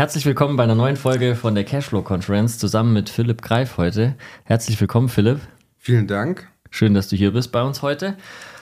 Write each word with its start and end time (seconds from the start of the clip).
Herzlich 0.00 0.24
willkommen 0.24 0.56
bei 0.56 0.62
einer 0.64 0.74
neuen 0.74 0.96
Folge 0.96 1.36
von 1.36 1.54
der 1.54 1.64
Cashflow 1.64 2.00
Conference 2.00 2.56
zusammen 2.56 2.94
mit 2.94 3.10
Philipp 3.10 3.42
Greif 3.42 3.76
heute. 3.76 4.14
Herzlich 4.44 4.80
willkommen, 4.80 5.10
Philipp. 5.10 5.40
Vielen 5.76 6.06
Dank. 6.06 6.48
Schön, 6.70 6.94
dass 6.94 7.08
du 7.08 7.16
hier 7.16 7.34
bist 7.34 7.52
bei 7.52 7.60
uns 7.60 7.82
heute. 7.82 8.16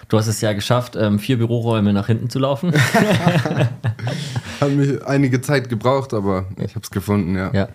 Du 0.09 0.19
hast 0.19 0.27
es 0.27 0.41
ja 0.41 0.53
geschafft, 0.53 0.97
ähm, 0.97 1.21
vier 1.21 1.39
Büroräume 1.39 1.93
nach 1.93 2.09
hinten 2.09 2.29
zu 2.29 2.41
laufen. 2.41 2.73
Hat 4.61 4.71
mich 4.71 5.07
einige 5.07 5.41
Zeit 5.41 5.69
gebraucht, 5.69 6.13
aber 6.13 6.47
ich 6.57 6.75
habe 6.75 6.83
es 6.83 6.91
gefunden, 6.91 7.37
ja. 7.37 7.53
ja. 7.55 7.69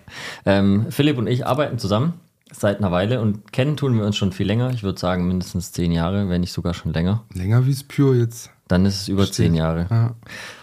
Ähm, 0.45 0.87
Philipp 0.89 1.17
und 1.17 1.27
ich 1.27 1.47
arbeiten 1.47 1.79
zusammen 1.79 2.15
seit 2.51 2.79
einer 2.79 2.91
Weile 2.91 3.21
und 3.21 3.53
kennen 3.53 3.77
tun 3.77 3.97
wir 3.97 4.05
uns 4.05 4.17
schon 4.17 4.33
viel 4.33 4.45
länger. 4.45 4.71
Ich 4.71 4.83
würde 4.83 4.99
sagen 4.99 5.25
mindestens 5.25 5.71
zehn 5.71 5.93
Jahre, 5.93 6.27
wenn 6.27 6.41
nicht 6.41 6.51
sogar 6.51 6.73
schon 6.73 6.91
länger. 6.91 7.23
Länger 7.33 7.65
wie 7.65 7.71
es 7.71 7.85
Pure 7.85 8.17
jetzt. 8.17 8.52
Dann 8.67 8.85
ist 8.85 9.01
es 9.01 9.07
über 9.07 9.23
Steht. 9.23 9.35
zehn 9.35 9.55
Jahre. 9.55 9.87
Ja. 9.89 10.15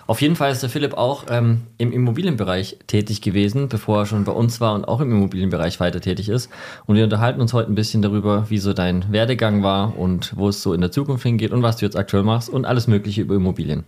Auf 0.07 0.21
jeden 0.23 0.35
Fall 0.35 0.51
ist 0.51 0.63
der 0.63 0.71
Philipp 0.71 0.95
auch 0.95 1.27
ähm, 1.29 1.63
im 1.79 1.93
Immobilienbereich 1.93 2.79
tätig 2.87 3.21
gewesen, 3.21 3.69
bevor 3.69 4.01
er 4.01 4.07
schon 4.07 4.25
bei 4.25 4.33
uns 4.33 4.61
war 4.61 4.75
und 4.75 4.85
auch 4.87 5.01
im 5.01 5.13
Immobilienbereich 5.13 5.79
weiter 5.79 6.01
tätig 6.01 6.29
ist. 6.29 6.51
Und 6.87 6.97
wir 6.97 7.05
unterhalten 7.05 7.41
uns 7.41 7.53
heute 7.53 7.71
ein 7.71 7.77
bisschen 7.77 8.03
darüber, 8.03 8.51
wie 8.51 8.59
so 8.59 8.73
dein 8.73 9.13
Werdegang 9.13 9.63
war 9.63 9.97
und 9.97 10.37
wo 10.37 10.49
es 10.49 10.63
so 10.63 10.73
in 10.73 10.81
der 10.81 10.91
Zukunft 10.91 11.23
hingeht 11.23 11.53
und 11.53 11.63
was 11.63 11.77
du 11.77 11.85
jetzt 11.85 11.97
aktuell 11.97 12.25
machst 12.25 12.49
und 12.49 12.65
alles 12.65 12.89
Mögliche 12.89 13.21
über 13.21 13.37
Immobilien. 13.37 13.85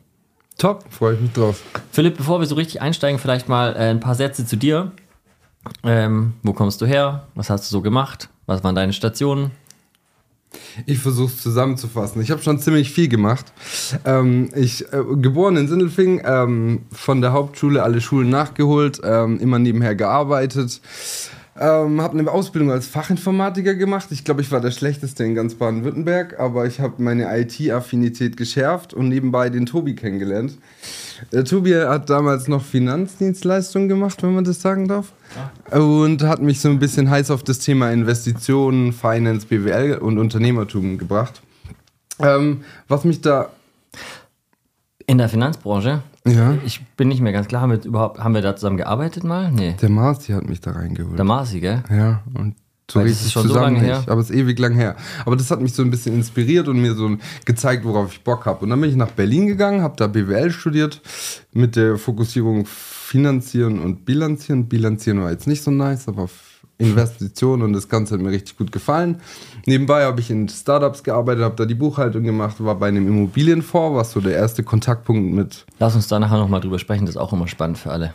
Top, 0.59 0.85
freue 0.91 1.15
ich 1.15 1.21
mich 1.21 1.33
drauf. 1.33 1.63
Philipp, 1.91 2.19
bevor 2.19 2.39
wir 2.39 2.47
so 2.47 2.55
richtig 2.55 2.81
einsteigen, 2.83 3.19
vielleicht 3.19 3.49
mal 3.49 3.75
äh, 3.75 3.91
ein 3.91 3.99
paar 3.99 4.15
Sätze 4.15 4.47
zu 4.47 4.57
dir. 4.57 4.93
Ähm, 5.83 6.35
wo 6.43 6.53
kommst 6.53 6.81
du 6.83 6.87
her? 6.87 7.27
Was 7.35 7.51
hast 7.51 7.65
du 7.65 7.73
so 7.73 7.81
gemacht? 7.83 8.29
Was 8.47 8.63
waren 8.63 8.75
deine 8.75 8.93
Stationen? 8.93 9.51
Ich 10.87 10.99
versuche 10.99 11.33
es 11.33 11.43
zusammenzufassen. 11.43 12.23
Ich 12.23 12.31
habe 12.31 12.43
schon 12.43 12.59
ziemlich 12.59 12.91
viel 12.91 13.09
gemacht. 13.09 13.47
Ähm, 14.05 14.51
ich 14.55 14.93
äh, 14.93 15.03
geboren 15.17 15.57
in 15.57 15.69
Sindelfing, 15.69 16.23
ähm, 16.25 16.83
von 16.93 17.21
der 17.21 17.33
Hauptschule 17.33 17.83
alle 17.83 18.01
Schulen 18.01 18.31
nachgeholt, 18.31 19.01
ähm, 19.05 19.39
immer 19.41 19.59
nebenher 19.59 19.95
gearbeitet. 19.95 20.81
Ähm, 21.59 22.01
habe 22.01 22.19
eine 22.19 22.31
Ausbildung 22.31 22.71
als 22.71 22.87
Fachinformatiker 22.87 23.75
gemacht. 23.75 24.07
Ich 24.11 24.25
glaube, 24.25 24.41
ich 24.41 24.51
war 24.51 24.61
der 24.61 24.71
Schlechteste 24.71 25.23
in 25.25 25.35
ganz 25.35 25.55
Baden-Württemberg, 25.55 26.41
aber 26.41 26.67
ich 26.67 26.81
habe 26.81 27.03
meine 27.03 27.29
IT-Affinität 27.39 28.39
geschärft 28.39 28.95
und 28.95 29.09
nebenbei 29.09 29.51
den 29.51 29.67
Tobi 29.67 29.95
kennengelernt. 29.95 30.57
Der 31.31 31.45
Tobi 31.45 31.75
hat 31.75 32.09
damals 32.09 32.49
noch 32.49 32.65
Finanzdienstleistungen 32.65 33.89
gemacht, 33.89 34.23
wenn 34.23 34.35
man 34.35 34.45
das 34.45 34.63
sagen 34.63 34.89
darf. 34.89 35.13
Ja. 35.71 35.79
Und 35.79 36.23
hat 36.23 36.41
mich 36.41 36.61
so 36.61 36.71
ein 36.71 36.79
bisschen 36.79 37.11
heiß 37.11 37.31
auf 37.31 37.43
das 37.43 37.59
Thema 37.59 37.93
Investitionen, 37.93 38.95
Finance, 38.95 39.47
BWL 39.47 39.99
und 39.99 40.19
Unternehmertum 40.19 40.97
gebracht. 40.97 41.43
Ähm, 42.19 42.65
was 42.89 43.05
mich 43.05 43.21
da. 43.21 43.51
In 45.07 45.19
der 45.19 45.29
Finanzbranche? 45.29 46.03
Ja. 46.27 46.57
Ich 46.65 46.85
bin 46.97 47.09
nicht 47.09 47.21
mehr 47.21 47.33
ganz 47.33 47.49
klar, 47.49 47.63
haben 47.63 47.71
wir, 47.71 47.85
überhaupt, 47.85 48.21
haben 48.21 48.35
wir 48.35 48.43
da 48.43 48.55
zusammen 48.55 48.77
gearbeitet 48.77 49.25
mal? 49.25 49.51
Nee. 49.51 49.75
Der 49.81 49.89
Marci 49.89 50.33
hat 50.33 50.49
mich 50.49 50.61
da 50.61 50.73
reingeholt. 50.73 51.19
Der 51.19 51.25
Marci, 51.25 51.61
gell? 51.61 51.83
Ja, 51.91 52.23
und 52.35 52.55
so 52.91 53.01
Weil 53.01 53.07
richtig 53.07 53.33
schon 53.33 53.47
zusammen 53.47 53.81
so 53.81 53.87
nicht, 53.87 54.09
aber 54.09 54.21
es 54.21 54.31
ist 54.31 54.37
ewig 54.37 54.59
lang 54.59 54.75
her. 54.75 54.97
Aber 55.25 55.37
das 55.37 55.51
hat 55.51 55.61
mich 55.61 55.73
so 55.73 55.83
ein 55.83 55.91
bisschen 55.91 56.15
inspiriert 56.15 56.69
und 56.69 56.81
mir 56.81 56.95
so 56.95 57.17
gezeigt, 57.45 57.85
worauf 57.85 58.13
ich 58.13 58.23
Bock 58.23 58.45
habe. 58.45 58.65
Und 58.65 58.71
dann 58.71 58.81
bin 58.81 58.91
ich 58.91 58.97
nach 58.97 59.11
Berlin 59.11 59.47
gegangen, 59.47 59.83
habe 59.83 59.97
da 59.97 60.09
BWL 60.09 60.51
studiert 60.51 61.01
mit 61.53 61.77
der 61.77 61.97
Fokussierung 61.97 62.67
Finanzieren 62.67 63.81
und 63.81 64.05
Bilanzieren. 64.05 64.69
Bilanzieren 64.69 65.23
war 65.23 65.31
jetzt 65.31 65.47
nicht 65.47 65.63
so 65.63 65.71
nice, 65.71 66.09
aber 66.09 66.29
Investitionen 66.79 67.63
und 67.63 67.73
das 67.73 67.89
Ganze 67.89 68.15
hat 68.15 68.21
mir 68.21 68.31
richtig 68.31 68.57
gut 68.57 68.73
gefallen. 68.73 69.21
Nebenbei 69.67 70.05
habe 70.05 70.21
ich 70.21 70.31
in 70.31 70.49
Startups 70.49 71.03
gearbeitet, 71.03 71.45
habe 71.45 71.55
da 71.57 71.65
die 71.65 71.75
Buchhaltung 71.75 72.25
gemacht, 72.25 72.57
war 72.59 72.75
bei 72.75 72.89
einem 72.89 73.07
Immobilienfonds, 73.07 73.97
was 73.97 74.13
so 74.13 74.21
der 74.21 74.35
erste 74.35 74.63
Kontaktpunkt 74.63 75.33
mit. 75.33 75.65
Lass 75.79 75.95
uns 75.95 76.09
da 76.09 76.19
nachher 76.19 76.39
nochmal 76.39 76.61
drüber 76.61 76.79
sprechen, 76.79 77.07
das 77.07 77.15
ist 77.15 77.21
auch 77.21 77.33
immer 77.33 77.47
spannend 77.47 77.79
für 77.79 77.91
alle. 77.91 78.13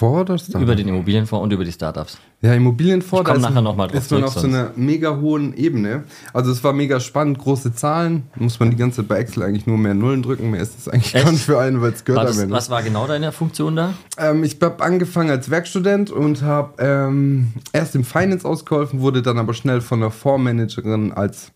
Vor 0.00 0.22
oder 0.22 0.38
Startup? 0.38 0.62
Über 0.62 0.74
den 0.76 0.88
Immobilienfonds 0.88 1.44
und 1.44 1.52
über 1.52 1.62
die 1.62 1.72
Startups. 1.72 2.16
Ja, 2.40 2.54
Immobilienfonds, 2.54 3.28
da 3.28 3.34
ist, 3.34 3.42
nachher 3.42 3.60
noch 3.60 3.76
mal 3.76 3.86
drauf 3.86 3.98
ist 3.98 4.10
man 4.10 4.24
auf 4.24 4.32
sonst. 4.32 4.44
so 4.44 4.48
einer 4.48 4.70
mega 4.74 5.20
hohen 5.20 5.52
Ebene. 5.52 6.04
Also 6.32 6.50
es 6.52 6.64
war 6.64 6.72
mega 6.72 7.00
spannend, 7.00 7.38
große 7.38 7.74
Zahlen. 7.74 8.22
Muss 8.36 8.58
man 8.58 8.70
die 8.70 8.78
ganze 8.78 9.02
Zeit 9.02 9.08
bei 9.08 9.18
Excel 9.18 9.42
eigentlich 9.42 9.66
nur 9.66 9.76
mehr 9.76 9.92
Nullen 9.92 10.22
drücken. 10.22 10.52
Mehr 10.52 10.62
ist 10.62 10.78
es 10.78 10.88
eigentlich 10.88 11.14
Echt? 11.14 11.26
gar 11.26 11.32
nicht 11.32 11.44
für 11.44 11.58
einen, 11.58 11.82
weil 11.82 11.92
es 11.92 12.06
gehört 12.06 12.26
das, 12.26 12.38
am 12.38 12.50
Was 12.50 12.70
war 12.70 12.82
genau 12.82 13.06
deine 13.06 13.30
Funktion 13.30 13.76
da? 13.76 13.92
Ähm, 14.16 14.42
ich 14.42 14.56
habe 14.62 14.82
angefangen 14.82 15.28
als 15.28 15.50
Werkstudent 15.50 16.10
und 16.10 16.40
habe 16.40 16.82
ähm, 16.82 17.52
erst 17.74 17.94
im 17.94 18.04
Finance 18.04 18.48
ausgeholfen, 18.48 19.02
wurde 19.02 19.20
dann 19.20 19.36
aber 19.36 19.52
schnell 19.52 19.82
von 19.82 20.00
einer 20.00 20.10
Fondsmanagerin 20.10 21.12
als 21.12 21.52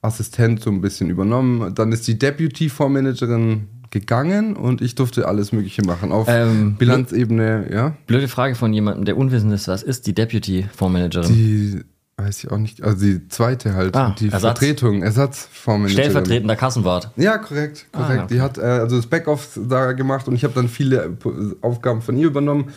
Assistent 0.00 0.62
so 0.62 0.70
ein 0.70 0.80
bisschen 0.80 1.10
übernommen. 1.10 1.74
Dann 1.74 1.92
ist 1.92 2.08
die 2.08 2.18
Deputy 2.18 2.70
Fondsmanagerin 2.70 3.68
gegangen 3.94 4.56
und 4.56 4.82
ich 4.82 4.94
durfte 4.94 5.26
alles 5.26 5.52
Mögliche 5.52 5.82
machen. 5.82 6.12
Auf 6.12 6.26
ähm, 6.28 6.74
Bilanzebene, 6.74 7.68
ja. 7.72 7.96
Blöde 8.06 8.28
Frage 8.28 8.56
von 8.56 8.74
jemandem, 8.74 9.04
der 9.06 9.16
unwissend 9.16 9.52
ist, 9.54 9.68
was 9.68 9.82
ist 9.82 10.06
die 10.06 10.14
Deputy 10.14 10.66
Fondsmanagerin? 10.74 11.32
Die 11.32 11.80
weiß 12.16 12.44
ich 12.44 12.50
auch 12.50 12.58
nicht. 12.58 12.82
Also 12.82 13.06
die 13.06 13.28
zweite 13.28 13.74
halt, 13.74 13.96
ah, 13.96 14.14
die 14.18 14.26
Ersatz. 14.26 14.42
Vertretung, 14.42 15.02
Ersatzfondsmanagerin. 15.02 15.92
Stellvertretender 15.92 16.56
Kassenwart. 16.56 17.10
Ja, 17.16 17.38
korrekt, 17.38 17.86
korrekt. 17.92 18.20
Ah, 18.20 18.24
okay. 18.24 18.34
Die 18.34 18.40
hat 18.40 18.58
äh, 18.58 18.62
also 18.62 18.96
das 18.96 19.06
Backoffice 19.06 19.60
da 19.68 19.92
gemacht 19.92 20.28
und 20.28 20.34
ich 20.34 20.44
habe 20.44 20.54
dann 20.54 20.68
viele 20.68 21.16
Aufgaben 21.62 22.02
von 22.02 22.16
ihr 22.16 22.26
übernommen. 22.26 22.72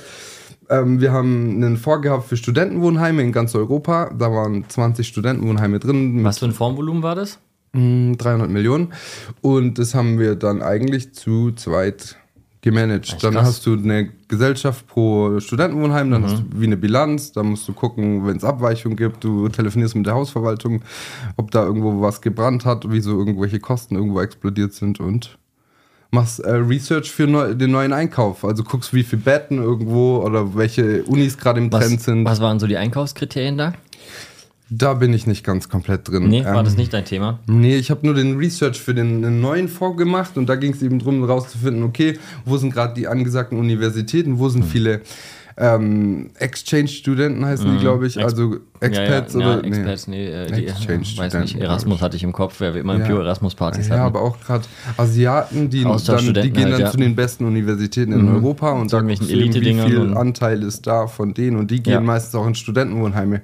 Ähm, 0.69 0.99
wir 1.01 1.11
haben 1.11 1.55
einen 1.55 1.77
Fonds 1.77 2.03
gehabt 2.03 2.27
für 2.27 2.37
Studentenwohnheime 2.37 3.21
in 3.21 3.31
ganz 3.31 3.55
Europa. 3.55 4.11
Da 4.17 4.31
waren 4.31 4.65
20 4.67 5.07
Studentenwohnheime 5.07 5.79
drin. 5.79 6.23
Was 6.23 6.39
für 6.39 6.45
ein 6.45 6.51
Fondsvolumen 6.51 7.03
war 7.03 7.15
das? 7.15 7.39
300 7.77 8.49
Millionen. 8.49 8.93
Und 9.41 9.79
das 9.79 9.95
haben 9.95 10.19
wir 10.19 10.35
dann 10.35 10.61
eigentlich 10.61 11.13
zu 11.13 11.51
zweit 11.51 12.17
gemanagt. 12.61 13.05
Echt 13.05 13.23
dann 13.23 13.33
krass. 13.33 13.47
hast 13.47 13.65
du 13.65 13.73
eine 13.73 14.09
Gesellschaft 14.27 14.87
pro 14.87 15.39
Studentenwohnheim, 15.39 16.11
dann 16.11 16.21
mhm. 16.21 16.25
hast 16.25 16.37
du 16.39 16.43
wie 16.55 16.65
eine 16.65 16.77
Bilanz, 16.77 17.31
dann 17.31 17.47
musst 17.47 17.67
du 17.67 17.73
gucken, 17.73 18.25
wenn 18.25 18.37
es 18.37 18.43
Abweichungen 18.43 18.97
gibt, 18.97 19.23
du 19.23 19.47
telefonierst 19.49 19.95
mit 19.95 20.05
der 20.05 20.15
Hausverwaltung, 20.15 20.81
ob 21.37 21.51
da 21.51 21.63
irgendwo 21.63 22.01
was 22.01 22.21
gebrannt 22.21 22.65
hat, 22.65 22.85
wieso 22.89 23.17
irgendwelche 23.17 23.59
Kosten 23.59 23.95
irgendwo 23.95 24.19
explodiert 24.21 24.73
sind 24.73 24.99
und 24.99 25.37
machst 26.11 26.39
äh, 26.39 26.51
Research 26.51 27.11
für 27.11 27.27
neu, 27.27 27.53
den 27.53 27.71
neuen 27.71 27.93
Einkauf. 27.93 28.45
Also 28.45 28.63
guckst, 28.63 28.93
wie 28.93 29.03
viele 29.03 29.21
Betten 29.21 29.61
irgendwo 29.61 30.17
oder 30.19 30.55
welche 30.55 31.03
Unis 31.03 31.37
gerade 31.37 31.59
im 31.59 31.71
was, 31.71 31.85
Trend 31.85 32.01
sind. 32.01 32.25
Was 32.25 32.41
waren 32.41 32.59
so 32.59 32.67
die 32.67 32.77
Einkaufskriterien 32.77 33.57
da? 33.57 33.73
Da 34.69 34.93
bin 34.95 35.13
ich 35.13 35.27
nicht 35.27 35.45
ganz 35.45 35.69
komplett 35.69 36.09
drin. 36.09 36.27
Nee, 36.27 36.43
war 36.43 36.57
ähm, 36.57 36.65
das 36.65 36.75
nicht 36.75 36.91
dein 36.91 37.05
Thema? 37.05 37.39
Nee, 37.47 37.77
ich 37.77 37.89
habe 37.89 38.05
nur 38.05 38.15
den 38.15 38.37
Research 38.37 38.79
für 38.81 38.93
den 38.93 39.39
neuen 39.39 39.69
Fonds 39.69 39.97
gemacht 39.97 40.37
und 40.37 40.47
da 40.49 40.55
ging 40.55 40.73
es 40.73 40.81
eben 40.81 40.99
darum, 40.99 41.19
herauszufinden, 41.19 41.83
okay, 41.83 42.19
wo 42.43 42.57
sind 42.57 42.73
gerade 42.73 42.93
die 42.93 43.07
angesagten 43.07 43.57
Universitäten, 43.57 44.39
wo 44.39 44.49
sind 44.49 44.65
mhm. 44.65 44.69
viele 44.69 45.01
ähm, 45.59 46.29
Exchange-Studenten 46.37 47.43
heißen 47.43 47.67
mhm. 47.67 47.77
die, 47.77 47.79
glaube 47.79 48.05
ich, 48.05 48.17
Ex 48.17 48.25
also 48.25 48.57
Experts 48.79 49.33
ja, 49.33 49.39
ja, 49.39 49.45
oder? 49.47 49.63
Ja, 49.63 49.67
Experts, 49.67 50.07
nee, 50.07 50.27
äh, 50.27 50.51
die, 50.51 50.67
Exchange 50.67 51.05
weiß 51.15 51.33
nicht, 51.35 51.59
Erasmus 51.59 52.01
hatte 52.01 52.15
ich 52.15 52.23
im 52.23 52.31
Kopf, 52.31 52.59
wer 52.59 52.75
wir 52.75 52.81
immer 52.81 52.99
ja. 52.99 53.05
Pure 53.05 53.23
Erasmus-Partys 53.23 53.87
ja, 53.87 53.93
hatten. 53.93 54.01
Ja, 54.01 54.05
aber 54.05 54.21
auch 54.21 54.39
gerade 54.39 54.65
Asiaten, 54.97 55.69
die, 55.71 55.83
dann, 55.83 56.33
die 56.33 56.51
gehen 56.51 56.71
halt, 56.71 56.83
dann 56.83 56.91
zu 56.91 56.97
den 56.97 57.15
besten 57.15 57.45
Universitäten 57.45 58.11
in 58.11 58.27
mhm. 58.27 58.35
Europa 58.35 58.71
und 58.71 58.89
sagen, 58.89 59.07
wie 59.07 59.17
viel 59.17 60.13
Anteil 60.15 60.61
ist 60.61 60.85
da 60.85 61.07
von 61.07 61.33
denen 61.33 61.57
und 61.57 61.71
die 61.71 61.81
gehen 61.81 62.05
meistens 62.05 62.35
auch 62.35 62.45
in 62.45 62.53
Studentenwohnheime. 62.53 63.41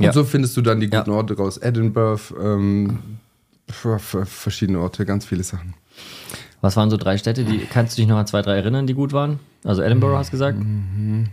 Und 0.00 0.06
ja. 0.06 0.12
so 0.14 0.24
findest 0.24 0.56
du 0.56 0.62
dann 0.62 0.80
die 0.80 0.88
guten 0.88 1.10
ja. 1.10 1.16
Orte 1.16 1.36
raus. 1.36 1.58
Edinburgh, 1.58 2.22
ähm, 2.42 2.98
verschiedene 3.68 4.80
Orte, 4.80 5.04
ganz 5.04 5.26
viele 5.26 5.42
Sachen. 5.42 5.74
Was 6.62 6.74
waren 6.76 6.88
so 6.88 6.96
drei 6.96 7.18
Städte, 7.18 7.44
die 7.44 7.58
kannst 7.58 7.98
du 7.98 8.00
dich 8.00 8.08
noch 8.08 8.16
an 8.16 8.26
zwei, 8.26 8.40
drei 8.40 8.56
erinnern, 8.56 8.86
die 8.86 8.94
gut 8.94 9.12
waren? 9.12 9.40
Also 9.62 9.82
Edinburgh 9.82 10.16
hast 10.16 10.28
du 10.28 10.32
gesagt? 10.32 10.58
Mhm. 10.58 11.26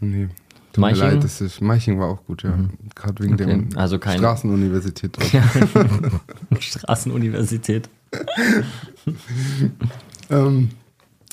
Nee. 0.00 0.28
Tut 0.72 0.80
Meiching? 0.80 1.04
mir 1.04 1.10
leid, 1.12 1.24
das 1.24 1.42
ist, 1.42 1.60
Meiching 1.60 2.00
war 2.00 2.08
auch 2.08 2.24
gut, 2.24 2.44
ja. 2.44 2.56
Mhm. 2.56 2.70
Gerade 2.94 3.22
wegen 3.22 3.34
okay. 3.34 3.66
der 3.70 3.78
also 3.78 3.98
kein 3.98 4.16
Straßenuniversität. 4.16 5.18
Straßenuniversität. 6.58 7.90
ähm, 10.30 10.70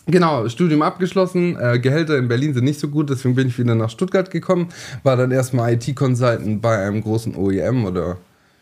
Genau, 0.08 0.48
Studium 0.50 0.82
abgeschlossen. 0.82 1.58
Äh, 1.60 1.80
Gehälter 1.80 2.18
in 2.18 2.28
Berlin 2.28 2.54
sind 2.54 2.64
nicht 2.64 2.80
so 2.80 2.88
gut, 2.88 3.10
deswegen 3.10 3.36
bin 3.36 3.48
ich 3.48 3.58
wieder 3.58 3.76
nach 3.76 3.90
Stuttgart 3.90 4.32
gekommen. 4.32 4.70
War 5.04 5.16
dann 5.16 5.32
erstmal 5.32 5.74
IT-Consultant 5.74 6.62
bei 6.62 6.78
einem 6.78 7.02
großen 7.02 7.36
OEM 7.36 7.86
oder 7.86 8.18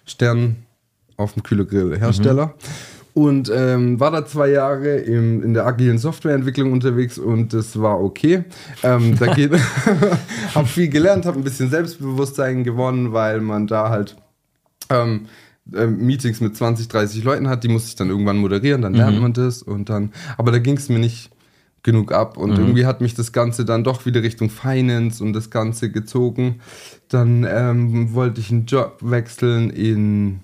Stern 0.06 0.57
auf 1.18 1.33
dem 1.33 1.44
Kühlegrill-Hersteller. 1.44 2.47
Mhm. 2.47 2.51
Und 3.13 3.51
ähm, 3.53 4.00
war 4.00 4.12
da 4.12 4.25
zwei 4.25 4.50
Jahre 4.50 4.97
im, 4.97 5.44
in 5.44 5.53
der 5.53 5.65
agilen 5.65 5.97
Softwareentwicklung 5.97 6.71
unterwegs 6.71 7.18
und 7.18 7.53
das 7.53 7.80
war 7.81 8.01
okay. 8.01 8.45
Ähm, 8.83 9.18
da 9.18 9.33
geht, 9.33 9.51
habe 10.56 10.68
viel 10.68 10.89
gelernt, 10.89 11.25
habe 11.25 11.38
ein 11.38 11.44
bisschen 11.44 11.69
Selbstbewusstsein 11.69 12.63
gewonnen, 12.63 13.12
weil 13.12 13.42
man 13.42 13.68
da 13.68 13.89
halt 13.89 14.15
ähm, 14.89 15.25
äh, 15.75 15.88
Meetings 15.88 16.42
mit 16.42 16.56
20, 16.56 16.88
30 16.88 17.24
Leuten 17.24 17.48
hat, 17.48 17.63
die 17.63 17.68
musste 17.68 17.89
ich 17.89 17.95
dann 17.95 18.10
irgendwann 18.10 18.38
moderieren, 18.38 18.81
dann 18.81 18.94
lernt 18.94 19.16
mhm. 19.16 19.21
man 19.21 19.33
das 19.33 19.62
und 19.62 19.89
dann, 19.89 20.12
aber 20.38 20.51
da 20.51 20.60
ging 20.60 20.77
es 20.77 20.89
mir 20.89 21.00
nicht 21.00 21.31
genug 21.83 22.12
ab 22.12 22.38
und 22.38 22.51
mhm. 22.51 22.57
irgendwie 22.57 22.86
hat 22.86 23.01
mich 23.01 23.16
das 23.16 23.31
Ganze 23.31 23.66
dann 23.66 23.83
doch 23.83 24.06
wieder 24.06 24.21
Richtung 24.21 24.50
Finance 24.50 25.24
und 25.24 25.33
das 25.33 25.50
Ganze 25.50 25.92
gezogen. 25.92 26.60
Dann 27.07 27.45
ähm, 27.50 28.13
wollte 28.13 28.42
ich 28.42 28.51
einen 28.51 28.66
Job 28.66 28.98
wechseln 29.01 29.69
in 29.69 30.42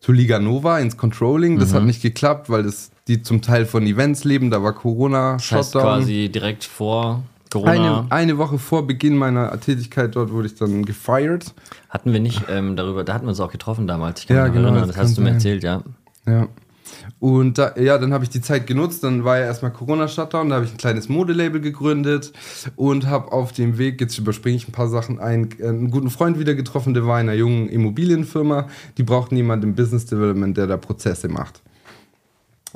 zu 0.00 0.12
Liga 0.12 0.38
Nova 0.38 0.78
ins 0.78 0.96
Controlling. 0.96 1.58
Das 1.58 1.72
mhm. 1.72 1.76
hat 1.76 1.84
nicht 1.84 2.02
geklappt, 2.02 2.48
weil 2.50 2.62
das, 2.62 2.90
die 3.08 3.22
zum 3.22 3.42
Teil 3.42 3.66
von 3.66 3.84
Events 3.86 4.24
leben. 4.24 4.50
Da 4.50 4.62
war 4.62 4.72
Corona, 4.72 5.32
das 5.32 5.50
heißt 5.50 5.72
quasi 5.72 6.28
direkt 6.28 6.64
vor 6.64 7.24
Corona. 7.64 7.98
Eine, 8.00 8.12
eine, 8.12 8.38
Woche 8.38 8.58
vor 8.58 8.86
Beginn 8.86 9.16
meiner 9.16 9.58
Tätigkeit 9.60 10.14
dort 10.14 10.30
wurde 10.30 10.46
ich 10.46 10.54
dann 10.54 10.84
gefeiert. 10.84 11.54
Hatten 11.88 12.12
wir 12.12 12.20
nicht 12.20 12.42
ähm, 12.48 12.76
darüber, 12.76 13.04
da 13.04 13.14
hatten 13.14 13.26
wir 13.26 13.30
uns 13.30 13.40
auch 13.40 13.52
getroffen 13.52 13.86
damals. 13.86 14.20
Ich 14.20 14.26
kann 14.26 14.36
ja, 14.36 14.44
mich 14.44 14.54
genau, 14.54 14.68
erinnern, 14.68 14.88
das, 14.88 14.96
hast 14.96 15.18
du 15.18 15.22
mir 15.22 15.30
erzählt, 15.30 15.62
ja. 15.62 15.82
Ja. 16.26 16.48
Und 17.18 17.58
da, 17.58 17.74
ja, 17.76 17.98
dann 17.98 18.12
habe 18.12 18.24
ich 18.24 18.30
die 18.30 18.40
Zeit 18.40 18.66
genutzt. 18.66 19.02
Dann 19.02 19.24
war 19.24 19.38
ja 19.38 19.46
erstmal 19.46 19.72
Corona-Shutdown. 19.72 20.50
Da 20.50 20.56
habe 20.56 20.66
ich 20.66 20.72
ein 20.72 20.76
kleines 20.76 21.08
Modelabel 21.08 21.60
gegründet 21.60 22.32
und 22.76 23.06
habe 23.06 23.32
auf 23.32 23.52
dem 23.52 23.78
Weg, 23.78 24.00
jetzt 24.00 24.18
überspringe 24.18 24.56
ich 24.56 24.68
ein 24.68 24.72
paar 24.72 24.88
Sachen, 24.88 25.18
einen, 25.18 25.48
einen 25.62 25.90
guten 25.90 26.10
Freund 26.10 26.38
wieder 26.38 26.54
getroffen. 26.54 26.94
Der 26.94 27.06
war 27.06 27.20
in 27.20 27.28
einer 27.28 27.38
jungen 27.38 27.68
Immobilienfirma. 27.68 28.68
Die 28.98 29.02
brauchten 29.02 29.36
jemanden 29.36 29.70
im 29.70 29.74
Business 29.74 30.06
Development, 30.06 30.56
der 30.56 30.66
da 30.66 30.76
Prozesse 30.76 31.28
macht. 31.28 31.62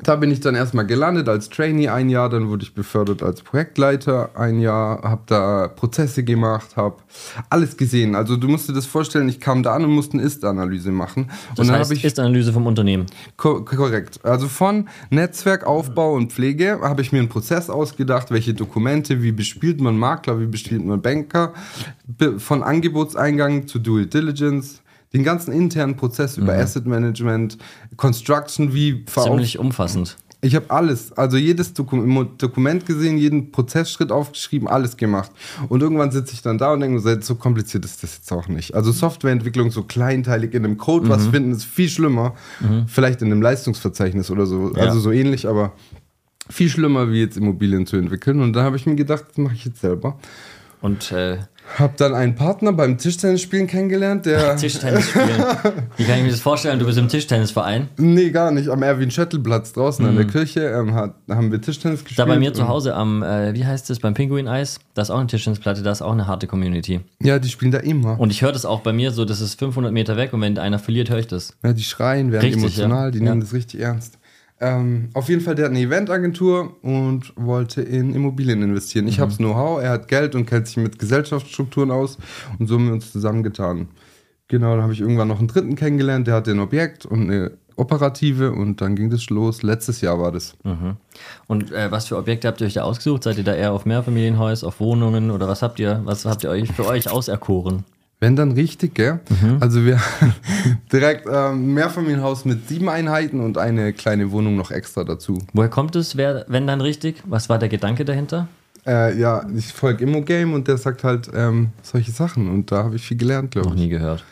Da 0.03 0.17
bin 0.17 0.31
ich 0.31 0.41
dann 0.41 0.55
erstmal 0.55 0.87
gelandet 0.87 1.29
als 1.29 1.49
Trainee 1.51 1.89
ein 1.89 2.09
Jahr, 2.09 2.29
dann 2.29 2.49
wurde 2.49 2.63
ich 2.63 2.75
befördert 2.75 3.23
als 3.23 3.43
Projektleiter 3.43 4.31
ein 4.35 4.61
Jahr, 4.61 5.03
habe 5.03 5.23
da 5.27 5.69
Prozesse 5.69 6.25
gemacht, 6.25 6.77
habe 6.77 6.97
alles 7.49 7.77
gesehen. 7.77 8.15
Also 8.15 8.37
du 8.37 8.49
musst 8.49 8.69
dir 8.69 8.73
das 8.73 8.87
vorstellen, 8.87 9.29
ich 9.29 9.41
kam 9.41 9.63
da 9.63 9.75
an 9.75 9.85
und 9.85 9.91
musste 9.91 10.15
eine 10.15 10.23
Ist-Analyse 10.23 10.91
machen. 10.91 11.31
Das 11.57 11.69
und 11.69 11.75
heißt 11.75 11.93
Ist-Analyse 11.93 12.53
vom 12.53 12.67
Unternehmen? 12.67 13.07
Ko 13.37 13.65
korrekt. 13.65 14.21
Also 14.25 14.49
von 14.49 14.89
Netzwerkaufbau 15.11 16.15
und 16.15 16.33
Pflege 16.33 16.81
habe 16.83 17.03
ich 17.03 17.13
mir 17.13 17.19
einen 17.19 17.29
Prozess 17.29 17.71
ausgedacht, 17.71 18.31
welche 18.31 18.55
Dokumente, 18.55 19.23
wie 19.23 19.33
bespielt 19.33 19.81
man 19.81 19.99
Makler, 19.99 20.41
wie 20.41 20.47
bespielt 20.47 20.85
man 20.85 21.03
Banker, 21.03 21.53
von 22.39 22.63
Angebotseingang 22.63 23.67
zu 23.67 23.79
Due 23.79 24.07
Diligence, 24.07 24.83
den 25.13 25.25
ganzen 25.25 25.53
internen 25.53 25.97
Prozess 25.97 26.37
über 26.37 26.55
mhm. 26.55 26.61
Asset 26.61 26.87
Management, 26.87 27.59
Construction, 27.97 28.73
wie 28.75 29.05
Ziemlich 29.05 29.59
umfassend. 29.59 30.17
Ich 30.43 30.55
habe 30.55 30.71
alles, 30.71 31.13
also 31.13 31.37
jedes 31.37 31.75
Dokument, 31.75 32.87
gesehen, 32.87 33.19
jeden 33.19 33.53
Prozessschritt 33.53 34.11
aufgeschrieben, 34.11 34.69
alles 34.69 34.97
gemacht. 34.97 35.31
Und 35.69 35.83
irgendwann 35.83 36.11
sitze 36.13 36.33
ich 36.33 36.41
dann 36.41 36.57
da 36.57 36.73
und 36.73 36.81
denke, 36.81 37.21
so 37.21 37.35
kompliziert 37.35 37.85
ist 37.85 38.03
das 38.03 38.17
jetzt 38.17 38.33
auch 38.33 38.49
nicht. 38.49 38.75
Also 38.75 38.91
Softwareentwicklung 38.91 39.71
so 39.71 39.83
kleinteilig 39.83 40.55
in 40.55 40.65
einem 40.65 40.79
Code 40.79 41.07
mhm. 41.07 41.11
was 41.11 41.27
finden, 41.27 41.53
ist 41.53 41.65
viel 41.65 41.91
schlimmer. 41.91 42.35
Mhm. 42.61 42.87
Vielleicht 42.87 43.21
in 43.21 43.31
einem 43.31 43.43
Leistungsverzeichnis 43.43 44.31
oder 44.31 44.47
so. 44.47 44.73
Ja. 44.75 44.85
Also 44.85 44.99
so 44.99 45.11
ähnlich, 45.11 45.47
aber 45.47 45.73
viel 46.49 46.71
schlimmer, 46.71 47.11
wie 47.11 47.21
jetzt 47.21 47.37
Immobilien 47.37 47.87
zu 47.87 47.97
entwickeln. 47.97 48.41
Und 48.41 48.55
da 48.55 48.63
habe 48.63 48.77
ich 48.77 48.87
mir 48.87 48.95
gedacht, 48.95 49.27
das 49.29 49.37
mache 49.37 49.55
ich 49.55 49.67
jetzt 49.67 49.83
selber. 49.83 50.19
Und 50.81 51.13
äh, 51.13 51.37
hab 51.79 51.97
dann 51.97 52.15
einen 52.15 52.35
Partner 52.35 52.73
beim 52.73 52.99
Tischtennisspielen 52.99 53.67
kennengelernt, 53.67 54.27
der. 54.27 54.57
Tischtennis 54.57 55.09
spielen. 55.11 55.45
Wie 55.97 56.05
kann 56.05 56.19
ich 56.19 56.25
mir 56.25 56.31
das 56.31 56.41
vorstellen? 56.41 56.79
Du 56.79 56.87
bist 56.87 56.99
im 56.99 57.09
Tischtennisverein? 57.09 57.89
Nee, 57.97 58.31
gar 58.31 58.51
nicht. 58.51 58.69
Am 58.69 58.83
Erwin-Schöttl-Platz 58.83 59.73
draußen 59.73 60.05
mhm. 60.05 60.11
an 60.11 60.17
der 60.17 60.27
mhm. 60.27 60.31
Kirche 60.31 60.61
ähm, 60.61 60.95
hat, 60.95 61.15
haben 61.29 61.53
wir 61.53 61.61
Tischtennis 61.61 62.01
gespielt. 62.01 62.19
Da 62.19 62.25
bei 62.25 62.39
mir 62.39 62.53
zu 62.53 62.69
Hause 62.69 62.95
am, 62.95 63.23
äh, 63.23 63.55
wie 63.55 63.65
heißt 63.65 63.91
es, 63.91 64.01
beim 64.01 64.15
Pinguin-Eis, 64.15 64.81
da 64.95 65.03
ist 65.03 65.11
auch 65.11 65.19
eine 65.19 65.29
Tischtennisplatte, 65.29 65.83
da 65.83 65.93
ist 65.93 66.03
auch 66.03 66.13
eine 66.13 66.27
harte 66.27 66.47
Community. 66.47 67.01
Ja, 67.23 67.39
die 67.39 67.49
spielen 67.49 67.71
da 67.71 67.79
immer. 67.79 68.19
Und 68.19 68.31
ich 68.31 68.43
höre 68.43 68.53
das 68.53 68.65
auch 68.65 68.81
bei 68.81 68.93
mir 68.93 69.13
so, 69.13 69.25
das 69.25 69.41
ist 69.41 69.59
500 69.59 69.93
Meter 69.93 70.17
weg 70.17 70.33
und 70.33 70.41
wenn 70.41 70.59
einer 70.59 70.79
verliert, 70.79 71.11
höre 71.11 71.19
ich 71.19 71.29
das. 71.29 71.55
Ja, 71.63 71.73
die 71.73 71.83
schreien, 71.83 72.33
werden 72.33 72.43
richtig, 72.43 72.63
emotional, 72.63 73.07
ja. 73.07 73.11
die 73.11 73.21
nehmen 73.21 73.41
ja. 73.41 73.45
das 73.45 73.53
richtig 73.55 73.81
ernst. 73.81 74.19
Ähm, 74.61 75.09
auf 75.15 75.29
jeden 75.31 75.41
Fall, 75.41 75.55
der 75.55 75.67
hat 75.67 75.73
eine 75.73 75.81
Eventagentur 75.81 76.77
und 76.83 77.33
wollte 77.37 77.81
in 77.81 78.15
Immobilien 78.15 78.63
investieren. 78.63 79.09
Ich 79.09 79.17
mhm. 79.17 79.23
habe 79.23 79.31
das 79.31 79.39
Know-how, 79.39 79.83
er 79.83 79.91
hat 79.91 80.09
Geld 80.09 80.35
und 80.35 80.45
kennt 80.45 80.67
sich 80.67 80.77
mit 80.77 80.99
Gesellschaftsstrukturen 80.99 81.91
aus 81.91 82.19
und 82.59 82.67
so 82.67 82.75
haben 82.75 82.87
wir 82.87 82.93
uns 82.93 83.11
zusammengetan. 83.11 83.89
Genau, 84.49 84.73
dann 84.75 84.83
habe 84.83 84.93
ich 84.93 85.01
irgendwann 85.01 85.29
noch 85.29 85.39
einen 85.39 85.49
dritten 85.49 85.77
kennengelernt, 85.77 86.27
der 86.27 86.35
hatte 86.35 86.51
ein 86.51 86.59
Objekt 86.59 87.07
und 87.07 87.23
eine 87.23 87.53
operative 87.77 88.53
und 88.53 88.83
dann 88.83 88.95
ging 88.97 89.09
das 89.09 89.31
los. 89.31 89.63
Letztes 89.63 90.03
Jahr 90.03 90.21
war 90.21 90.33
das. 90.33 90.55
Mhm. 90.65 90.97
Und 91.47 91.73
äh, 91.73 91.91
was 91.91 92.09
für 92.09 92.19
Objekte 92.19 92.47
habt 92.47 92.61
ihr 92.61 92.67
euch 92.67 92.75
da 92.75 92.83
ausgesucht? 92.83 93.23
Seid 93.23 93.39
ihr 93.39 93.45
da 93.45 93.55
eher 93.55 93.73
auf 93.73 93.87
Mehrfamilienhäuser, 93.87 94.67
auf 94.67 94.81
Wohnungen 94.81 95.31
oder 95.31 95.49
was 95.49 95.63
habt 95.63 95.79
ihr, 95.81 96.03
was 96.05 96.27
habt 96.27 96.45
ihr 96.45 96.51
euch 96.51 96.71
für 96.71 96.87
euch 96.87 97.11
auserkoren? 97.11 97.85
Wenn 98.21 98.37
dann 98.37 98.53
richtig, 98.53 98.95
gell? 98.95 99.21
Mhm. 99.31 99.57
Also 99.61 99.85
wir 99.85 99.99
direkt 100.93 101.27
ähm, 101.31 101.73
Mehrfamilienhaus 101.73 102.45
mit 102.45 102.69
sieben 102.69 102.91
Einheiten 102.91 103.41
und 103.41 103.57
eine 103.57 103.95
kleine 103.95 104.31
Wohnung 104.31 104.57
noch 104.57 104.71
extra 104.71 105.05
dazu. 105.05 105.39
Woher 105.55 105.71
kommt 105.71 105.97
es, 105.97 106.19
wer, 106.19 106.45
wenn 106.47 106.67
dann 106.67 106.83
richtig? 106.83 107.23
Was 107.25 107.49
war 107.49 107.59
der 107.59 107.71
Gedanke 107.71 108.05
dahinter? 108.05 108.47
Äh, 108.87 109.19
ja, 109.19 109.47
ich 109.57 109.73
folge 109.73 110.05
Immo-Game 110.05 110.53
und 110.53 110.69
der 110.69 110.77
sagt 110.77 111.03
halt 111.03 111.31
ähm, 111.35 111.71
solche 111.83 112.13
Sachen 112.13 112.51
und 112.51 112.71
da 112.71 112.85
habe 112.85 112.97
ich 112.97 113.03
viel 113.03 113.17
gelernt, 113.17 113.53
glaube 113.53 113.69
ich. 113.69 113.75
Noch 113.75 113.81
nie 113.81 113.89
gehört. 113.89 114.25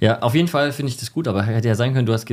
Ja, 0.00 0.20
auf 0.20 0.34
jeden 0.34 0.48
Fall 0.48 0.72
finde 0.72 0.90
ich 0.90 0.98
das 0.98 1.12
gut, 1.12 1.26
aber 1.26 1.42
hätte 1.42 1.68
ja 1.68 1.74
sein 1.74 1.94
können, 1.94 2.06
du 2.06 2.12
hast 2.12 2.26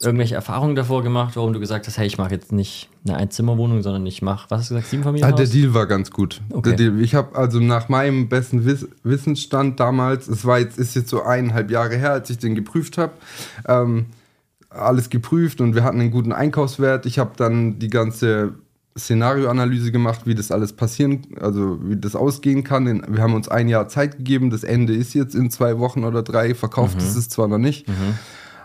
irgendwelche 0.00 0.34
Erfahrungen 0.34 0.74
davor 0.74 1.02
gemacht, 1.02 1.36
warum 1.36 1.52
du 1.52 1.60
gesagt 1.60 1.86
hast, 1.86 1.98
hey, 1.98 2.06
ich 2.06 2.18
mache 2.18 2.32
jetzt 2.32 2.52
nicht 2.52 2.88
eine 3.06 3.16
Einzimmerwohnung, 3.16 3.82
sondern 3.82 4.04
ich 4.06 4.22
mache, 4.22 4.50
was 4.50 4.60
hast 4.60 4.70
du 4.70 4.74
gesagt, 4.74 4.90
sieben 4.90 5.02
Familien? 5.02 5.28
Ah, 5.28 5.32
der 5.32 5.46
Deal 5.46 5.74
war 5.74 5.86
ganz 5.86 6.10
gut. 6.10 6.40
Okay. 6.50 6.92
Ich 7.00 7.14
habe 7.14 7.36
also 7.36 7.60
nach 7.60 7.88
meinem 7.88 8.28
besten 8.28 8.64
Wiss 8.64 8.88
Wissensstand 9.02 9.78
damals, 9.78 10.28
es 10.28 10.44
war 10.44 10.58
jetzt, 10.58 10.78
ist 10.78 10.94
jetzt 10.94 11.10
so 11.10 11.22
eineinhalb 11.22 11.70
Jahre 11.70 11.96
her, 11.96 12.12
als 12.12 12.30
ich 12.30 12.38
den 12.38 12.54
geprüft 12.54 12.98
habe, 12.98 13.12
ähm, 13.66 14.06
alles 14.68 15.10
geprüft 15.10 15.60
und 15.60 15.74
wir 15.74 15.84
hatten 15.84 16.00
einen 16.00 16.10
guten 16.10 16.32
Einkaufswert. 16.32 17.06
Ich 17.06 17.18
habe 17.18 17.32
dann 17.36 17.78
die 17.78 17.90
ganze 17.90 18.54
Szenarioanalyse 18.96 19.90
gemacht, 19.90 20.20
wie 20.24 20.34
das 20.34 20.50
alles 20.52 20.72
passieren, 20.72 21.22
also 21.40 21.78
wie 21.82 21.96
das 21.96 22.14
ausgehen 22.14 22.62
kann. 22.62 23.04
Wir 23.08 23.22
haben 23.22 23.34
uns 23.34 23.48
ein 23.48 23.68
Jahr 23.68 23.88
Zeit 23.88 24.18
gegeben. 24.18 24.50
Das 24.50 24.62
Ende 24.62 24.94
ist 24.94 25.14
jetzt 25.14 25.34
in 25.34 25.50
zwei 25.50 25.78
Wochen 25.78 26.04
oder 26.04 26.22
drei. 26.22 26.54
Verkauft 26.54 27.00
mhm. 27.00 27.06
ist 27.06 27.16
es 27.16 27.28
zwar 27.28 27.48
noch 27.48 27.58
nicht. 27.58 27.88
Mhm. 27.88 28.18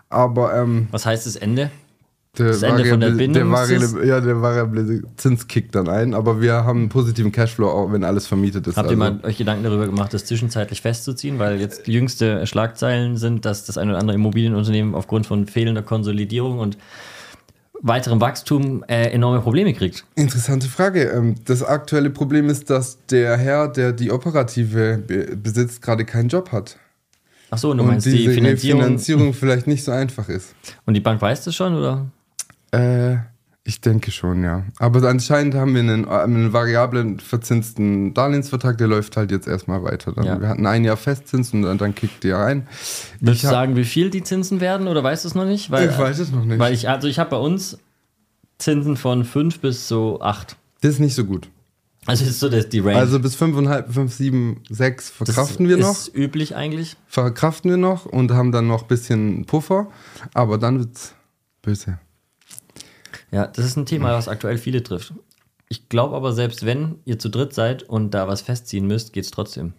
Aber 0.10 0.56
ähm, 0.56 0.88
was 0.92 1.06
heißt 1.06 1.26
das 1.26 1.36
Ende? 1.36 1.72
das 2.34 2.64
Ende 2.64 2.86
von 2.86 3.00
der 3.00 3.10
Bindung. 3.12 3.34
Der 3.34 3.52
variable, 3.52 4.08
ja, 4.08 4.22
der 4.22 4.42
variable 4.42 5.02
Zins 5.18 5.48
kickt 5.48 5.76
dann 5.76 5.90
ein, 5.90 6.14
aber 6.14 6.42
wir 6.42 6.54
haben 6.64 6.80
einen 6.80 6.90
positiven 6.90 7.32
Cashflow, 7.32 7.68
auch 7.68 7.92
wenn 7.92 8.04
alles 8.04 8.28
vermietet 8.28 8.68
ist. 8.68 8.78
Habt 8.78 8.90
also. 8.90 8.94
ihr 8.94 8.98
mal 8.98 9.20
euch 9.24 9.38
Gedanken 9.38 9.64
darüber 9.64 9.86
gemacht, 9.86 10.14
das 10.14 10.26
zwischenzeitlich 10.26 10.82
festzuziehen? 10.82 11.40
Weil 11.40 11.60
jetzt 11.60 11.88
jüngste 11.88 12.46
Schlagzeilen 12.48 13.18
sind, 13.18 13.46
dass 13.46 13.66
das 13.66 13.78
ein 13.78 13.90
oder 13.90 13.98
andere 13.98 14.16
Immobilienunternehmen 14.16 14.96
aufgrund 14.96 15.26
von 15.26 15.48
fehlender 15.48 15.82
Konsolidierung 15.82 16.60
und 16.60 16.78
weiterem 17.82 18.20
Wachstum 18.20 18.84
äh, 18.88 19.10
enorme 19.10 19.40
Probleme 19.42 19.74
kriegt. 19.74 20.06
Interessante 20.16 20.68
Frage. 20.68 21.04
Ähm, 21.04 21.36
das 21.46 21.64
aktuelle 21.64 22.10
Problem 22.10 22.50
ist, 22.50 22.70
dass 22.70 23.06
der 23.08 23.38
Herr, 23.38 23.68
der 23.68 23.94
die 23.94 24.12
operative 24.12 24.98
besitzt, 25.42 25.82
gerade 25.82 26.06
keinen 26.06 26.30
Job 26.30 26.52
hat. 26.52 26.78
Ach 27.51 27.57
so, 27.57 27.72
und 27.72 27.78
du 27.78 27.84
meinst, 27.84 28.06
die 28.06 28.28
Finanzierung, 28.28 28.81
Finanzierung 28.81 29.34
vielleicht 29.34 29.68
nicht 29.68 29.84
so 29.84 29.92
einfach 29.92 30.30
ist. 30.30 30.54
Und 30.86 30.94
die 30.94 31.00
Bank 31.00 31.22
weiß 31.22 31.44
das 31.46 31.56
schon, 31.56 31.75
oder? 31.75 32.06
Äh, 32.72 33.18
ich 33.63 33.81
denke 33.81 34.12
schon, 34.12 34.44
ja. 34.44 34.63
Aber 34.80 35.07
anscheinend 35.07 35.54
haben 35.54 35.74
wir 35.74 35.81
einen, 35.81 36.07
einen 36.07 36.54
variablen 36.54 37.19
verzinsten 37.19 38.13
Darlehensvertrag, 38.13 38.78
der 38.78 38.88
läuft 38.88 39.18
halt 39.18 39.31
jetzt 39.31 39.48
erstmal 39.48 39.84
weiter. 39.84 40.13
Ja. 40.24 40.39
Wir 40.39 40.48
hatten 40.48 40.65
ein 40.65 40.84
Jahr 40.84 40.98
Festzins 40.98 41.53
und 41.53 41.63
dann, 41.63 41.77
dann 41.77 41.94
kickt 41.94 42.24
der 42.24 42.39
ein. 42.39 42.68
Willst 43.20 43.44
du 43.44 43.48
sagen, 43.48 43.75
wie 43.75 43.84
viel 43.84 44.10
die 44.10 44.24
Zinsen 44.24 44.60
werden 44.60 44.88
oder 44.88 45.03
weißt 45.03 45.24
du 45.24 45.27
es 45.27 45.36
noch 45.36 45.46
nicht? 45.46 45.70
Weil, 45.70 45.89
ich 45.89 45.98
weiß 45.98 46.20
es 46.20 46.32
noch 46.32 46.46
nicht. 46.46 46.58
Weil 46.58 46.74
ich, 46.74 46.89
also 46.89 47.08
ich 47.08 47.20
habe 47.20 47.32
bei 47.32 47.38
uns 47.38 47.77
Zinsen 48.58 48.98
von 48.98 49.24
5 49.24 49.60
bis 49.60 49.88
so 49.88 50.20
8. 50.22 50.56
Das 50.82 50.94
ist 50.94 51.00
nicht 51.00 51.15
so 51.15 51.25
gut. 51.25 51.50
Also 52.06 52.25
ist 52.25 52.39
so 52.39 52.50
das, 52.50 52.70
die 52.70 52.79
Range. 52.79 52.98
Also 52.98 53.20
bis 53.20 53.36
5,5, 53.36 53.91
5, 53.91 54.13
7, 54.13 54.63
6 54.70 55.10
verkraften 55.10 55.68
das 55.68 55.77
wir 55.77 55.84
noch. 55.84 55.91
Ist 55.91 56.15
üblich 56.15 56.56
eigentlich. 56.56 56.96
Verkraften 57.08 57.70
wir 57.70 57.77
noch 57.77 58.06
und 58.06 58.32
haben 58.32 58.51
dann 58.51 58.68
noch 58.68 58.84
ein 58.84 58.88
bisschen 58.88 59.46
Puffer, 59.46 59.88
aber 60.34 60.58
dann 60.58 60.79
wird 60.79 60.96
es 60.96 61.13
böse. 61.62 62.00
Ja, 63.32 63.48
das 63.48 63.65
ist 63.65 63.77
ein 63.77 63.86
Thema, 63.86 64.13
was 64.13 64.27
aktuell 64.27 64.58
viele 64.58 64.82
trifft. 64.82 65.13
Ich 65.68 65.88
glaube 65.88 66.15
aber, 66.15 66.34
selbst 66.34 66.65
wenn 66.65 66.96
ihr 67.06 67.20
zu 67.20 67.29
dritt 67.29 67.53
seid 67.53 67.84
und 67.84 68.12
da 68.12 68.27
was 68.27 68.41
festziehen 68.41 68.88
müsst, 68.88 69.13
geht 69.13 69.25
es 69.25 69.32
trotzdem. 69.32 69.74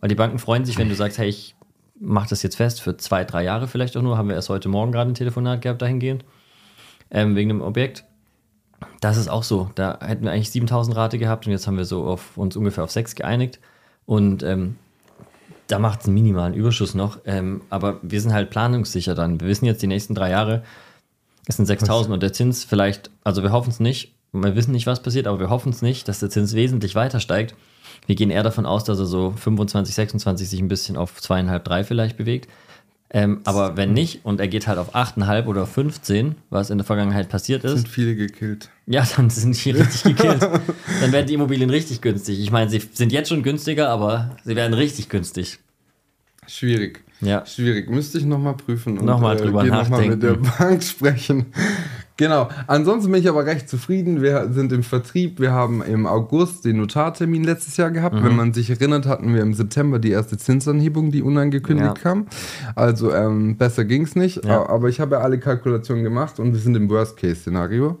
Weil 0.00 0.08
die 0.08 0.14
Banken 0.14 0.38
freuen 0.38 0.64
sich, 0.64 0.78
wenn 0.78 0.88
du 0.88 0.94
sagst, 0.94 1.18
hey, 1.18 1.28
ich 1.28 1.56
mache 2.00 2.30
das 2.30 2.42
jetzt 2.42 2.56
fest 2.56 2.80
für 2.80 2.96
zwei, 2.96 3.24
drei 3.24 3.44
Jahre 3.44 3.68
vielleicht 3.68 3.96
auch 3.96 4.02
nur. 4.02 4.16
Haben 4.16 4.28
wir 4.28 4.36
erst 4.36 4.48
heute 4.48 4.68
Morgen 4.68 4.92
gerade 4.92 5.10
ein 5.10 5.14
Telefonat 5.14 5.60
gehabt 5.60 5.82
dahingehend. 5.82 6.24
Ähm, 7.10 7.36
wegen 7.36 7.48
dem 7.48 7.60
Objekt. 7.60 8.04
Das 9.00 9.16
ist 9.16 9.28
auch 9.28 9.42
so. 9.42 9.70
Da 9.74 9.98
hätten 10.00 10.24
wir 10.24 10.32
eigentlich 10.32 10.50
7000 10.50 10.96
Rate 10.96 11.18
gehabt 11.18 11.46
und 11.46 11.52
jetzt 11.52 11.66
haben 11.66 11.76
wir 11.76 11.84
so 11.84 12.04
auf 12.04 12.36
uns 12.36 12.56
ungefähr 12.56 12.84
auf 12.84 12.90
6 12.90 13.14
geeinigt. 13.14 13.60
Und 14.06 14.42
ähm, 14.42 14.76
da 15.68 15.78
macht 15.78 16.00
es 16.00 16.06
einen 16.06 16.14
minimalen 16.14 16.54
Überschuss 16.54 16.94
noch. 16.94 17.18
Ähm, 17.24 17.62
aber 17.70 17.98
wir 18.02 18.20
sind 18.20 18.32
halt 18.32 18.50
planungssicher 18.50 19.14
dann. 19.14 19.40
Wir 19.40 19.48
wissen 19.48 19.66
jetzt 19.66 19.82
die 19.82 19.86
nächsten 19.86 20.14
drei 20.14 20.30
Jahre, 20.30 20.62
es 21.46 21.56
sind 21.56 21.66
6000 21.66 22.12
und 22.12 22.22
der 22.22 22.32
Zins 22.32 22.64
vielleicht, 22.64 23.10
also 23.24 23.42
wir 23.42 23.52
hoffen 23.52 23.70
es 23.70 23.80
nicht, 23.80 24.12
wir 24.32 24.54
wissen 24.54 24.72
nicht, 24.72 24.86
was 24.86 25.02
passiert, 25.02 25.26
aber 25.26 25.40
wir 25.40 25.50
hoffen 25.50 25.70
es 25.70 25.80
nicht, 25.80 26.06
dass 26.06 26.20
der 26.20 26.28
Zins 26.28 26.54
wesentlich 26.54 26.94
weiter 26.94 27.20
steigt. 27.20 27.54
Wir 28.06 28.14
gehen 28.14 28.30
eher 28.30 28.42
davon 28.42 28.66
aus, 28.66 28.84
dass 28.84 28.98
er 28.98 29.06
so 29.06 29.32
25, 29.32 29.94
26 29.94 30.48
sich 30.48 30.60
ein 30.60 30.68
bisschen 30.68 30.96
auf 30.96 31.20
zweieinhalb, 31.20 31.64
drei 31.64 31.84
vielleicht 31.84 32.16
bewegt. 32.16 32.50
Ähm, 33.10 33.40
aber 33.44 33.76
wenn 33.78 33.94
nicht 33.94 34.24
und 34.24 34.38
er 34.38 34.48
geht 34.48 34.66
halt 34.66 34.78
auf 34.78 34.94
8,5 34.94 35.46
oder 35.46 35.66
15, 35.66 36.34
was 36.50 36.68
in 36.68 36.76
der 36.76 36.84
Vergangenheit 36.84 37.30
passiert 37.30 37.64
ist. 37.64 37.72
Sind 37.72 37.88
viele 37.88 38.14
gekillt. 38.14 38.68
Ja, 38.86 39.06
dann 39.16 39.30
sind 39.30 39.64
die 39.64 39.70
richtig 39.70 40.02
gekillt. 40.02 40.42
dann 40.42 41.12
werden 41.12 41.26
die 41.26 41.34
Immobilien 41.34 41.70
richtig 41.70 42.02
günstig. 42.02 42.38
Ich 42.38 42.50
meine, 42.50 42.68
sie 42.68 42.82
sind 42.92 43.12
jetzt 43.12 43.28
schon 43.28 43.42
günstiger, 43.42 43.88
aber 43.88 44.36
sie 44.44 44.56
werden 44.56 44.74
richtig 44.74 45.08
günstig. 45.08 45.58
Schwierig. 46.46 47.02
Ja. 47.20 47.44
Schwierig. 47.46 47.90
Müsste 47.90 48.18
ich 48.18 48.24
nochmal 48.24 48.54
prüfen 48.54 48.98
und 48.98 49.06
Nochmal 49.06 49.36
drüber 49.36 49.64
geh 49.64 49.70
noch 49.70 49.88
mal 49.88 50.06
mit 50.06 50.22
der 50.22 50.36
nachdenken. 50.36 50.58
Bank 50.58 50.82
sprechen. 50.82 51.46
Genau. 52.18 52.48
Ansonsten 52.66 53.12
bin 53.12 53.20
ich 53.22 53.28
aber 53.28 53.46
recht 53.46 53.68
zufrieden. 53.68 54.20
Wir 54.20 54.50
sind 54.52 54.72
im 54.72 54.82
Vertrieb. 54.82 55.38
Wir 55.40 55.52
haben 55.52 55.82
im 55.82 56.04
August 56.04 56.64
den 56.64 56.76
Notartermin 56.78 57.44
letztes 57.44 57.76
Jahr 57.76 57.92
gehabt. 57.92 58.16
Mhm. 58.16 58.24
Wenn 58.24 58.36
man 58.36 58.52
sich 58.52 58.68
erinnert, 58.70 59.06
hatten 59.06 59.32
wir 59.32 59.40
im 59.40 59.54
September 59.54 60.00
die 60.00 60.10
erste 60.10 60.36
Zinsanhebung, 60.36 61.12
die 61.12 61.22
unangekündigt 61.22 61.86
Ja. 61.86 61.94
kam. 61.94 62.26
Also 62.74 63.14
ähm, 63.14 63.56
besser 63.56 63.84
ging 63.84 64.02
es 64.02 64.16
nicht. 64.16 64.44
Ja. 64.44 64.68
Aber 64.68 64.88
ich 64.88 64.98
habe 65.00 65.14
ja 65.14 65.22
alle 65.22 65.38
Kalkulationen 65.38 66.02
gemacht 66.02 66.40
und 66.40 66.52
wir 66.52 66.60
sind 66.60 66.76
im 66.76 66.90
Worst-Case-Szenario. 66.90 67.98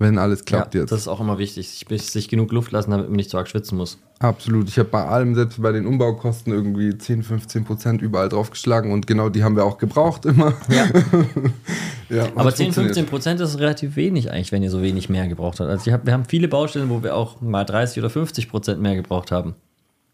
Wenn 0.00 0.16
alles 0.16 0.44
klappt 0.44 0.76
ja, 0.76 0.82
jetzt. 0.82 0.92
Das 0.92 1.00
ist 1.00 1.08
auch 1.08 1.20
immer 1.20 1.38
wichtig, 1.38 1.68
sich, 1.68 2.06
sich 2.06 2.28
genug 2.28 2.52
Luft 2.52 2.70
lassen, 2.70 2.92
damit 2.92 3.08
man 3.08 3.16
nicht 3.16 3.30
so 3.30 3.38
arg 3.38 3.48
schwitzen 3.48 3.76
muss. 3.76 3.98
Absolut. 4.20 4.68
Ich 4.68 4.78
habe 4.78 4.88
bei 4.88 5.04
allem, 5.04 5.34
selbst 5.34 5.60
bei 5.60 5.72
den 5.72 5.86
Umbaukosten, 5.86 6.52
irgendwie 6.52 6.96
10, 6.96 7.24
15 7.24 7.64
Prozent 7.64 8.00
überall 8.02 8.28
draufgeschlagen 8.28 8.92
und 8.92 9.08
genau 9.08 9.28
die 9.28 9.42
haben 9.42 9.56
wir 9.56 9.64
auch 9.64 9.78
gebraucht 9.78 10.24
immer. 10.26 10.52
Ja. 10.68 10.86
ja, 12.08 12.24
Aber 12.34 12.44
das 12.44 12.56
10, 12.56 12.66
funktioniert. 12.66 12.94
15 12.94 13.06
Prozent 13.06 13.40
ist 13.40 13.58
relativ 13.58 13.96
wenig 13.96 14.30
eigentlich, 14.30 14.52
wenn 14.52 14.62
ihr 14.62 14.70
so 14.70 14.82
wenig 14.82 15.08
mehr 15.08 15.26
gebraucht 15.28 15.60
habt. 15.60 15.70
Also 15.70 15.86
ich 15.86 15.92
hab, 15.92 16.06
wir 16.06 16.12
haben 16.12 16.24
viele 16.24 16.48
Baustellen, 16.48 16.90
wo 16.90 17.02
wir 17.02 17.14
auch 17.14 17.40
mal 17.40 17.64
30 17.64 17.98
oder 17.98 18.10
50 18.10 18.48
Prozent 18.48 18.80
mehr 18.80 18.94
gebraucht 18.94 19.30
haben. 19.30 19.54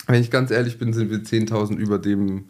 Wenn 0.06 0.20
ich 0.20 0.30
ganz 0.30 0.50
ehrlich 0.50 0.78
bin, 0.78 0.92
sind 0.92 1.10
wir 1.10 1.18
10.000 1.18 1.76
über 1.76 1.98
dem 1.98 2.46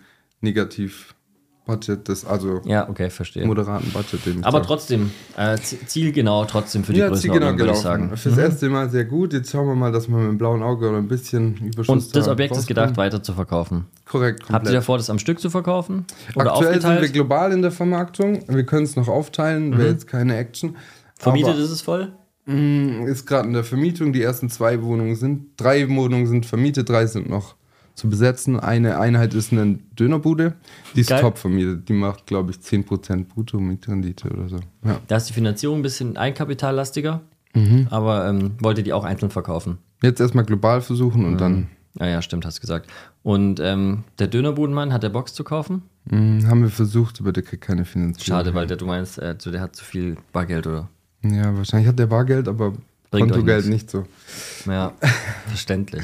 Negativ-Budget, 1.67 2.09
des, 2.09 2.25
also 2.27 2.61
Ja, 2.65 2.89
okay, 2.89 3.11
verstehe. 3.11 3.47
moderaten 3.47 3.91
Budget. 3.93 4.25
Den 4.27 4.45
Aber 4.45 4.63
trotzdem, 4.63 5.11
äh, 5.37 5.57
zielgenau 5.57 6.45
trotzdem 6.45 6.85
für 6.85 6.93
die 6.93 7.01
ja, 7.01 7.09
Größenordnung, 7.09 7.59
würde 7.59 7.73
ich 7.73 7.79
gelaufen. 7.83 7.83
sagen. 8.09 8.17
Fürs 8.17 8.39
erste 8.39 8.69
Mal 8.69 8.91
sehr 8.91 9.05
gut. 9.05 9.33
Jetzt 9.33 9.51
schauen 9.51 9.67
wir 9.67 9.75
mal, 9.75 9.91
dass 9.93 10.09
wir 10.09 10.17
mit 10.17 10.29
dem 10.29 10.39
blauen 10.39 10.63
Auge 10.63 10.89
oder 10.89 10.99
ein 10.99 11.09
bisschen 11.09 11.57
Überschuss 11.57 11.89
Und 11.89 12.17
das 12.17 12.27
da 12.27 12.33
Objekt 12.33 12.57
ist 12.57 12.67
gedacht, 12.67 12.97
weiter 12.97 13.23
zu 13.23 13.33
verkaufen. 13.33 13.87
Korrekt, 14.07 14.41
komplett. 14.41 14.55
Habt 14.55 14.67
ihr 14.67 14.73
davor, 14.75 14.99
das 14.99 15.11
am 15.11 15.19
Stück 15.19 15.41
zu 15.41 15.51
verkaufen? 15.51 16.05
Oder 16.35 16.53
Aktuell 16.53 16.75
sind 16.75 16.83
wir 16.85 16.89
aufgeteilt? 16.91 17.13
global 17.15 17.53
in 17.53 17.63
der 17.63 17.71
Vermarktung. 17.73 18.43
Wir 18.49 18.65
können 18.65 18.85
es 18.85 18.97
noch 18.97 19.09
aufteilen, 19.09 19.77
wäre 19.79 19.89
jetzt 19.89 20.07
keine 20.07 20.37
Action. 20.37 20.77
Vermietet 21.17 21.53
Aber- 21.55 21.61
ist 21.61 21.71
es 21.71 21.81
voll? 21.81 22.13
Mm, 22.47 23.07
Ist 23.07 23.27
gerade 23.27 23.49
in 23.49 23.55
der 23.55 23.65
Vermietung. 23.65 24.13
Die 24.13 24.21
ersten 24.23 24.51
zwei 24.51 24.83
Wohnungen 24.83 25.17
sind, 25.17 25.47
drei 25.57 25.89
Wohnungen 25.89 26.27
sind 26.27 26.45
vermietet, 26.45 26.91
drei 26.91 27.07
sind 27.07 27.31
noch 27.31 27.55
zu 27.95 28.09
besetzen. 28.11 28.59
Eine 28.61 28.99
Einheit 28.99 29.35
ist 29.35 29.53
eine 29.53 29.79
Dönerbude, 29.99 30.55
die 30.97 31.01
ist 31.01 31.11
Geil. 31.11 31.21
top 31.21 31.39
vermietet. 31.39 31.89
Die 31.89 31.93
macht, 31.93 32.27
glaube 32.27 32.51
ich, 32.51 32.59
10% 32.59 33.25
brutto 33.27 33.59
mit 33.61 33.87
Rendite 33.89 34.29
oder 34.31 34.49
so. 34.49 34.59
Ja. 34.85 35.01
Da 35.07 35.17
ist 35.17 35.29
die 35.29 35.33
Finanzierung 35.33 35.79
ein 35.79 35.83
bisschen 35.83 36.17
eigenkapitallastiger, 36.17 37.21
Mhm. 37.55 37.87
aber 37.91 38.29
ähm, 38.29 38.53
wollt 38.59 38.79
ihr 38.79 38.85
die 38.85 38.93
auch 38.93 39.05
einzeln 39.05 39.31
verkaufen? 39.31 39.79
Jetzt 40.03 40.21
erstmal 40.21 40.45
global 40.45 40.81
versuchen 40.81 41.25
und 41.25 41.41
dann 41.41 41.69
Ja, 42.01 42.07
ja, 42.09 42.21
stimmt, 42.23 42.45
hast 42.45 42.57
du 42.59 42.61
gesagt. 42.63 42.91
Und 43.23 43.61
ähm, 43.61 44.03
der 44.19 44.27
Dönerbudenmann 44.27 44.93
hat 44.93 45.05
der 45.05 45.11
Box 45.11 45.33
zu 45.35 45.45
kaufen? 45.45 45.83
mm, 46.07 46.47
haben 46.49 46.63
wir 46.63 46.69
versucht, 46.71 47.21
aber 47.21 47.33
der 47.33 47.45
kriegt 47.45 47.63
keine 47.63 47.85
Finanzierung. 47.85 48.27
Schade, 48.27 48.55
weil 48.55 48.67
der, 48.67 48.77
du 48.77 48.87
meinst, 48.87 49.19
äh, 49.21 49.37
der 49.37 49.61
hat 49.61 49.77
zu 49.77 49.85
viel 49.85 50.17
Bargeld, 50.33 50.67
oder? 50.67 50.89
Ja, 51.23 51.57
wahrscheinlich 51.57 51.89
hat 51.89 51.99
der 51.99 52.07
Bargeld, 52.09 52.49
aber 52.49 52.73
Bringt 53.13 53.31
Kontogeld 53.31 53.67
nicht 53.67 53.89
so. 53.89 54.05
Ja, 54.67 54.93
verständlich. 55.47 56.03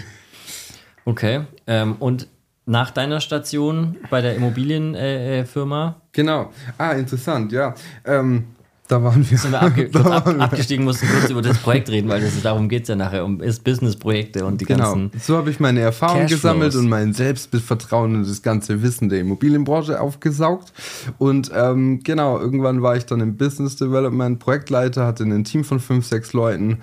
Okay, 1.04 1.42
ähm, 1.66 1.96
und 1.98 2.28
nach 2.66 2.90
deiner 2.90 3.20
Station 3.20 3.96
bei 4.10 4.20
der 4.20 4.36
Immobilienfirma 4.36 5.88
äh, 5.88 6.00
Genau. 6.12 6.52
Ah, 6.78 6.92
interessant, 6.92 7.52
ja. 7.52 7.74
Ähm, 8.04 8.48
da 8.90 9.02
waren 9.02 9.28
wir. 9.30 9.38
sind 9.38 9.52
wir 9.52 9.62
abge 9.62 9.90
ab 10.04 10.26
abgestiegen, 10.38 10.84
mussten 10.84 11.06
kurz 11.08 11.30
über 11.30 11.42
das 11.42 11.58
Projekt 11.58 11.88
reden, 11.90 12.08
weil 12.08 12.20
das, 12.20 12.40
darum 12.42 12.68
geht 12.68 12.82
es 12.82 12.88
ja 12.88 12.96
nachher, 12.96 13.24
um 13.24 13.40
ist 13.40 13.62
Businessprojekte 13.64 14.44
und 14.44 14.60
die 14.60 14.64
Genau. 14.64 14.94
ganzen. 14.94 15.10
So 15.20 15.36
habe 15.36 15.50
ich 15.50 15.60
meine 15.60 15.80
Erfahrung 15.80 16.22
Cashflows. 16.22 16.40
gesammelt 16.42 16.74
und 16.74 16.88
mein 16.88 17.12
Selbstvertrauen 17.12 18.16
und 18.16 18.28
das 18.28 18.42
ganze 18.42 18.82
Wissen 18.82 19.08
der 19.08 19.20
Immobilienbranche 19.20 20.00
aufgesaugt. 20.00 20.72
Und 21.18 21.50
ähm, 21.54 22.00
genau, 22.02 22.38
irgendwann 22.38 22.82
war 22.82 22.96
ich 22.96 23.06
dann 23.06 23.20
im 23.20 23.36
Business 23.36 23.76
Development 23.76 24.38
Projektleiter, 24.38 25.06
hatte 25.06 25.24
ein 25.24 25.44
Team 25.44 25.64
von 25.64 25.80
fünf, 25.80 26.06
sechs 26.06 26.32
Leuten 26.32 26.78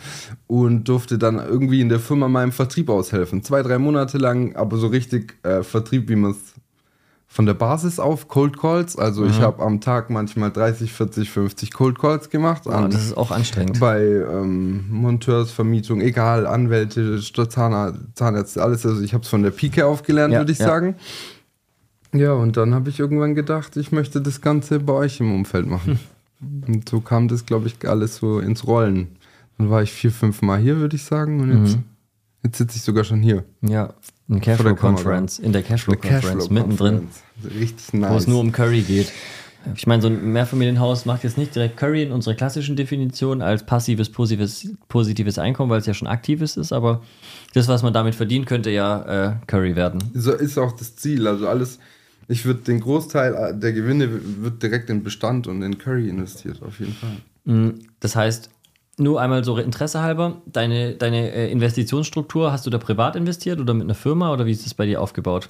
und 0.47 0.87
durfte 0.87 1.17
dann 1.17 1.35
irgendwie 1.39 1.81
in 1.81 1.89
der 1.89 1.99
Firma 1.99 2.27
meinem 2.27 2.51
Vertrieb 2.51 2.89
aushelfen. 2.89 3.43
Zwei, 3.43 3.61
drei 3.63 3.77
Monate 3.77 4.17
lang, 4.17 4.55
aber 4.55 4.77
so 4.77 4.87
richtig 4.87 5.37
äh, 5.43 5.63
Vertrieb, 5.63 6.09
wie 6.09 6.15
man 6.15 6.31
es 6.31 6.37
von 7.29 7.45
der 7.45 7.53
Basis 7.53 7.99
auf, 7.99 8.27
Cold 8.29 8.57
Calls. 8.57 8.97
Also 8.97 9.25
ich 9.25 9.41
habe 9.41 9.61
am 9.61 9.81
Tag 9.81 10.09
manchmal 10.09 10.49
30, 10.51 10.91
40, 10.91 11.29
50 11.29 11.73
Cold 11.73 11.99
Calls 11.99 12.29
gemacht. 12.29 12.63
Oh, 12.65 12.87
das 12.89 13.03
ist 13.03 13.17
auch 13.17 13.31
anstrengend. 13.31 13.79
bei 13.79 14.01
ähm, 14.01 14.85
Monteursvermietung, 14.89 15.99
egal, 16.01 16.47
Anwälte, 16.47 17.19
Zahnarzt, 17.21 17.99
Zahnärzte, 18.15 18.63
alles. 18.63 18.85
Also 18.85 19.01
ich 19.01 19.13
habe 19.13 19.23
es 19.23 19.29
von 19.29 19.43
der 19.43 19.51
Pike 19.51 19.85
aufgelernt, 19.85 20.33
Ja, 20.33 20.39
würde 20.39 20.51
ich 20.53 20.59
ja. 20.59 20.67
sagen. 20.67 20.95
Ja, 22.13 22.31
und 22.31 22.55
dann 22.55 22.73
habe 22.73 22.89
ich 22.89 22.99
irgendwann 22.99 23.35
gedacht, 23.35 23.75
ich 23.75 23.91
möchte 23.91 24.21
das 24.21 24.39
Ganze 24.41 24.79
bei 24.79 24.93
euch 24.93 25.19
im 25.19 25.33
Umfeld 25.35 25.67
machen. 25.67 25.99
Und 26.39 26.87
so 26.87 27.01
kam 27.01 27.27
das, 27.27 27.45
glaube 27.45 27.67
ich, 27.67 27.87
alles 27.87 28.17
so 28.17 28.39
ins 28.39 28.65
Rollen. 28.65 29.17
Dann 29.57 29.69
war 29.69 29.83
ich 29.83 29.91
vier, 29.91 30.11
fünf 30.11 30.41
Mal 30.41 30.59
hier, 30.59 30.77
würde 30.77 30.95
ich 30.95 31.03
sagen. 31.03 31.41
Und 31.41 31.65
jetzt, 31.65 31.77
jetzt 32.47 32.57
sitze 32.57 32.77
ich 32.77 32.83
sogar 32.83 33.03
schon 33.03 33.21
hier. 33.21 33.43
Ja, 33.61 33.93
eine 34.29 34.39
Kamera. 34.39 34.73
Cashflow-Conference, 34.73 35.39
in 35.39 35.53
der 35.53 35.63
Cashflow-Conference, 35.63 36.49
mittendrin, 36.49 37.07
Cashflow-Conference. 37.07 37.59
Richtig 37.59 37.93
wo 37.93 37.97
nice. 37.97 38.21
es 38.23 38.27
nur 38.27 38.39
um 38.39 38.51
Curry 38.51 38.81
geht. 38.81 39.11
Ich 39.75 39.85
meine, 39.85 40.01
so 40.01 40.07
ein 40.07 40.31
Mehrfamilienhaus 40.31 41.05
macht 41.05 41.25
jetzt 41.25 41.37
nicht 41.37 41.53
direkt 41.53 41.75
Curry 41.75 42.03
in 42.03 42.11
unserer 42.13 42.35
klassischen 42.35 42.77
Definition 42.77 43.41
als 43.41 43.65
passives, 43.65 44.09
positives, 44.09 44.69
positives 44.87 45.37
Einkommen, 45.39 45.69
weil 45.69 45.79
es 45.79 45.85
ja 45.85 45.93
schon 45.93 46.07
aktives 46.07 46.55
ist, 46.55 46.71
aber 46.71 47.01
das, 47.53 47.67
was 47.67 47.83
man 47.83 47.91
damit 47.91 48.15
verdient, 48.15 48.45
könnte 48.45 48.69
ja 48.69 49.31
äh, 49.31 49.35
Curry 49.45 49.75
werden. 49.75 50.01
So 50.13 50.31
ist 50.31 50.57
auch 50.57 50.71
das 50.71 50.95
Ziel. 50.95 51.27
Also 51.27 51.49
alles, 51.49 51.79
ich 52.29 52.45
würde 52.45 52.61
den 52.61 52.79
Großteil 52.79 53.57
der 53.59 53.73
Gewinne 53.73 54.09
wird 54.41 54.63
direkt 54.63 54.89
in 54.89 55.03
Bestand 55.03 55.47
und 55.47 55.61
in 55.61 55.77
Curry 55.77 56.07
investiert, 56.07 56.61
auf 56.63 56.79
jeden 56.79 56.93
Fall. 56.93 57.17
Mm, 57.43 57.79
Das 57.99 58.15
heißt, 58.15 58.49
nur 58.97 59.21
einmal 59.21 59.43
so 59.43 59.57
Interesse 59.57 60.01
halber, 60.01 60.41
deine, 60.45 60.93
deine 60.93 61.31
äh, 61.31 61.51
Investitionsstruktur, 61.51 62.51
hast 62.51 62.65
du 62.65 62.69
da 62.69 62.77
privat 62.77 63.15
investiert 63.15 63.59
oder 63.59 63.73
mit 63.73 63.83
einer 63.83 63.95
Firma 63.95 64.33
oder 64.33 64.45
wie 64.45 64.51
ist 64.51 64.65
das 64.65 64.73
bei 64.73 64.85
dir 64.85 65.01
aufgebaut? 65.01 65.47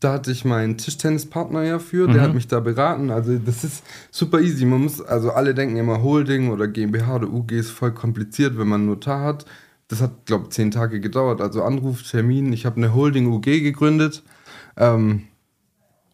Da 0.00 0.14
hatte 0.14 0.32
ich 0.32 0.46
meinen 0.46 0.78
Tischtennispartner 0.78 1.62
ja 1.62 1.78
für, 1.78 2.08
der 2.08 2.22
hat 2.22 2.32
mich 2.32 2.48
da 2.48 2.60
beraten. 2.60 3.10
Also 3.10 3.36
das 3.38 3.64
ist 3.64 3.84
super 4.10 4.40
easy. 4.40 4.64
Man 4.64 4.84
muss, 4.84 5.02
also 5.02 5.32
alle 5.32 5.54
denken 5.54 5.76
immer 5.76 6.02
Holding 6.02 6.50
oder 6.50 6.68
GmbH 6.68 7.16
oder 7.16 7.28
UG 7.28 7.52
ist 7.52 7.70
voll 7.70 7.92
kompliziert, 7.92 8.56
wenn 8.56 8.66
man 8.66 8.80
einen 8.80 8.88
Notar 8.88 9.22
hat. 9.22 9.44
Das 9.88 10.00
hat, 10.00 10.24
glaube 10.24 10.44
ich, 10.44 10.50
zehn 10.50 10.70
Tage 10.70 11.00
gedauert. 11.00 11.42
Also 11.42 11.62
Anruf, 11.64 12.02
Termin. 12.02 12.50
Ich 12.54 12.64
habe 12.64 12.76
eine 12.76 12.94
Holding 12.94 13.26
UG 13.26 13.42
gegründet. 13.42 14.22
Ähm, 14.78 15.24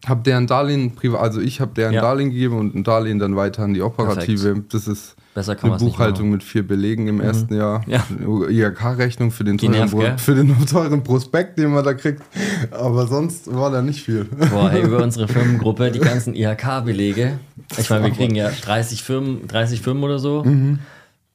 habe 0.09 0.23
deren 0.23 0.47
Darlehen 0.47 0.95
privat, 0.95 1.21
also 1.21 1.41
ich 1.41 1.61
habe 1.61 1.73
deren 1.75 1.93
Ja. 1.93 2.01
Darlehen 2.01 2.31
gegeben 2.31 2.59
und 2.59 2.75
ein 2.75 2.85
Darlehen 2.85 3.19
dann 3.19 3.37
weiter 3.37 3.63
an 3.63 3.75
die 3.75 3.83
Operative. 3.83 4.63
Das 4.71 4.87
ist 4.89 5.17
eine 5.35 5.77
Buchhaltung 5.77 6.31
mit 6.31 6.43
vier 6.43 6.67
Belegen 6.67 7.09
im 7.09 7.21
ersten 7.21 7.55
Jahr. 7.55 7.83
Ja. 7.87 8.05
IHK-Rechnung 8.49 9.31
für, 9.31 9.45
den 9.45 9.59
teuren 9.59 9.91
nervt, 9.91 10.21
für 10.21 10.35
den 10.35 10.67
teuren 10.67 11.03
Prospekt, 11.03 11.59
den 11.59 11.73
man 11.73 11.85
da 11.85 11.93
kriegt. 11.95 12.23
Aber 12.71 13.07
sonst 13.07 13.53
war 13.55 13.71
da 13.71 13.83
nicht 13.83 14.03
viel. 14.03 14.25
Boah, 14.25 14.71
hey, 14.71 14.83
über 14.83 15.03
unsere 15.03 15.29
Firmengruppe, 15.29 15.91
die 15.91 15.99
ganzen 15.99 16.35
IHK-Belege. 16.35 17.39
Ich 17.77 17.91
meine, 17.91 18.05
wir 18.05 18.13
kriegen 18.13 18.35
ja 18.35 18.49
30 18.51 19.03
Firmen, 19.03 19.47
30 19.47 19.83
Firmen 19.83 20.05
oder 20.05 20.19
so. 20.19 20.45
Mhm. 20.45 20.79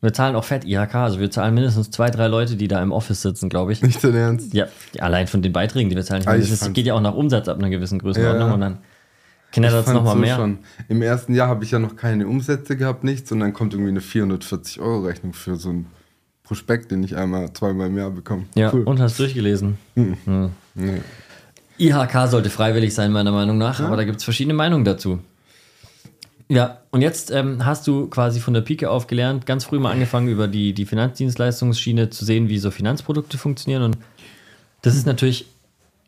Wir 0.03 0.13
zahlen 0.13 0.35
auch 0.35 0.43
fett 0.43 0.65
IHK, 0.65 0.95
also 0.95 1.19
wir 1.19 1.29
zahlen 1.29 1.53
mindestens 1.53 1.91
zwei, 1.91 2.09
drei 2.09 2.27
Leute, 2.27 2.55
die 2.55 2.67
da 2.67 2.81
im 2.81 2.91
Office 2.91 3.21
sitzen, 3.21 3.49
glaube 3.49 3.71
ich. 3.71 3.83
Nicht 3.83 4.03
dein 4.03 4.15
Ernst? 4.15 4.51
Ja, 4.53 4.65
allein 4.99 5.27
von 5.27 5.43
den 5.43 5.53
Beiträgen, 5.53 5.89
die 5.91 5.95
wir 5.95 6.03
zahlen. 6.03 6.21
Ich 6.21 6.27
Ah, 6.27 6.31
meine, 6.31 6.43
ich 6.43 6.49
das 6.49 6.73
geht 6.73 6.85
ja 6.87 6.95
auch 6.95 7.01
nach 7.01 7.13
Umsatz 7.13 7.47
ab 7.47 7.57
einer 7.59 7.69
gewissen 7.69 7.99
Größenordnung 7.99 8.41
Ja, 8.41 8.47
ja. 8.47 8.53
und 8.55 8.61
dann 8.61 8.77
knattert 9.51 9.85
es 9.87 9.93
nochmal 9.93 10.15
so 10.15 10.19
mehr. 10.19 10.35
Schon. 10.37 10.57
Im 10.89 11.03
ersten 11.03 11.35
Jahr 11.35 11.47
habe 11.49 11.63
ich 11.63 11.69
ja 11.71 11.77
noch 11.77 11.95
keine 11.95 12.25
Umsätze 12.27 12.75
gehabt, 12.77 13.03
nichts. 13.03 13.31
Und 13.31 13.41
dann 13.41 13.53
kommt 13.53 13.73
irgendwie 13.73 13.91
eine 13.91 13.99
440-Euro-Rechnung 13.99 15.33
für 15.33 15.55
so 15.55 15.69
einen 15.69 15.85
Prospekt, 16.43 16.89
den 16.89 17.03
ich 17.03 17.15
einmal, 17.15 17.53
zweimal 17.53 17.87
im 17.87 17.97
Jahr 17.97 18.09
bekomme. 18.09 18.45
Ja, 18.55 18.71
cool. 18.73 18.81
und 18.83 18.99
hast 18.99 19.19
durchgelesen. 19.19 19.77
Nee. 19.95 21.01
IHK 21.77 22.27
sollte 22.27 22.49
freiwillig 22.49 22.93
sein, 22.95 23.11
meiner 23.11 23.31
Meinung 23.31 23.57
nach, 23.57 23.79
aber 23.79 23.97
da 23.97 24.03
gibt 24.03 24.17
es 24.17 24.23
verschiedene 24.23 24.53
Meinungen 24.55 24.83
dazu. 24.83 25.19
Ja, 26.51 26.79
und 26.91 27.01
jetzt 27.01 27.31
ähm, 27.31 27.65
hast 27.65 27.87
du 27.87 28.07
quasi 28.07 28.41
von 28.41 28.53
der 28.53 28.59
Pike 28.59 28.89
auf 28.89 29.07
gelernt, 29.07 29.45
ganz 29.45 29.63
früh 29.63 29.79
mal 29.79 29.93
angefangen, 29.93 30.27
über 30.27 30.49
die, 30.49 30.73
die 30.73 30.85
Finanzdienstleistungsschiene 30.85 32.09
zu 32.09 32.25
sehen, 32.25 32.49
wie 32.49 32.57
so 32.57 32.71
Finanzprodukte 32.71 33.37
funktionieren. 33.37 33.83
Und 33.83 33.97
das 34.81 34.97
ist 34.97 35.05
natürlich 35.05 35.45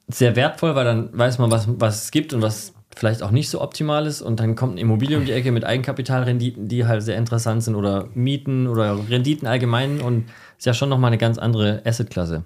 sehr 0.10 0.36
wertvoll, 0.36 0.76
weil 0.76 0.84
dann 0.84 1.18
weiß 1.18 1.38
man, 1.38 1.50
was, 1.50 1.70
was 1.80 2.04
es 2.04 2.12
gibt 2.12 2.34
und 2.34 2.42
was 2.42 2.74
vielleicht 2.94 3.24
auch 3.24 3.32
nicht 3.32 3.50
so 3.50 3.62
optimal 3.62 4.06
ist. 4.06 4.22
Und 4.22 4.42
dann 4.42 4.58
kommt 4.58 4.74
eine 4.74 4.82
Immobilie 4.82 5.18
um 5.18 5.24
die 5.24 5.32
Ecke 5.32 5.54
mit 5.54 5.64
Eigenkapitalrenditen, 5.64 6.68
die 6.68 6.86
halt 6.86 7.04
sehr 7.04 7.16
interessant 7.16 7.64
sind 7.64 7.76
oder 7.76 8.10
Mieten 8.14 8.68
oder 8.68 9.00
Renditen 9.10 9.48
allgemein 9.48 10.02
und 10.02 10.26
ist 10.58 10.66
ja 10.66 10.74
schon 10.74 10.90
nochmal 10.90 11.08
eine 11.08 11.18
ganz 11.18 11.38
andere 11.38 11.84
Assetklasse. 11.86 12.44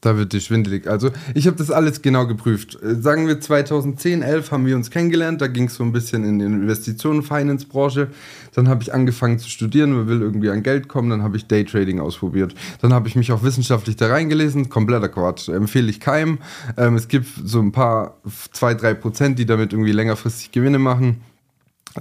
Da 0.00 0.16
wird 0.16 0.32
dir 0.32 0.40
schwindelig. 0.40 0.86
Also 0.86 1.10
ich 1.34 1.46
habe 1.46 1.58
das 1.58 1.70
alles 1.70 2.00
genau 2.00 2.26
geprüft. 2.26 2.78
Äh, 2.82 2.94
sagen 2.94 3.26
wir 3.26 3.38
2010, 3.38 4.22
11 4.22 4.50
haben 4.50 4.64
wir 4.64 4.74
uns 4.74 4.90
kennengelernt. 4.90 5.42
Da 5.42 5.46
ging 5.46 5.64
es 5.64 5.74
so 5.74 5.84
ein 5.84 5.92
bisschen 5.92 6.24
in 6.24 6.38
die 6.38 6.46
Investitionen, 6.46 7.22
Finance-Branche. 7.22 8.08
Dann 8.54 8.68
habe 8.68 8.82
ich 8.82 8.94
angefangen 8.94 9.38
zu 9.38 9.50
studieren. 9.50 9.92
Man 9.92 10.08
will 10.08 10.22
irgendwie 10.22 10.48
an 10.48 10.62
Geld 10.62 10.88
kommen. 10.88 11.10
Dann 11.10 11.22
habe 11.22 11.36
ich 11.36 11.46
Daytrading 11.46 12.00
ausprobiert. 12.00 12.54
Dann 12.80 12.94
habe 12.94 13.08
ich 13.08 13.16
mich 13.16 13.30
auch 13.30 13.42
wissenschaftlich 13.42 13.96
da 13.96 14.06
reingelesen. 14.06 14.70
Kompletter 14.70 15.10
Quatsch. 15.10 15.50
Empfehle 15.50 15.90
ich 15.90 16.00
keinem. 16.00 16.38
Ähm, 16.78 16.96
es 16.96 17.08
gibt 17.08 17.26
so 17.44 17.60
ein 17.60 17.72
paar, 17.72 18.16
zwei, 18.52 18.72
drei 18.72 18.94
Prozent, 18.94 19.38
die 19.38 19.44
damit 19.44 19.74
irgendwie 19.74 19.92
längerfristig 19.92 20.50
Gewinne 20.50 20.78
machen 20.78 21.20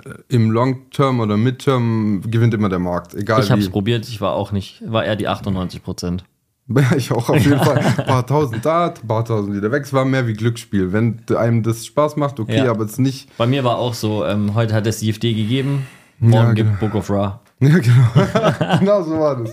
äh, 0.06 0.14
im 0.30 0.52
Long-Term 0.52 1.20
oder 1.20 1.36
Mid-Term 1.36 2.22
gewinnt 2.26 2.54
immer 2.54 2.70
der 2.70 2.80
Markt. 2.80 3.14
Egal 3.14 3.44
ich 3.44 3.52
habe 3.52 3.60
es 3.60 3.70
probiert, 3.70 4.08
ich 4.08 4.22
war 4.22 4.36
auch 4.36 4.54
nicht, 4.54 4.82
war 4.86 5.04
eher 5.04 5.18
die 5.18 5.28
98 5.28 5.84
Prozent. 5.84 6.24
Ja, 6.70 6.96
ich 6.96 7.12
auch 7.12 7.30
auf 7.30 7.44
jeden 7.44 7.60
Fall. 7.60 7.80
Ein 7.80 8.06
paar 8.06 8.26
tausend 8.26 8.64
da, 8.64 8.88
ein 8.88 9.08
paar 9.08 9.26
tausend 9.26 9.56
wieder 9.56 9.72
weg. 9.72 9.84
Es 9.84 9.94
war 9.94 10.06
mehr 10.06 10.28
wie 10.28 10.34
Glücksspiel. 10.34 10.94
Wenn 10.94 11.20
einem 11.36 11.64
das 11.64 11.86
Spaß 11.86 12.16
macht, 12.16 12.40
okay, 12.40 12.58
ja. 12.58 12.70
aber 12.70 12.86
es 12.86 13.00
nicht. 13.00 13.36
Bei 13.38 13.48
mir 13.48 13.64
war 13.64 13.78
auch 13.78 13.94
so, 13.94 14.26
ähm, 14.26 14.54
heute 14.54 14.76
hat 14.76 14.86
es 14.86 15.00
CFD 15.00 15.34
gegeben, 15.34 15.88
morgen 16.20 16.34
ja, 16.34 16.54
genau. 16.54 16.70
gibt 16.70 16.80
Book 16.80 16.96
of 16.96 17.10
Ra. 17.10 17.42
Ja, 17.62 17.78
genau. 17.78 18.78
genau 18.80 19.04
so 19.04 19.20
war 19.20 19.36
das. 19.36 19.52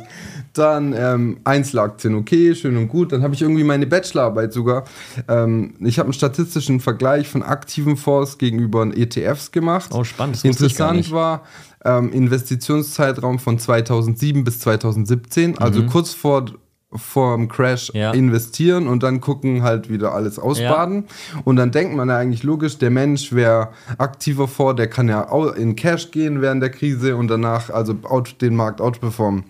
Dann 0.53 0.95
ähm, 0.97 1.39
Einzelaktien, 1.43 2.15
okay, 2.15 2.55
schön 2.55 2.77
und 2.77 2.87
gut. 2.87 3.11
Dann 3.11 3.25
habe 3.25 3.35
ich 3.35 3.43
irgendwie 3.43 3.65
meine 3.65 3.85
Bachelorarbeit 3.85 4.53
sogar. 4.53 4.85
Ähm, 5.27 5.75
ich 5.81 5.99
habe 5.99 6.07
einen 6.07 6.13
statistischen 6.13 6.79
Vergleich 6.79 7.29
von 7.29 7.43
aktiven 7.43 7.97
Fonds 7.97 8.39
gegenüber 8.39 8.87
ETFs 8.97 9.51
gemacht. 9.51 9.91
Oh, 9.93 10.05
spannend. 10.05 10.37
Das 10.37 10.45
Interessant 10.45 11.11
war, 11.11 11.43
ähm, 11.85 12.13
Investitionszeitraum 12.13 13.41
von 13.41 13.59
2007 13.59 14.45
bis 14.45 14.61
2017, 14.61 15.59
also 15.59 15.83
mhm. 15.83 15.89
kurz 15.89 16.15
vor 16.15 16.47
vor 16.93 17.37
dem 17.37 17.49
Crash 17.49 17.91
ja. 17.95 18.13
investieren 18.13 18.87
und 18.87 19.03
dann 19.03 19.21
gucken 19.21 19.63
halt 19.63 19.91
wieder 19.91 20.13
alles 20.13 20.39
ausbaden. 20.39 21.07
Ja. 21.35 21.41
Und 21.45 21.57
dann 21.57 21.73
denkt 21.73 21.95
man 21.97 22.09
ja 22.09 22.17
eigentlich 22.17 22.43
logisch, 22.43 22.79
der 22.79 22.91
Mensch 22.91 23.33
wäre 23.33 23.71
aktiver 23.99 24.49
vor, 24.49 24.75
der 24.75 24.89
kann 24.89 25.09
ja 25.09 25.23
in 25.57 25.77
Cash 25.77 26.11
gehen 26.11 26.41
während 26.41 26.63
der 26.63 26.71
Krise 26.71 27.17
und 27.17 27.29
danach 27.29 27.71
also 27.71 27.95
den 28.41 28.55
Markt 28.55 28.81
outperformen. 28.81 29.45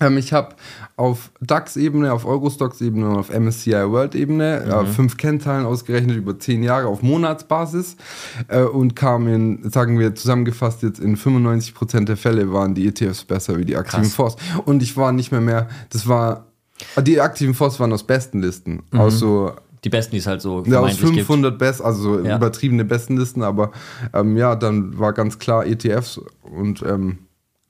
Ähm, 0.00 0.16
ich 0.16 0.32
habe 0.32 0.54
auf 0.96 1.30
DAX-Ebene, 1.40 2.12
auf 2.12 2.24
Eurostocks-Ebene 2.24 3.08
und 3.08 3.16
auf 3.16 3.30
MSCI 3.30 3.72
World-Ebene 3.72 4.62
mhm. 4.64 4.70
äh, 4.70 4.86
fünf 4.86 5.16
Kennzahlen 5.16 5.66
ausgerechnet 5.66 6.16
über 6.16 6.38
zehn 6.38 6.62
Jahre 6.62 6.86
auf 6.88 7.02
Monatsbasis 7.02 7.96
äh, 8.48 8.62
und 8.62 8.96
kam 8.96 9.28
in, 9.28 9.70
sagen 9.70 9.98
wir 9.98 10.14
zusammengefasst 10.14 10.82
jetzt 10.82 11.00
in 11.00 11.16
95% 11.16 12.06
der 12.06 12.16
Fälle 12.16 12.52
waren 12.52 12.74
die 12.74 12.88
ETFs 12.88 13.24
besser 13.24 13.58
wie 13.58 13.64
die 13.64 13.76
aktiven 13.76 14.04
Fonds. 14.06 14.36
Und 14.64 14.82
ich 14.82 14.96
war 14.96 15.12
nicht 15.12 15.32
mehr 15.32 15.42
mehr, 15.42 15.68
das 15.90 16.08
war 16.08 16.49
die 17.02 17.20
aktiven 17.20 17.54
Fonds 17.54 17.80
waren 17.80 17.92
aus 17.92 18.04
besten 18.04 18.40
Listen. 18.40 18.82
Mhm. 18.90 19.00
Aus 19.00 19.18
so 19.18 19.52
die 19.84 19.88
besten, 19.88 20.12
die 20.12 20.18
es 20.18 20.26
halt 20.26 20.42
so 20.42 20.62
ja, 20.66 20.80
aus 20.80 20.96
500 20.96 21.58
best, 21.58 21.80
also 21.82 22.02
so 22.02 22.24
ja. 22.24 22.36
übertriebene 22.36 22.84
Bestenlisten, 22.84 23.42
aber 23.42 23.72
ähm, 24.12 24.36
ja, 24.36 24.54
dann 24.54 24.98
war 24.98 25.12
ganz 25.12 25.38
klar 25.38 25.66
ETFs 25.66 26.20
und 26.42 26.82
ähm, 26.82 27.20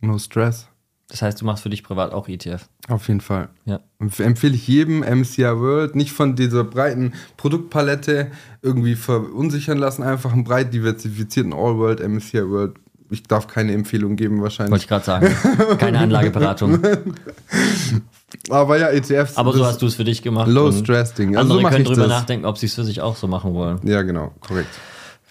No 0.01 0.19
Stress. 0.19 0.67
Das 1.09 1.23
heißt, 1.23 1.41
du 1.41 1.45
machst 1.45 1.65
für 1.65 1.71
dich 1.71 1.83
privat 1.83 2.13
auch 2.13 2.29
ETF? 2.29 2.69
Auf 2.89 3.09
jeden 3.09 3.21
Fall. 3.21 3.49
Ja. 3.65 3.81
Empfehle 3.99 4.55
ich 4.55 4.67
jedem 4.69 5.01
MCI 5.01 5.43
World, 5.43 5.97
nicht 5.97 6.13
von 6.13 6.37
dieser 6.37 6.63
breiten 6.63 7.15
Produktpalette 7.37 8.31
irgendwie 8.63 8.95
verunsichern 8.95 9.79
lassen, 9.79 10.05
einfach 10.05 10.33
einen 10.33 10.45
breit 10.45 10.73
diversifizierten 10.73 11.53
All 11.53 11.79
World 11.79 12.01
MCI 12.01 12.49
World 12.49 12.77
ich 13.13 13.25
darf 13.25 13.49
keine 13.49 13.73
Empfehlung 13.73 14.15
geben 14.15 14.41
wahrscheinlich. 14.41 14.71
Wollte 14.71 14.85
ich 14.85 14.89
gerade 14.89 15.05
sagen. 15.05 15.79
Keine 15.79 15.99
Anlageberatung. 16.01 16.79
Aber 18.49 18.79
ja, 18.79 18.89
ETFs. 18.89 19.37
Aber 19.37 19.53
so 19.53 19.65
hast 19.65 19.83
du 19.83 19.87
es 19.87 19.95
für 19.95 20.05
dich 20.05 20.23
gemacht. 20.23 20.49
Low 20.49 20.71
Stress 20.73 21.15
Ding. 21.15 21.37
Also 21.37 21.55
andere 21.55 21.63
so 21.63 21.69
können 21.69 21.85
drüber 21.85 22.03
das. 22.03 22.09
nachdenken, 22.09 22.47
ob 22.47 22.59
sie 22.59 22.67
es 22.67 22.75
für 22.75 22.85
sich 22.85 23.01
auch 23.01 23.17
so 23.17 23.27
machen 23.27 23.55
wollen. 23.55 23.81
Ja, 23.85 24.03
genau, 24.03 24.33
korrekt. 24.41 24.69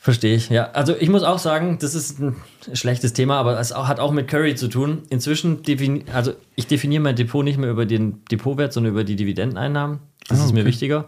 Verstehe 0.01 0.35
ich, 0.35 0.49
ja. 0.49 0.69
Also 0.71 0.95
ich 0.97 1.09
muss 1.09 1.23
auch 1.23 1.39
sagen, 1.39 1.77
das 1.79 1.93
ist 1.93 2.19
ein 2.19 2.35
schlechtes 2.71 3.11
Thema, 3.11 3.37
aber 3.37 3.59
es 3.59 3.75
hat 3.75 3.99
auch 3.99 4.11
mit 4.11 4.29
Curry 4.29 4.55
zu 4.55 4.69
tun. 4.69 5.03
Inzwischen, 5.09 5.59
also 6.13 6.31
ich 6.55 6.67
definiere 6.67 7.03
mein 7.03 7.17
Depot 7.17 7.43
nicht 7.43 7.57
mehr 7.57 7.69
über 7.69 7.85
den 7.85 8.23
Depotwert, 8.31 8.71
sondern 8.71 8.93
über 8.93 9.03
die 9.03 9.17
Dividendeneinnahmen. 9.17 9.99
Das 10.29 10.39
oh, 10.39 10.45
ist 10.45 10.53
mir 10.53 10.65
wichtiger. 10.65 11.05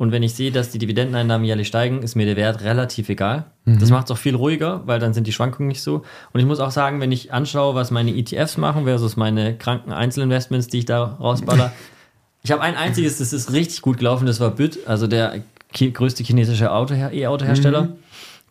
Und 0.00 0.12
wenn 0.12 0.22
ich 0.22 0.34
sehe, 0.34 0.50
dass 0.50 0.70
die 0.70 0.78
Dividendeneinnahmen 0.78 1.46
jährlich 1.46 1.68
steigen, 1.68 2.02
ist 2.02 2.14
mir 2.14 2.24
der 2.24 2.36
Wert 2.36 2.62
relativ 2.62 3.10
egal. 3.10 3.44
Mhm. 3.66 3.80
Das 3.80 3.90
macht 3.90 4.06
es 4.06 4.10
auch 4.10 4.16
viel 4.16 4.34
ruhiger, 4.34 4.80
weil 4.86 4.98
dann 4.98 5.12
sind 5.12 5.26
die 5.26 5.32
Schwankungen 5.32 5.68
nicht 5.68 5.82
so. 5.82 6.04
Und 6.32 6.40
ich 6.40 6.46
muss 6.46 6.58
auch 6.58 6.70
sagen, 6.70 7.02
wenn 7.02 7.12
ich 7.12 7.34
anschaue, 7.34 7.74
was 7.74 7.90
meine 7.90 8.16
ETFs 8.16 8.56
machen 8.56 8.84
versus 8.84 9.18
meine 9.18 9.58
kranken 9.58 9.92
Einzelinvestments, 9.92 10.68
die 10.68 10.78
ich 10.78 10.84
da 10.86 11.04
rausballer. 11.04 11.70
ich 12.42 12.50
habe 12.50 12.62
ein 12.62 12.76
einziges, 12.76 13.18
das 13.18 13.34
ist 13.34 13.52
richtig 13.52 13.82
gut 13.82 13.98
gelaufen, 13.98 14.24
das 14.24 14.40
war 14.40 14.52
BIT, 14.52 14.78
also 14.86 15.06
der 15.06 15.42
größte 15.74 16.24
chinesische 16.24 16.64
E-Auto-Hersteller. 16.64 17.82
Mhm. 17.82 17.92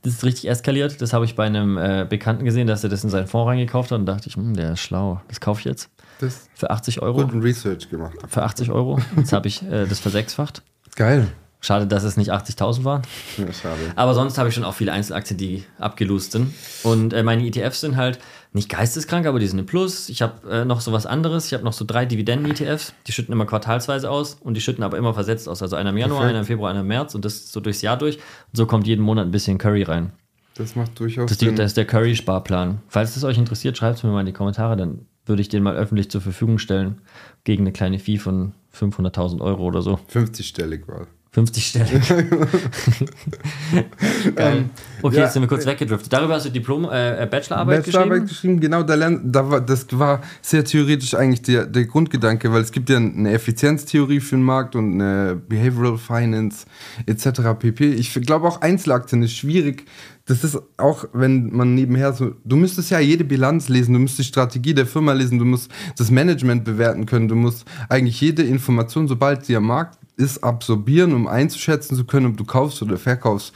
Das 0.03 0.13
ist 0.13 0.23
richtig 0.23 0.51
eskaliert. 0.51 1.01
Das 1.01 1.13
habe 1.13 1.25
ich 1.25 1.35
bei 1.35 1.45
einem 1.45 1.79
äh, 1.79 2.05
Bekannten 2.07 2.45
gesehen, 2.45 2.67
dass 2.67 2.83
er 2.83 2.91
das 2.91 3.03
in 3.03 3.09
seinen 3.09 3.25
Fonds 3.25 3.47
reingekauft 3.47 3.89
hat 3.89 3.97
und 3.97 4.05
dachte 4.05 4.29
ich, 4.29 4.35
hm, 4.35 4.53
der 4.53 4.73
ist 4.73 4.81
schlau. 4.81 5.19
Das 5.27 5.41
kaufe 5.41 5.61
ich 5.61 5.65
jetzt. 5.65 5.89
Das 6.19 6.47
für 6.53 6.69
80 6.69 7.01
Euro. 7.01 7.23
Guten 7.23 7.41
Research 7.41 7.89
gemacht. 7.89 8.13
Für 8.27 8.43
80 8.43 8.69
Euro. 8.69 8.99
Jetzt 9.17 9.33
habe 9.33 9.47
ich 9.47 9.63
äh, 9.63 9.87
das 9.87 9.99
versechsfacht. 9.99 10.61
Geil. 10.95 11.27
Schade, 11.61 11.87
dass 11.87 12.03
es 12.03 12.15
nicht 12.15 12.31
80.000 12.31 12.85
waren. 12.85 13.01
Ja, 13.37 13.51
schade. 13.51 13.81
Aber 13.97 14.13
sonst 14.13 14.37
habe 14.37 14.47
ich 14.47 14.55
schon 14.55 14.63
auch 14.63 14.73
viele 14.75 14.93
Einzelaktien, 14.93 15.37
die 15.37 15.65
abgelost 15.77 16.31
sind. 16.31 16.53
Und 16.83 17.11
äh, 17.11 17.21
meine 17.21 17.45
ETFs 17.45 17.81
sind 17.81 17.97
halt 17.97 18.19
nicht 18.53 18.69
geisteskrank, 18.69 19.25
aber 19.27 19.39
die 19.39 19.47
sind 19.47 19.59
im 19.59 19.65
Plus. 19.65 20.07
Ich 20.07 20.21
habe 20.21 20.49
äh, 20.49 20.65
noch 20.65 20.79
so 20.79 20.93
was 20.93 21.05
anderes. 21.05 21.47
Ich 21.47 21.53
habe 21.53 21.65
noch 21.65 21.73
so 21.73 21.83
drei 21.83 22.05
Dividenden-ETFs. 22.05 22.93
Die 23.07 23.11
schütten 23.11 23.33
immer 23.33 23.45
quartalsweise 23.45 24.09
aus 24.09 24.37
und 24.41 24.53
die 24.53 24.61
schütten 24.61 24.85
aber 24.85 24.97
immer 24.97 25.13
versetzt 25.13 25.49
aus. 25.49 25.61
Also 25.61 25.75
einer 25.75 25.89
im 25.89 25.97
Januar, 25.97 26.19
Perfekt. 26.19 26.29
einer 26.29 26.39
im 26.39 26.45
Februar, 26.45 26.69
einer 26.69 26.79
im 26.79 26.87
März 26.87 27.13
und 27.13 27.25
das 27.25 27.51
so 27.51 27.59
durchs 27.59 27.81
Jahr 27.81 27.97
durch. 27.97 28.15
Und 28.15 28.55
so 28.55 28.65
kommt 28.65 28.87
jeden 28.87 29.03
Monat 29.03 29.25
ein 29.25 29.31
bisschen 29.31 29.57
Curry 29.57 29.83
rein. 29.83 30.13
Das 30.55 30.77
macht 30.77 30.97
durchaus 30.97 31.29
das 31.29 31.39
Sinn. 31.39 31.57
Das 31.57 31.67
ist 31.67 31.77
der 31.77 31.85
Curry-Sparplan. 31.85 32.81
Falls 32.87 33.17
es 33.17 33.23
euch 33.25 33.37
interessiert, 33.37 33.77
schreibt 33.77 33.97
es 33.97 34.03
mir 34.03 34.11
mal 34.11 34.21
in 34.21 34.25
die 34.25 34.33
Kommentare, 34.33 34.77
dann 34.77 35.05
würde 35.25 35.41
ich 35.41 35.49
den 35.49 35.61
mal 35.61 35.75
öffentlich 35.75 36.09
zur 36.09 36.21
Verfügung 36.21 36.57
stellen. 36.57 37.01
Gegen 37.43 37.63
eine 37.63 37.73
kleine 37.73 37.99
Fee 37.99 38.17
von 38.17 38.53
500.000 38.79 39.41
Euro 39.41 39.63
oder 39.63 39.81
so. 39.81 39.99
50-stellig 40.13 40.87
war. 40.87 41.07
50 41.31 41.67
Stellen. 41.67 42.01
Geil. 44.35 44.57
Ähm, 44.57 44.69
okay, 45.01 45.17
ja, 45.17 45.23
jetzt 45.23 45.33
sind 45.33 45.43
wir 45.43 45.47
kurz 45.47 45.65
weggedriftet. 45.65 46.11
Darüber 46.11 46.35
hast 46.35 46.45
du 46.45 46.49
Diplom, 46.49 46.85
äh, 46.85 47.27
Bachelorarbeit, 47.29 47.85
Bachelorarbeit 47.85 48.27
geschrieben? 48.27 48.27
geschrieben? 48.27 48.59
Genau, 48.59 48.83
da 48.83 48.95
lern, 48.95 49.31
da 49.31 49.49
war, 49.49 49.61
das 49.61 49.87
war 49.91 50.21
sehr 50.41 50.63
theoretisch 50.63 51.13
eigentlich 51.13 51.41
der, 51.41 51.65
der 51.65 51.85
Grundgedanke, 51.85 52.51
weil 52.51 52.61
es 52.61 52.71
gibt 52.71 52.89
ja 52.89 52.97
eine 52.97 53.31
Effizienztheorie 53.31 54.19
für 54.19 54.35
den 54.35 54.43
Markt 54.43 54.75
und 54.75 54.93
eine 54.93 55.35
Behavioral 55.35 55.97
Finance 55.97 56.65
etc. 57.05 57.41
pp. 57.57 57.93
Ich 57.93 58.13
glaube 58.13 58.47
auch 58.47 58.61
Einzelaktien 58.61 59.23
ist 59.23 59.33
schwierig. 59.33 59.85
Das 60.25 60.43
ist 60.43 60.59
auch, 60.77 61.05
wenn 61.11 61.49
man 61.55 61.73
nebenher 61.73 62.13
so, 62.13 62.35
du 62.45 62.55
müsstest 62.55 62.91
ja 62.91 62.99
jede 62.99 63.23
Bilanz 63.23 63.67
lesen, 63.67 63.93
du 63.93 63.99
musst 63.99 64.19
die 64.19 64.23
Strategie 64.23 64.75
der 64.75 64.85
Firma 64.85 65.13
lesen, 65.13 65.39
du 65.39 65.45
musst 65.45 65.71
das 65.97 66.11
Management 66.11 66.65
bewerten 66.65 67.07
können, 67.07 67.27
du 67.27 67.35
musst 67.35 67.65
eigentlich 67.89 68.21
jede 68.21 68.43
Information, 68.43 69.07
sobald 69.07 69.45
sie 69.45 69.55
am 69.55 69.65
Markt 69.65 69.97
ist, 70.17 70.43
absorbieren, 70.43 71.13
um 71.13 71.27
einzuschätzen 71.27 71.97
zu 71.97 72.03
können, 72.03 72.27
ob 72.27 72.37
du 72.37 72.43
kaufst 72.43 72.81
oder 72.83 72.97
verkaufst. 72.97 73.55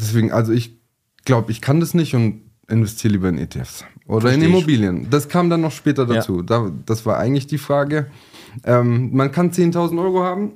Deswegen, 0.00 0.32
also 0.32 0.52
ich 0.52 0.78
glaube, 1.24 1.50
ich 1.52 1.60
kann 1.60 1.80
das 1.80 1.94
nicht 1.94 2.14
und 2.14 2.42
investiere 2.68 3.12
lieber 3.12 3.28
in 3.28 3.38
ETFs 3.38 3.84
oder 4.06 4.28
Versteh 4.28 4.44
in 4.44 4.50
Immobilien. 4.50 5.02
Ich. 5.02 5.08
Das 5.10 5.28
kam 5.28 5.50
dann 5.50 5.60
noch 5.60 5.72
später 5.72 6.06
dazu. 6.06 6.38
Ja. 6.38 6.42
Da, 6.42 6.72
das 6.84 7.06
war 7.06 7.18
eigentlich 7.18 7.46
die 7.46 7.58
Frage. 7.58 8.06
Ähm, 8.64 9.10
man 9.12 9.30
kann 9.32 9.50
10.000 9.50 10.00
Euro 10.02 10.22
haben, 10.22 10.52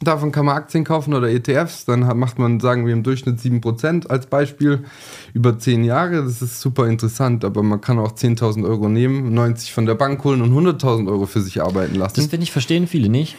davon 0.00 0.32
kann 0.32 0.46
man 0.46 0.56
Aktien 0.56 0.84
kaufen 0.84 1.14
oder 1.14 1.30
ETFs. 1.30 1.84
Dann 1.84 2.06
hat, 2.06 2.16
macht 2.16 2.38
man, 2.38 2.60
sagen 2.60 2.86
wir, 2.86 2.92
im 2.92 3.02
Durchschnitt 3.02 3.38
7% 3.38 4.08
als 4.08 4.26
Beispiel 4.26 4.84
über 5.32 5.58
10 5.58 5.84
Jahre. 5.84 6.24
Das 6.24 6.42
ist 6.42 6.60
super 6.60 6.88
interessant, 6.88 7.44
aber 7.44 7.62
man 7.62 7.80
kann 7.80 7.98
auch 7.98 8.12
10.000 8.12 8.66
Euro 8.66 8.88
nehmen, 8.88 9.32
90 9.32 9.72
von 9.72 9.86
der 9.86 9.94
Bank 9.94 10.22
holen 10.24 10.42
und 10.42 10.52
100.000 10.52 11.08
Euro 11.08 11.26
für 11.26 11.40
sich 11.40 11.62
arbeiten 11.62 11.94
lassen. 11.94 12.16
Das 12.16 12.26
finde 12.26 12.44
ich, 12.44 12.52
verstehen 12.52 12.86
viele 12.86 13.08
nicht 13.08 13.36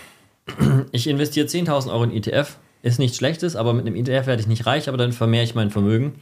ich 0.91 1.07
investiere 1.07 1.47
10.000 1.47 1.91
Euro 1.91 2.03
in 2.03 2.11
ETF, 2.11 2.57
ist 2.81 2.99
nichts 2.99 3.17
Schlechtes, 3.17 3.55
aber 3.55 3.73
mit 3.73 3.85
einem 3.85 3.95
ETF 3.95 4.27
werde 4.27 4.41
ich 4.41 4.47
nicht 4.47 4.65
reich, 4.65 4.87
aber 4.87 4.97
dann 4.97 5.11
vermehre 5.11 5.43
ich 5.43 5.55
mein 5.55 5.69
Vermögen. 5.69 6.15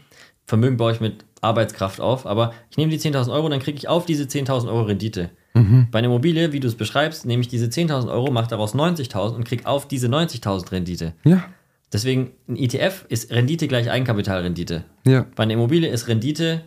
Vermögen 0.45 0.77
baue 0.77 0.91
ich 0.91 0.99
mit 0.99 1.25
Arbeitskraft 1.41 2.01
auf, 2.01 2.25
aber 2.25 2.53
ich 2.69 2.77
nehme 2.77 2.91
die 2.91 2.99
10.000 2.99 3.31
Euro, 3.31 3.49
dann 3.49 3.59
kriege 3.59 3.77
ich 3.77 3.87
auf 3.87 4.05
diese 4.05 4.23
10.000 4.23 4.67
Euro 4.67 4.83
Rendite. 4.83 5.29
Mhm. 5.53 5.87
Bei 5.91 5.99
einer 5.99 6.07
Immobilie, 6.07 6.51
wie 6.51 6.59
du 6.59 6.67
es 6.67 6.75
beschreibst, 6.75 7.25
nehme 7.25 7.41
ich 7.41 7.47
diese 7.47 7.67
10.000 7.67 8.11
Euro, 8.11 8.31
mache 8.31 8.49
daraus 8.49 8.73
90.000 8.73 9.35
und 9.35 9.43
kriege 9.45 9.67
auf 9.67 9.87
diese 9.87 10.07
90.000 10.07 10.71
Rendite. 10.71 11.13
Ja. 11.23 11.45
Deswegen, 11.93 12.31
ein 12.47 12.55
ETF 12.55 13.05
ist 13.09 13.31
Rendite 13.31 13.67
gleich 13.67 13.89
Eigenkapitalrendite. 13.89 14.83
Ja. 15.05 15.25
Bei 15.35 15.43
einer 15.43 15.53
Immobilie 15.53 15.89
ist 15.89 16.07
Rendite, 16.07 16.61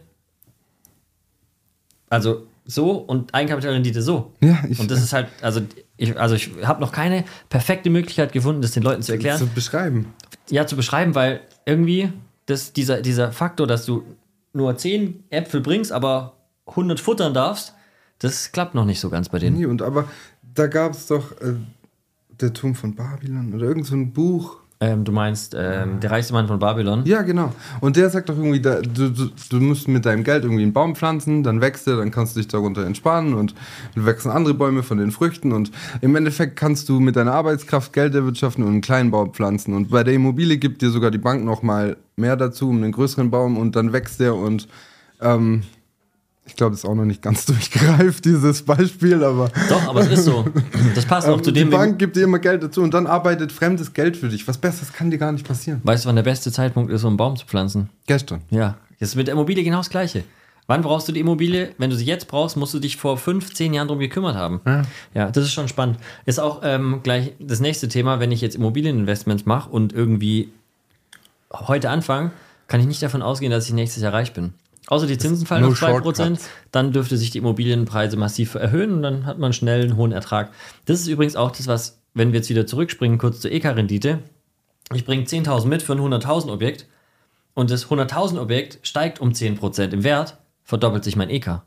also 2.09 2.47
so 2.65 2.93
und 2.93 3.35
Eigenkapitalrendite 3.35 4.03
so. 4.03 4.33
Ja, 4.41 4.63
ich, 4.69 4.79
und 4.79 4.91
das 4.91 5.03
ist 5.03 5.13
halt, 5.13 5.29
also 5.41 5.61
ich, 5.97 6.19
also 6.19 6.35
ich 6.35 6.51
habe 6.63 6.81
noch 6.81 6.93
keine 6.93 7.25
perfekte 7.49 7.91
Möglichkeit 7.91 8.33
gefunden, 8.33 8.63
das 8.63 8.73
den 8.73 8.83
Leuten 8.83 9.03
zu 9.03 9.13
erklären. 9.13 9.39
Zu 9.39 9.47
beschreiben. 9.47 10.13
Ja, 10.51 10.67
zu 10.67 10.77
beschreiben, 10.77 11.15
weil 11.15 11.41
irgendwie 11.67 12.13
das, 12.47 12.73
dieser, 12.73 13.03
dieser 13.03 13.33
Faktor, 13.33 13.67
dass 13.67 13.85
du 13.85 14.05
nur 14.53 14.77
10 14.77 15.25
Äpfel 15.31 15.61
bringst, 15.61 15.93
aber 15.93 16.37
100 16.67 17.01
futtern 17.01 17.35
darfst, 17.35 17.75
das 18.19 18.53
klappt 18.53 18.75
noch 18.75 18.85
nicht 18.85 19.01
so 19.01 19.11
ganz 19.11 19.29
bei 19.29 19.39
denen. 19.39 19.59
Nee, 19.59 19.67
und 19.67 19.83
aber 19.83 20.09
da 20.55 20.67
gab 20.67 20.93
es 20.93 21.07
doch, 21.07 21.33
äh, 21.41 21.55
Der 22.41 22.53
Turm 22.53 22.75
von 22.75 22.95
Babylon 22.95 23.53
oder 23.55 23.67
irgend 23.67 23.87
so 23.87 23.95
ein 23.95 24.13
Buch. 24.13 24.59
Ähm, 24.83 25.05
du 25.05 25.13
meinst 25.13 25.55
ähm, 25.57 26.01
der 26.01 26.11
reichste 26.11 26.33
Mann 26.33 26.49
von 26.49 26.59
Babylon? 26.59 27.03
Ja, 27.05 27.23
genau. 27.23 27.53
Und 27.81 27.95
der 27.95 28.11
sagt 28.11 28.29
doch 28.29 28.37
irgendwie, 28.37 28.61
da, 28.61 28.81
du, 28.81 29.11
du, 29.11 29.29
du 29.49 29.61
musst 29.61 29.87
mit 29.87 30.05
deinem 30.05 30.25
Geld 30.25 30.43
irgendwie 30.43 30.65
einen 30.65 30.73
Baum 30.73 30.97
pflanzen, 30.97 31.45
dann 31.45 31.61
wächst 31.61 31.87
er, 31.87 31.99
dann 31.99 32.11
kannst 32.11 32.35
du 32.35 32.41
dich 32.41 32.49
darunter 32.49 32.85
entspannen 32.85 33.35
und 33.35 33.55
dann 33.95 34.07
wachsen 34.07 34.33
andere 34.33 34.55
Bäume 34.55 34.83
von 34.83 34.99
den 34.99 35.13
Früchten 35.13 35.53
und 35.53 35.71
im 36.01 36.17
Endeffekt 36.17 36.57
kannst 36.57 36.89
du 36.89 36.99
mit 36.99 37.15
deiner 37.15 37.33
Arbeitskraft 37.33 37.93
Geld 37.93 38.17
erwirtschaften 38.17 38.65
und 38.65 38.71
einen 38.71 38.81
kleinen 38.81 39.13
Baum 39.13 39.33
pflanzen. 39.33 39.73
Und 39.73 39.91
bei 39.91 40.03
der 40.03 40.15
Immobilie 40.15 40.59
gibt 40.59 40.83
dir 40.83 40.91
sogar 40.91 41.13
die 41.13 41.19
Bank 41.19 41.45
nochmal 41.45 41.97
mehr 42.17 42.35
dazu, 42.35 42.69
um 42.69 42.79
einen 42.79 42.91
größeren 42.91 43.31
Baum 43.31 43.59
und 43.59 43.77
dann 43.77 43.93
wächst 43.93 44.19
der 44.19 44.35
und 44.35 44.67
ähm, 45.21 45.63
ich 46.45 46.57
glaube, 46.57 46.73
das 46.73 46.81
ist 46.81 46.85
auch 46.85 46.95
noch 46.95 47.05
nicht 47.05 47.23
ganz 47.23 47.45
durchgereift, 47.47 48.25
dieses 48.25 48.63
Beispiel, 48.63 49.23
aber. 49.23 49.51
Doch, 49.69 49.89
aber 49.89 50.01
es 50.01 50.09
ist 50.09 50.25
so. 50.25 50.45
Das 50.95 51.07
passt 51.07 51.29
auch 51.29 51.39
ähm, 51.39 51.45
zu 51.45 51.53
dem. 51.53 51.71
Die 51.71 51.77
Bank 51.77 51.99
gibt 51.99 52.17
dir 52.17 52.25
immer 52.25 52.39
Geld 52.39 52.63
dazu 52.63 52.83
und 52.83 52.93
dann 52.93 53.07
arbeitet 53.07 53.53
fremdes 53.53 53.93
Geld 53.93 54.17
für 54.17 54.29
dich. 54.29 54.47
Was 54.49 54.59
Besseres 54.59 54.93
kann 54.93 55.11
dir 55.11 55.19
gar 55.19 55.33
nicht 55.33 55.47
passieren. 55.47 55.81
Weißt 55.85 56.05
du, 56.05 56.09
wann 56.09 56.17
der 56.17 56.23
beste 56.23 56.51
Zeitpunkt 56.51 56.91
ist, 56.91 57.05
um 57.05 57.11
einen 57.11 57.17
Baum 57.17 57.37
zu 57.37 57.47
pflanzen? 57.47 57.89
Gestern. 58.07 58.43
Ja. 58.51 58.77
Das 58.99 59.11
ist 59.11 59.15
mit 59.17 59.29
der 59.29 59.35
Immobilie 59.35 59.65
genau 59.65 59.79
das 59.79 59.91
Gleiche. 59.91 60.25
Wann 60.67 60.83
brauchst 60.83 61.09
du 61.09 61.13
die 61.13 61.21
Immobilie? 61.21 61.75
Wenn 61.79 61.91
du 61.91 61.97
sie 61.97 62.05
jetzt 62.05 62.29
brauchst, 62.29 62.57
musst 62.57 62.73
du 62.75 62.79
dich 62.79 62.97
vor 62.97 63.19
fünf, 63.19 63.53
zehn 63.53 63.75
Jahren 63.75 63.89
drum 63.89 63.99
gekümmert 63.99 64.37
haben. 64.37 64.61
Ja. 64.65 64.83
Ja, 65.15 65.31
das 65.31 65.45
ist 65.45 65.53
schon 65.53 65.69
spannend. 65.69 65.99
Ist 66.25 66.41
auch 66.41 66.61
ähm, 66.63 67.01
gleich 67.03 67.33
das 67.39 67.61
nächste 67.61 67.89
Thema, 67.89 68.21
wenn 68.21 68.31
ich 68.33 68.41
jetzt 68.41 68.55
Immobilieninvestments 68.55 69.45
mache 69.45 69.71
und 69.71 69.93
irgendwie 69.93 70.51
heute 71.53 71.91
anfange, 71.91 72.31
kann 72.69 72.81
ich 72.81 72.87
nicht 72.87 73.03
davon 73.03 73.23
ausgehen, 73.23 73.51
dass 73.51 73.67
ich 73.67 73.73
nächstes 73.73 74.03
Jahr 74.03 74.13
reich 74.13 74.33
bin. 74.33 74.55
Außer 74.89 75.07
die 75.07 75.19
Zinsen 75.19 75.47
fallen 75.47 75.65
auf 75.65 75.75
2%, 75.75 75.77
shortcuts. 75.77 76.49
dann 76.73 76.93
dürfte 76.93 77.17
sich 77.17 77.31
die 77.31 77.39
Immobilienpreise 77.39 78.17
massiv 78.17 78.55
erhöhen 78.55 78.93
und 78.93 79.03
dann 79.03 79.27
hat 79.27 79.39
man 79.39 79.53
schnell 79.53 79.83
einen 79.83 79.97
hohen 79.97 80.13
Ertrag. 80.13 80.53
Das 80.87 81.01
ist 81.01 81.07
übrigens 81.07 81.37
auch 81.37 81.53
das, 81.53 81.67
was, 81.67 82.01
wenn 82.15 82.33
wir 82.33 82.41
jetzt 82.41 82.51
wieder 82.51 82.67
zurückspringen, 82.67 83.19
kurz 83.19 83.41
zur 83.41 83.53
EK-Rendite, 83.53 84.19
ich 84.93 85.05
bringe 85.05 85.25
10.000 85.25 85.67
mit 85.67 85.83
für 85.83 85.93
ein 85.93 86.01
100.000 86.01 86.53
Objekt 86.53 86.87
und 87.55 87.71
das 87.71 87.87
100.000 87.87 88.41
Objekt 88.41 88.81
steigt 88.83 89.21
um 89.21 89.31
10% 89.31 89.93
im 89.93 90.05
Wert, 90.05 90.39
verdoppelt 90.65 91.05
sich 91.05 91.17
mein 91.17 91.31
EK. 91.31 91.63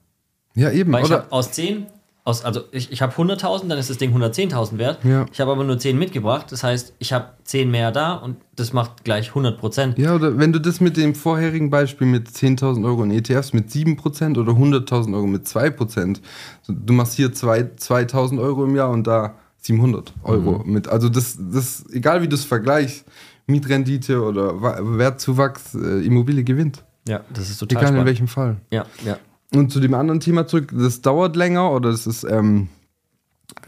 Ja, 0.56 0.72
eben. 0.72 0.92
Weil 0.92 1.06
ich 1.06 1.12
habe 1.12 1.32
aus 1.32 1.52
10, 1.52 1.86
aus, 2.26 2.44
also 2.44 2.62
ich, 2.72 2.92
ich 2.92 3.02
habe 3.02 3.14
100.000, 3.14 3.68
dann 3.70 3.78
ist 3.78 3.90
das 3.90 3.98
Ding 4.00 4.14
110.000 4.14 4.78
wert. 4.80 5.06
Ja. 5.06 5.26
Ich 5.32 5.40
habe 5.40 5.52
aber 5.52 5.64
nur 5.64 5.78
10 5.80 5.98
mitgebracht, 5.98 6.48
das 6.52 6.64
heißt, 6.64 6.94
ich 7.00 7.14
habe 7.14 7.28
10 7.44 7.70
mehr 7.72 7.92
da 7.92 8.16
und 8.16 8.38
das 8.56 8.74
macht 8.74 9.04
gleich 9.04 9.30
100%. 9.30 10.02
Ja, 10.02 10.16
oder 10.16 10.38
wenn 10.38 10.52
du 10.52 10.60
das 10.60 10.82
mit 10.82 10.98
dem 10.98 11.14
vorherigen 11.16 11.70
Beispiel 11.70 12.08
mit 12.08 12.28
10.000 12.28 12.84
Euro 12.84 13.04
in 13.04 13.12
ETFs 13.12 13.54
mit 13.54 13.70
7% 13.70 14.38
oder 14.40 14.54
100.000 14.54 15.14
Euro 15.16 15.28
mit 15.28 15.46
2%, 15.46 16.18
so, 16.64 16.74
du 16.74 16.94
machst 16.94 17.14
hier 17.14 17.32
zwei- 17.32 17.62
2.000 17.78 18.42
Euro 18.42 18.66
im 18.66 18.76
Jahr 18.76 18.90
und 18.90 19.06
da 19.06 19.36
700 19.60 20.12
Euro 20.24 20.64
Mhm. 20.66 20.74
mit. 20.74 20.88
Also 20.88 21.10
das, 21.10 21.38
das, 21.40 21.86
egal 21.92 22.22
wie 22.24 22.28
du 22.28 22.36
es 22.36 22.44
vergleichst, 22.46 23.06
Mietrendite 23.48 24.22
oder 24.24 24.60
Wa- 24.62 24.80
Wertzuwachs, 24.82 25.76
äh, 25.76 26.04
Immobilie 26.06 26.44
gewinnt. 26.44 26.84
Ja, 27.08 27.22
das 27.32 27.52
ist 27.52 27.60
total 27.60 27.78
Egal 27.78 27.84
in 27.84 27.88
spannend. 27.90 28.08
welchem 28.08 28.28
Fall. 28.28 28.58
Ja, 28.72 28.86
ja. 29.06 29.18
Und 29.56 29.72
zu 29.72 29.80
dem 29.80 29.94
anderen 29.94 30.20
Thema 30.20 30.48
zurück, 30.48 30.72
das 30.74 31.02
dauert 31.02 31.38
länger 31.38 31.72
oder 31.72 31.90
es 31.90 32.06
ist 32.08 32.26
ähm, 32.26 32.68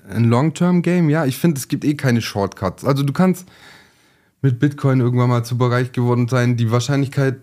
ein 0.10 0.26
Long-Term-Game. 0.26 1.10
Ja, 1.10 1.26
ich 1.26 1.38
finde, 1.38 1.58
es 1.58 1.70
gibt 1.70 1.86
eh 1.86 1.96
keine 1.96 2.22
Shortcuts. 2.22 2.84
Also 2.84 3.04
du 3.04 3.14
kannst 3.14 3.48
mit 4.42 4.60
Bitcoin 4.60 5.00
irgendwann 5.00 5.30
mal 5.30 5.46
zu 5.46 5.58
Bereich 5.58 5.94
geworden 5.94 6.28
sein. 6.28 6.58
Die 6.58 6.72
Wahrscheinlichkeit 6.72 7.38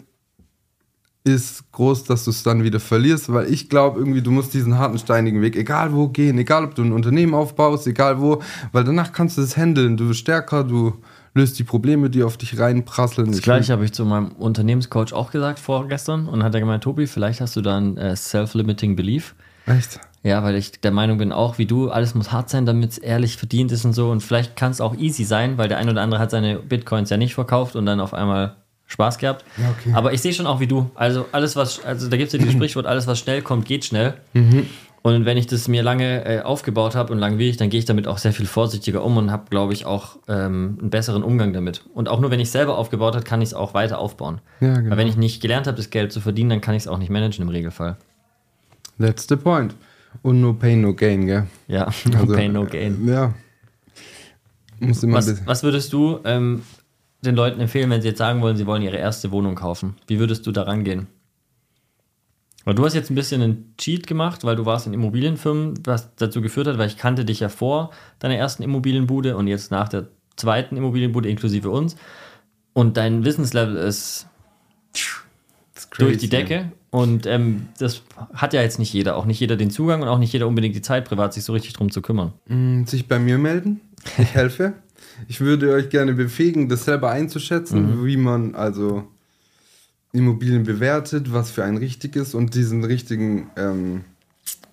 ist 1.24 1.72
groß, 1.72 2.04
dass 2.04 2.24
du 2.24 2.30
es 2.30 2.42
dann 2.42 2.64
wieder 2.64 2.80
verlierst, 2.80 3.32
weil 3.32 3.50
ich 3.50 3.70
glaube 3.70 3.98
irgendwie, 3.98 4.20
du 4.20 4.30
musst 4.30 4.52
diesen 4.52 4.78
harten, 4.78 4.98
steinigen 4.98 5.40
Weg, 5.40 5.56
egal 5.56 5.94
wo 5.94 6.08
gehen, 6.08 6.36
egal 6.36 6.64
ob 6.64 6.74
du 6.74 6.82
ein 6.82 6.92
Unternehmen 6.92 7.32
aufbaust, 7.32 7.86
egal 7.86 8.20
wo, 8.20 8.42
weil 8.72 8.84
danach 8.84 9.12
kannst 9.12 9.38
du 9.38 9.42
es 9.42 9.56
handeln. 9.56 9.96
Du 9.96 10.08
bist 10.08 10.20
stärker, 10.20 10.64
du 10.64 10.92
löst 11.34 11.58
die 11.58 11.64
Probleme, 11.64 12.10
die 12.10 12.22
auf 12.22 12.36
dich 12.36 12.58
reinprasseln. 12.58 13.28
Das 13.28 13.38
Ich 13.38 13.42
gleiche 13.42 13.72
habe 13.72 13.84
ich 13.84 13.92
zu 13.92 14.04
meinem 14.04 14.28
Unternehmenscoach 14.32 15.12
auch 15.12 15.30
gesagt 15.30 15.58
vorgestern 15.58 16.28
und 16.28 16.42
hat 16.44 16.54
er 16.54 16.60
gemeint, 16.60 16.84
Tobi, 16.84 17.06
vielleicht 17.06 17.40
hast 17.40 17.56
du 17.56 17.60
da 17.60 17.76
ein 17.76 17.96
äh, 17.96 18.14
Self-Limiting 18.16 18.94
Belief. 18.96 19.34
Echt? 19.66 20.00
Ja, 20.22 20.42
weil 20.42 20.54
ich 20.54 20.80
der 20.80 20.90
Meinung 20.90 21.18
bin, 21.18 21.32
auch 21.32 21.58
wie 21.58 21.66
du, 21.66 21.90
alles 21.90 22.14
muss 22.14 22.32
hart 22.32 22.48
sein, 22.48 22.64
damit 22.64 22.92
es 22.92 22.98
ehrlich 22.98 23.36
verdient 23.36 23.72
ist 23.72 23.84
und 23.84 23.92
so. 23.92 24.10
Und 24.10 24.22
vielleicht 24.22 24.56
kann 24.56 24.70
es 24.70 24.80
auch 24.80 24.96
easy 24.96 25.24
sein, 25.24 25.58
weil 25.58 25.68
der 25.68 25.78
ein 25.78 25.88
oder 25.88 26.00
andere 26.00 26.20
hat 26.20 26.30
seine 26.30 26.56
Bitcoins 26.56 27.10
ja 27.10 27.16
nicht 27.16 27.34
verkauft 27.34 27.76
und 27.76 27.84
dann 27.84 28.00
auf 28.00 28.14
einmal 28.14 28.56
Spaß 28.86 29.18
gehabt. 29.18 29.44
Ja, 29.58 29.64
okay. 29.70 29.92
Aber 29.94 30.12
ich 30.12 30.22
sehe 30.22 30.32
schon 30.32 30.46
auch 30.46 30.60
wie 30.60 30.66
du. 30.66 30.90
Also 30.94 31.26
alles, 31.32 31.56
was, 31.56 31.84
also 31.84 32.08
da 32.08 32.16
gibt 32.16 32.28
es 32.28 32.32
ja 32.32 32.38
dieses 32.38 32.54
Sprichwort, 32.56 32.86
alles, 32.86 33.06
was 33.06 33.18
schnell 33.18 33.42
kommt, 33.42 33.66
geht 33.66 33.84
schnell. 33.84 34.14
Mhm. 34.34 34.66
Und 35.06 35.26
wenn 35.26 35.36
ich 35.36 35.46
das 35.46 35.68
mir 35.68 35.82
lange 35.82 36.24
äh, 36.24 36.40
aufgebaut 36.40 36.94
habe 36.94 37.12
und 37.12 37.18
langwierig, 37.18 37.58
dann 37.58 37.68
gehe 37.68 37.78
ich 37.78 37.84
damit 37.84 38.08
auch 38.08 38.16
sehr 38.16 38.32
viel 38.32 38.46
vorsichtiger 38.46 39.04
um 39.04 39.18
und 39.18 39.30
habe, 39.30 39.50
glaube 39.50 39.74
ich, 39.74 39.84
auch 39.84 40.16
ähm, 40.28 40.78
einen 40.80 40.88
besseren 40.88 41.22
Umgang 41.22 41.52
damit. 41.52 41.84
Und 41.92 42.08
auch 42.08 42.20
nur 42.20 42.30
wenn 42.30 42.40
ich 42.40 42.50
selber 42.50 42.78
aufgebaut 42.78 43.14
habe, 43.14 43.22
kann 43.22 43.42
ich 43.42 43.50
es 43.50 43.54
auch 43.54 43.74
weiter 43.74 43.98
aufbauen. 43.98 44.40
Ja, 44.62 44.72
genau. 44.72 44.90
Weil 44.90 44.96
wenn 44.96 45.06
ich 45.06 45.18
nicht 45.18 45.42
gelernt 45.42 45.66
habe, 45.66 45.76
das 45.76 45.90
Geld 45.90 46.10
zu 46.10 46.22
verdienen, 46.22 46.48
dann 46.48 46.62
kann 46.62 46.74
ich 46.74 46.84
es 46.84 46.88
auch 46.88 46.96
nicht 46.96 47.10
managen 47.10 47.42
im 47.42 47.50
Regelfall. 47.50 47.98
That's 48.98 49.26
the 49.28 49.36
point. 49.36 49.74
Und 50.22 50.40
no 50.40 50.54
pain, 50.54 50.80
no 50.80 50.94
gain, 50.94 51.26
gell? 51.26 51.48
Ja, 51.68 51.90
no 52.10 52.20
Also, 52.20 52.34
pain, 52.34 52.52
no 52.54 52.64
gain. 52.64 53.06
Ja. 53.06 53.34
Muss 54.80 55.02
immer 55.02 55.18
Was, 55.18 55.46
was 55.46 55.62
würdest 55.62 55.92
du 55.92 56.20
ähm, 56.24 56.62
den 57.20 57.36
Leuten 57.36 57.60
empfehlen, 57.60 57.90
wenn 57.90 58.00
sie 58.00 58.08
jetzt 58.08 58.18
sagen 58.18 58.40
wollen, 58.40 58.56
sie 58.56 58.64
wollen 58.64 58.80
ihre 58.80 58.96
erste 58.96 59.30
Wohnung 59.32 59.54
kaufen? 59.54 59.96
Wie 60.06 60.18
würdest 60.18 60.46
du 60.46 60.50
da 60.50 60.62
rangehen? 60.62 61.08
Weil 62.64 62.74
du 62.74 62.84
hast 62.84 62.94
jetzt 62.94 63.10
ein 63.10 63.14
bisschen 63.14 63.42
einen 63.42 63.74
Cheat 63.76 64.06
gemacht, 64.06 64.44
weil 64.44 64.56
du 64.56 64.64
warst 64.64 64.86
in 64.86 64.94
Immobilienfirmen, 64.94 65.74
was 65.84 66.14
dazu 66.16 66.40
geführt 66.40 66.66
hat, 66.66 66.78
weil 66.78 66.88
ich 66.88 66.96
kannte 66.96 67.24
dich 67.24 67.40
ja 67.40 67.48
vor 67.48 67.90
deiner 68.18 68.36
ersten 68.36 68.62
Immobilienbude 68.62 69.36
und 69.36 69.46
jetzt 69.46 69.70
nach 69.70 69.88
der 69.88 70.08
zweiten 70.36 70.76
Immobilienbude 70.76 71.28
inklusive 71.28 71.70
uns. 71.70 71.96
Und 72.72 72.96
dein 72.96 73.24
Wissenslevel 73.24 73.76
ist 73.76 74.26
durch 75.98 76.18
die 76.18 76.28
Decke. 76.28 76.72
Und 76.90 77.26
ähm, 77.26 77.68
das 77.78 78.02
hat 78.34 78.52
ja 78.52 78.62
jetzt 78.62 78.78
nicht 78.78 78.92
jeder, 78.92 79.16
auch 79.16 79.26
nicht 79.26 79.40
jeder 79.40 79.56
den 79.56 79.70
Zugang 79.70 80.02
und 80.02 80.08
auch 80.08 80.18
nicht 80.18 80.32
jeder 80.32 80.46
unbedingt 80.46 80.76
die 80.76 80.82
Zeit, 80.82 81.04
privat 81.04 81.34
sich 81.34 81.44
so 81.44 81.52
richtig 81.52 81.72
drum 81.72 81.90
zu 81.90 82.02
kümmern. 82.02 82.32
Mm, 82.46 82.84
Sich 82.84 83.08
bei 83.08 83.18
mir 83.18 83.36
melden. 83.36 83.80
Ich 84.18 84.34
helfe. 84.34 84.74
Ich 85.28 85.40
würde 85.40 85.72
euch 85.72 85.90
gerne 85.90 86.12
befähigen, 86.14 86.68
das 86.68 86.84
selber 86.84 87.10
einzuschätzen, 87.10 88.04
wie 88.06 88.16
man 88.16 88.54
also 88.54 89.04
Immobilien 90.14 90.62
bewertet, 90.62 91.32
was 91.32 91.50
für 91.50 91.64
ein 91.64 91.76
richtig 91.76 92.16
ist 92.16 92.34
und 92.34 92.54
diesen 92.54 92.84
richtigen 92.84 93.50
ähm, 93.56 94.02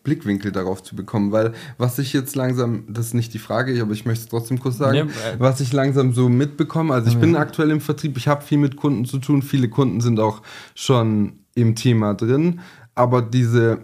Blickwinkel 0.03 0.51
darauf 0.51 0.83
zu 0.83 0.95
bekommen. 0.95 1.31
Weil 1.31 1.53
was 1.77 1.99
ich 1.99 2.13
jetzt 2.13 2.35
langsam, 2.35 2.85
das 2.87 3.07
ist 3.07 3.13
nicht 3.13 3.33
die 3.33 3.39
Frage, 3.39 3.79
aber 3.81 3.91
ich 3.91 4.05
möchte 4.05 4.23
es 4.23 4.29
trotzdem 4.29 4.59
kurz 4.59 4.77
sagen, 4.77 5.07
Nee, 5.07 5.11
äh, 5.11 5.39
was 5.39 5.59
ich 5.59 5.73
langsam 5.73 6.13
so 6.13 6.29
mitbekomme. 6.29 6.93
Also 6.93 7.09
ich 7.09 7.17
bin 7.17 7.35
aktuell 7.35 7.71
im 7.71 7.81
Vertrieb, 7.81 8.17
ich 8.17 8.27
habe 8.27 8.43
viel 8.43 8.59
mit 8.59 8.75
Kunden 8.75 9.05
zu 9.05 9.17
tun, 9.17 9.41
viele 9.41 9.67
Kunden 9.67 9.99
sind 9.99 10.19
auch 10.19 10.41
schon 10.75 11.39
im 11.55 11.75
Thema 11.75 12.13
drin, 12.13 12.61
aber 12.95 13.21
diese 13.21 13.79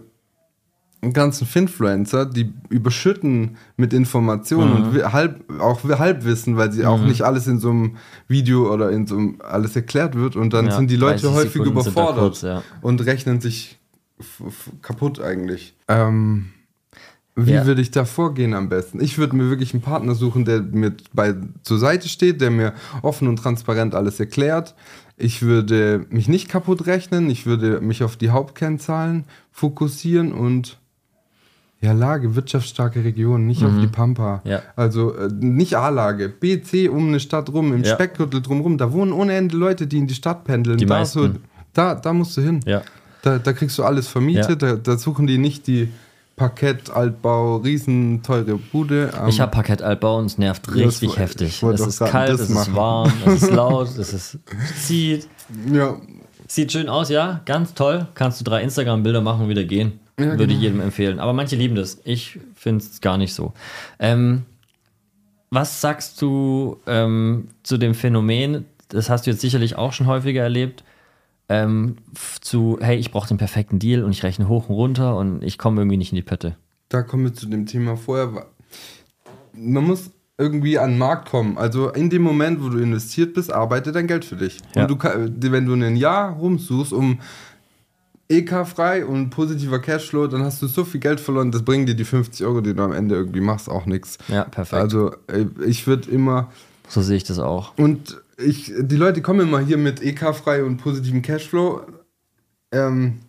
ganzen 1.12 1.46
Finfluencer, 1.46 2.26
die 2.26 2.52
überschütten 2.70 3.56
mit 3.76 3.92
Informationen 3.92 4.72
und 4.72 4.94
wi- 4.94 5.02
halb, 5.04 5.44
auch 5.60 5.84
Halbwissen, 5.84 6.56
weil 6.56 6.72
sie 6.72 6.84
auch 6.86 7.00
nicht 7.00 7.22
alles 7.22 7.46
in 7.46 7.58
so 7.60 7.70
einem 7.70 7.96
Video 8.26 8.72
oder 8.72 8.90
in 8.90 9.06
so 9.06 9.16
einem 9.16 9.40
alles 9.46 9.76
erklärt 9.76 10.16
wird 10.16 10.34
und 10.34 10.52
dann 10.52 10.66
Ja, 10.66 10.72
sind 10.76 10.90
die 10.90 10.96
Leute 10.96 11.22
30 11.22 11.30
häufig 11.30 11.52
Sekunden 11.52 11.72
überfordert 11.72 12.18
kurz, 12.18 12.42
ja. 12.42 12.62
und 12.82 13.04
rechnen 13.06 13.40
sich 13.40 13.78
kaputt 14.82 15.20
eigentlich. 15.20 15.76
Ähm, 15.86 16.46
wie 17.36 17.52
Ja. 17.52 17.66
würde 17.66 17.80
ich 17.80 17.92
da 17.92 18.04
vorgehen 18.04 18.52
am 18.52 18.68
besten? 18.68 19.00
Ich 19.00 19.16
würde 19.18 19.36
mir 19.36 19.48
wirklich 19.48 19.72
einen 19.72 19.82
Partner 19.82 20.16
suchen, 20.16 20.44
der 20.44 20.60
mir 20.60 20.94
bei, 21.12 21.36
zur 21.62 21.78
Seite 21.78 22.08
steht, 22.08 22.40
der 22.40 22.50
mir 22.50 22.72
offen 23.02 23.28
und 23.28 23.36
transparent 23.36 23.94
alles 23.94 24.18
erklärt. 24.18 24.74
Ich 25.16 25.42
würde 25.42 26.04
mich 26.10 26.26
nicht 26.26 26.48
kaputt 26.48 26.86
rechnen, 26.86 27.30
ich 27.30 27.46
würde 27.46 27.80
mich 27.80 28.02
auf 28.02 28.16
die 28.16 28.30
Hauptkennzahlen 28.30 29.24
fokussieren 29.52 30.32
und 30.32 30.78
ja, 31.80 31.92
Lage, 31.92 32.34
wirtschaftsstarke 32.34 33.04
Region, 33.04 33.46
nicht 33.46 33.62
auf 33.64 33.70
die 33.80 33.86
Pampa. 33.86 34.40
Mhm. 34.44 34.50
Ja. 34.50 34.62
Also 34.74 35.14
äh, 35.14 35.28
nicht 35.32 35.76
A-Lage, 35.76 36.28
B, 36.28 36.60
C 36.60 36.88
um 36.88 37.08
eine 37.08 37.20
Stadt 37.20 37.52
rum, 37.52 37.72
im 37.72 37.84
Ja. 37.84 37.94
Speckgürtel 37.94 38.42
drumrum. 38.42 38.78
Da 38.78 38.92
wohnen 38.92 39.12
ohne 39.12 39.34
Ende 39.34 39.56
Leute, 39.56 39.86
die 39.86 39.98
in 39.98 40.06
die 40.08 40.14
Stadt 40.14 40.42
pendeln. 40.44 40.78
Die 40.78 40.86
da, 40.86 41.04
so, 41.04 41.28
da, 41.74 41.94
da 41.94 42.12
musst 42.12 42.36
du 42.36 42.40
hin. 42.40 42.60
Ja. 42.66 42.82
Da, 43.22 43.38
da 43.38 43.52
kriegst 43.52 43.78
du 43.78 43.84
alles 43.84 44.08
vermietet, 44.08 44.62
da, 44.62 44.74
da 44.76 44.96
suchen 44.98 45.26
die 45.26 45.38
nicht 45.38 45.66
die 45.66 45.88
Parkett, 46.36 46.90
Altbau, 46.90 47.56
riesen 47.56 48.22
teure 48.22 48.56
Bude. 48.56 49.10
Ähm, 49.20 49.28
Ich 49.28 49.40
habe 49.40 49.50
Parkettaltbau 49.50 50.18
und 50.18 50.26
es 50.26 50.38
nervt 50.38 50.66
das 50.68 50.74
richtig 50.74 51.10
woll- 51.10 51.16
heftig. 51.18 51.62
Es 51.62 51.80
ist 51.80 51.98
kalt, 51.98 52.30
das 52.30 52.40
es 52.42 52.48
ist 52.50 52.54
machen. 52.54 52.76
warm, 52.76 53.12
es 53.26 53.42
ist 53.42 53.50
laut, 53.52 53.88
es 53.98 54.12
ist 54.12 54.38
zieht. 54.86 55.28
ja, 55.72 55.96
Sieht 56.46 56.72
schön 56.72 56.88
aus, 56.88 57.08
ja, 57.10 57.40
ganz 57.44 57.74
toll. 57.74 58.06
Kannst 58.14 58.40
du 58.40 58.44
drei 58.44 58.62
Instagram-Bilder 58.62 59.20
machen 59.20 59.42
und 59.42 59.48
wieder 59.48 59.64
gehen. 59.64 59.98
Ja, 60.18 60.26
Würde 60.26 60.44
ich 60.44 60.48
genau. 60.48 60.60
jedem 60.60 60.80
empfehlen. 60.80 61.20
Aber 61.20 61.32
manche 61.32 61.56
lieben 61.56 61.76
das. 61.76 62.00
Ich 62.04 62.38
finde 62.54 62.84
es 62.84 63.00
gar 63.00 63.16
nicht 63.18 63.32
so. 63.34 63.52
Ähm, 63.98 64.42
was 65.50 65.80
sagst 65.80 66.20
du 66.20 66.78
ähm, 66.86 67.48
zu 67.62 67.78
dem 67.78 67.94
Phänomen, 67.94 68.64
das 68.88 69.08
hast 69.08 69.26
du 69.26 69.30
jetzt 69.30 69.40
sicherlich 69.40 69.76
auch 69.76 69.92
schon 69.92 70.06
häufiger 70.06 70.42
erlebt, 70.42 70.84
ähm, 71.48 71.96
zu, 72.40 72.78
hey, 72.80 72.98
ich 72.98 73.10
brauche 73.10 73.28
den 73.28 73.38
perfekten 73.38 73.78
Deal 73.78 74.04
und 74.04 74.10
ich 74.10 74.22
rechne 74.22 74.48
hoch 74.48 74.68
und 74.68 74.74
runter 74.74 75.16
und 75.16 75.42
ich 75.42 75.56
komme 75.56 75.80
irgendwie 75.80 75.96
nicht 75.96 76.12
in 76.12 76.16
die 76.16 76.22
Pötte. 76.22 76.56
da 76.90 77.02
kommen 77.02 77.24
wir 77.24 77.34
zu 77.34 77.46
dem 77.46 77.64
Thema 77.64 77.96
vorher. 77.96 78.46
Man 79.54 79.84
muss 79.84 80.10
irgendwie 80.36 80.78
an 80.78 80.90
den 80.90 80.98
Markt 80.98 81.28
kommen. 81.30 81.58
Also 81.58 81.90
in 81.90 82.10
dem 82.10 82.22
Moment, 82.22 82.62
wo 82.62 82.68
du 82.68 82.78
investiert 82.78 83.34
bist, 83.34 83.52
arbeitet 83.52 83.96
dein 83.96 84.06
Geld 84.06 84.24
für 84.24 84.36
dich. 84.36 84.58
Ja. 84.74 84.86
Und 84.86 84.90
du, 84.90 85.52
wenn 85.52 85.66
du 85.66 85.74
ein 85.74 85.96
Jahr 85.96 86.32
rumsuchst, 86.32 86.92
um 86.92 87.18
EK-frei 88.28 89.06
und 89.06 89.30
positiver 89.30 89.78
Cashflow, 89.78 90.26
dann 90.26 90.42
hast 90.42 90.60
du 90.60 90.66
so 90.66 90.84
viel 90.84 91.00
Geld 91.00 91.18
verloren, 91.18 91.50
das 91.50 91.62
bringen 91.62 91.86
dir 91.86 91.94
die 91.94 92.04
50 92.04 92.44
Euro, 92.46 92.60
die 92.60 92.74
du 92.74 92.82
am 92.82 92.92
Ende 92.92 93.14
irgendwie 93.14 93.40
machst, 93.40 93.68
auch 93.70 93.86
nichts. 93.86 94.18
Ja, 94.28 94.44
perfekt. 94.44 94.80
Also 94.80 95.12
äh, 95.28 95.46
ich 95.64 95.86
würde 95.86 96.10
immer. 96.10 96.52
So 96.88 97.00
sehe 97.00 97.16
ich 97.16 97.24
das 97.24 97.38
auch. 97.38 97.76
Und 97.78 98.20
ich, 98.36 98.72
die 98.78 98.96
Leute 98.96 99.22
kommen 99.22 99.40
immer 99.40 99.60
hier 99.60 99.78
mit 99.78 100.02
EK-frei 100.02 100.62
und 100.62 100.76
positivem 100.76 101.22
Cashflow. 101.22 101.82
Ähm, 102.72 103.20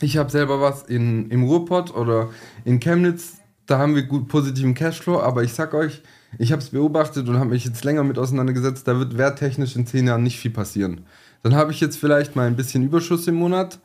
ich 0.00 0.16
habe 0.16 0.30
selber 0.30 0.60
was 0.60 0.82
in, 0.82 1.30
im 1.30 1.44
Ruhrpott 1.44 1.94
oder 1.94 2.30
in 2.64 2.80
Chemnitz, 2.80 3.34
da 3.66 3.78
haben 3.78 3.94
wir 3.94 4.02
gut 4.02 4.28
positiven 4.28 4.74
Cashflow, 4.74 5.20
aber 5.20 5.44
ich 5.44 5.52
sag 5.54 5.72
euch, 5.74 6.02
ich 6.38 6.50
habe 6.50 6.60
es 6.60 6.70
beobachtet 6.70 7.28
und 7.28 7.38
habe 7.38 7.50
mich 7.50 7.64
jetzt 7.64 7.84
länger 7.84 8.02
mit 8.02 8.18
auseinandergesetzt, 8.18 8.88
da 8.88 8.98
wird 8.98 9.16
werttechnisch 9.16 9.76
in 9.76 9.86
zehn 9.86 10.06
Jahren 10.06 10.24
nicht 10.24 10.38
viel 10.38 10.50
passieren. 10.50 11.02
Dann 11.42 11.54
habe 11.54 11.72
ich 11.72 11.80
jetzt 11.80 11.98
vielleicht 11.98 12.34
mal 12.34 12.46
ein 12.46 12.56
bisschen 12.56 12.82
Überschuss 12.82 13.26
im 13.28 13.36
Monat, 13.36 13.78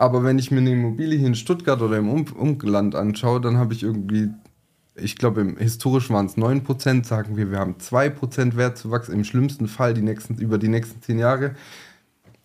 aber 0.00 0.24
wenn 0.24 0.38
ich 0.38 0.50
mir 0.50 0.58
eine 0.58 0.72
Immobilie 0.72 1.18
hier 1.18 1.28
in 1.28 1.34
Stuttgart 1.34 1.82
oder 1.82 1.98
im 1.98 2.08
um 2.08 2.24
Umland 2.24 2.94
anschaue, 2.94 3.40
dann 3.40 3.58
habe 3.58 3.74
ich 3.74 3.82
irgendwie, 3.82 4.30
ich 4.94 5.16
glaube, 5.16 5.54
historisch 5.58 6.10
waren 6.10 6.26
es 6.26 6.36
9%, 6.36 7.04
sagen 7.04 7.36
wir, 7.36 7.50
wir 7.50 7.58
haben 7.58 7.74
2% 7.74 8.56
Wertzuwachs, 8.56 9.08
im 9.08 9.24
schlimmsten 9.24 9.68
Fall 9.68 9.94
die 9.94 10.02
nächsten, 10.02 10.34
über 10.36 10.58
die 10.58 10.68
nächsten 10.68 11.02
zehn 11.02 11.18
Jahre 11.18 11.54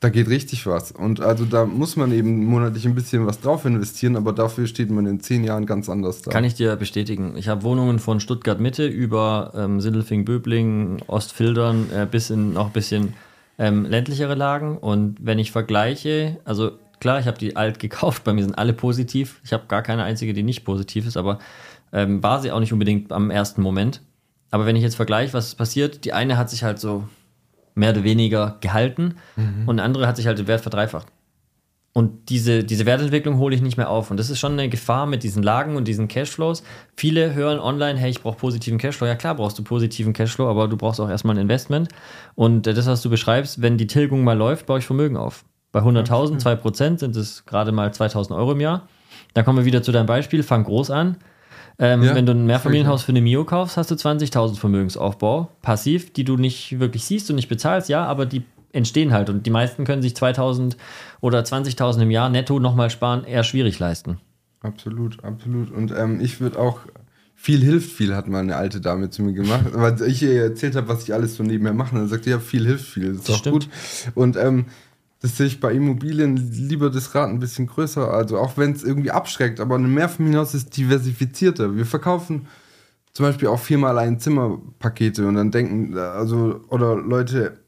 da 0.05 0.09
geht 0.09 0.29
richtig 0.29 0.67
was. 0.67 0.91
Und 0.91 1.19
also 1.19 1.45
da 1.45 1.65
muss 1.65 1.95
man 1.95 2.11
eben 2.11 2.45
monatlich 2.45 2.85
ein 2.85 2.93
bisschen 2.95 3.25
was 3.25 3.41
drauf 3.41 3.65
investieren, 3.65 4.15
aber 4.15 4.33
dafür 4.33 4.67
steht 4.67 4.91
man 4.91 5.05
in 5.07 5.19
zehn 5.19 5.43
Jahren 5.43 5.65
ganz 5.65 5.89
anders 5.89 6.21
da. 6.21 6.31
Kann 6.31 6.43
ich 6.43 6.53
dir 6.53 6.75
bestätigen. 6.75 7.33
Ich 7.37 7.47
habe 7.47 7.63
Wohnungen 7.63 7.97
von 7.97 8.19
Stuttgart 8.19 8.59
Mitte 8.59 8.85
über 8.85 9.53
ähm, 9.55 9.81
Sindelfing, 9.81 10.23
Böbling, 10.23 11.01
Ostfildern 11.07 11.89
äh, 11.91 12.07
bis 12.09 12.29
in 12.29 12.53
noch 12.53 12.67
ein 12.67 12.73
bisschen 12.73 13.13
ähm, 13.57 13.85
ländlichere 13.85 14.35
Lagen. 14.35 14.77
Und 14.77 15.17
wenn 15.21 15.39
ich 15.39 15.51
vergleiche, 15.51 16.37
also 16.45 16.73
klar, 16.99 17.19
ich 17.19 17.27
habe 17.27 17.37
die 17.37 17.55
alt 17.55 17.79
gekauft, 17.79 18.23
bei 18.23 18.33
mir 18.33 18.43
sind 18.43 18.57
alle 18.57 18.73
positiv. 18.73 19.39
Ich 19.43 19.53
habe 19.53 19.65
gar 19.67 19.81
keine 19.81 20.03
einzige, 20.03 20.33
die 20.33 20.43
nicht 20.43 20.65
positiv 20.65 21.07
ist, 21.07 21.17
aber 21.17 21.39
ähm, 21.93 22.21
war 22.21 22.41
sie 22.41 22.51
auch 22.51 22.59
nicht 22.59 22.73
unbedingt 22.73 23.11
am 23.11 23.31
ersten 23.31 23.61
Moment. 23.61 24.01
Aber 24.51 24.65
wenn 24.65 24.75
ich 24.75 24.83
jetzt 24.83 24.95
vergleiche, 24.95 25.33
was 25.33 25.47
ist 25.47 25.55
passiert, 25.55 26.05
die 26.05 26.13
eine 26.13 26.37
hat 26.37 26.49
sich 26.49 26.63
halt 26.63 26.79
so 26.79 27.07
mehr 27.73 27.91
oder 27.91 28.03
weniger 28.03 28.57
gehalten 28.61 29.15
mhm. 29.35 29.63
und 29.67 29.79
eine 29.79 29.83
andere 29.83 30.07
hat 30.07 30.15
sich 30.15 30.27
halt 30.27 30.39
den 30.39 30.47
Wert 30.47 30.61
verdreifacht. 30.61 31.07
Und 31.97 32.29
diese, 32.29 32.65
diese 32.65 32.85
Wertentwicklung 32.85 33.37
hole 33.37 33.55
ich 33.55 33.61
nicht 33.61 33.77
mehr 33.77 33.89
auf. 33.89 34.11
Und 34.11 34.17
das 34.17 34.29
ist 34.29 34.37
schon 34.37 34.51
eine 34.51 34.67
Gefahr 34.67 35.05
mit 35.05 35.23
diesen 35.23 35.41
Lagen 35.43 35.77
und 35.77 35.87
diesen 35.87 36.09
Cashflows. 36.09 36.61
Viele 36.97 37.33
hören 37.33 37.57
online, 37.57 37.97
hey, 37.97 38.09
ich 38.09 38.21
brauche 38.21 38.35
positiven 38.35 38.77
Cashflow. 38.77 39.07
Ja, 39.07 39.15
klar 39.15 39.35
brauchst 39.35 39.57
du 39.57 39.63
positiven 39.63 40.11
Cashflow, 40.11 40.49
aber 40.49 40.67
du 40.67 40.75
brauchst 40.75 40.99
auch 40.99 41.09
erstmal 41.09 41.37
ein 41.37 41.43
Investment. 41.43 41.87
Und 42.35 42.67
das, 42.67 42.85
was 42.85 43.01
du 43.01 43.09
beschreibst, 43.09 43.61
wenn 43.61 43.77
die 43.77 43.87
Tilgung 43.87 44.25
mal 44.25 44.37
läuft, 44.37 44.65
baue 44.65 44.79
ich 44.79 44.85
Vermögen 44.85 45.15
auf. 45.15 45.45
Bei 45.75 45.81
100.000, 45.81 46.41
2% 46.41 46.99
sind 46.99 47.17
es 47.17 47.45
gerade 47.45 47.73
mal 47.73 47.89
2.000 47.89 48.33
Euro 48.33 48.53
im 48.53 48.61
Jahr. 48.61 48.87
Dann 49.33 49.43
kommen 49.43 49.57
wir 49.57 49.65
wieder 49.65 49.83
zu 49.83 49.91
deinem 49.91 50.05
Beispiel, 50.05 50.41
fang 50.41 50.63
groß 50.63 50.89
an. 50.89 51.17
Ähm, 51.79 52.01
ja, 52.01 52.15
wenn 52.15 52.25
du 52.25 52.31
ein 52.31 52.45
Mehrfamilienhaus 52.45 53.03
für 53.03 53.11
eine 53.11 53.19
Mio 53.19 53.43
kaufst, 53.43 53.75
hast 53.75 53.91
du 53.91 53.95
20.000 53.95 54.55
Vermögensaufbau, 54.55 55.49
passiv, 55.61 56.13
die 56.13 56.23
du 56.23 56.37
nicht 56.37 56.79
wirklich 56.79 57.03
siehst 57.03 57.29
und 57.29 57.35
nicht 57.35 57.49
bezahlst, 57.49 57.89
ja, 57.89 58.05
aber 58.05 58.25
die 58.25 58.43
entstehen 58.71 59.11
halt 59.11 59.29
und 59.29 59.45
die 59.45 59.49
meisten 59.49 59.83
können 59.83 60.01
sich 60.01 60.13
2.000 60.13 60.77
oder 61.19 61.41
20.000 61.41 62.03
im 62.03 62.11
Jahr 62.11 62.29
netto 62.29 62.57
nochmal 62.57 62.89
sparen, 62.89 63.25
eher 63.25 63.43
schwierig 63.43 63.77
leisten. 63.77 64.21
Absolut, 64.61 65.21
absolut. 65.25 65.71
Und 65.71 65.91
ähm, 65.91 66.21
ich 66.21 66.39
würde 66.39 66.57
auch, 66.57 66.79
viel 67.35 67.59
hilft 67.59 67.91
viel, 67.91 68.15
hat 68.15 68.29
mal 68.29 68.39
eine 68.39 68.55
alte 68.55 68.79
Dame 68.79 69.09
zu 69.09 69.23
mir 69.23 69.33
gemacht, 69.33 69.65
weil 69.73 70.01
ich 70.03 70.23
ihr 70.23 70.41
erzählt 70.41 70.77
habe, 70.77 70.87
was 70.87 71.03
ich 71.03 71.13
alles 71.13 71.35
so 71.35 71.43
nebenher 71.43 71.73
mache. 71.73 71.95
Und 71.95 71.99
dann 71.99 72.07
sagt 72.07 72.25
ja, 72.27 72.39
viel 72.39 72.65
hilft 72.65 72.85
viel, 72.85 73.09
das 73.09 73.17
ist 73.17 73.27
das 73.27 73.35
auch 73.35 73.39
stimmt. 73.39 73.53
gut. 73.65 73.69
Und 74.15 74.37
ähm, 74.37 74.67
das 75.21 75.37
sehe 75.37 75.47
ich 75.47 75.59
bei 75.59 75.73
Immobilien 75.73 76.35
lieber 76.37 76.89
das 76.89 77.15
Rad 77.15 77.29
ein 77.29 77.39
bisschen 77.39 77.67
größer. 77.67 78.11
Also 78.11 78.37
auch 78.37 78.57
wenn 78.57 78.73
es 78.73 78.83
irgendwie 78.83 79.11
abschreckt, 79.11 79.59
aber 79.59 79.75
ein 79.75 79.93
Mehrfamilienhaus 79.93 80.53
ist 80.53 80.75
diversifizierter. 80.77 81.75
Wir 81.75 81.85
verkaufen 81.85 82.47
zum 83.13 83.25
Beispiel 83.25 83.47
auch 83.47 83.59
viermal 83.59 83.97
ein 83.97 84.19
Zimmerpakete 84.19 85.25
und 85.25 85.35
dann 85.35 85.51
denken, 85.51 85.97
also, 85.97 86.61
oder 86.67 86.95
Leute 86.95 87.59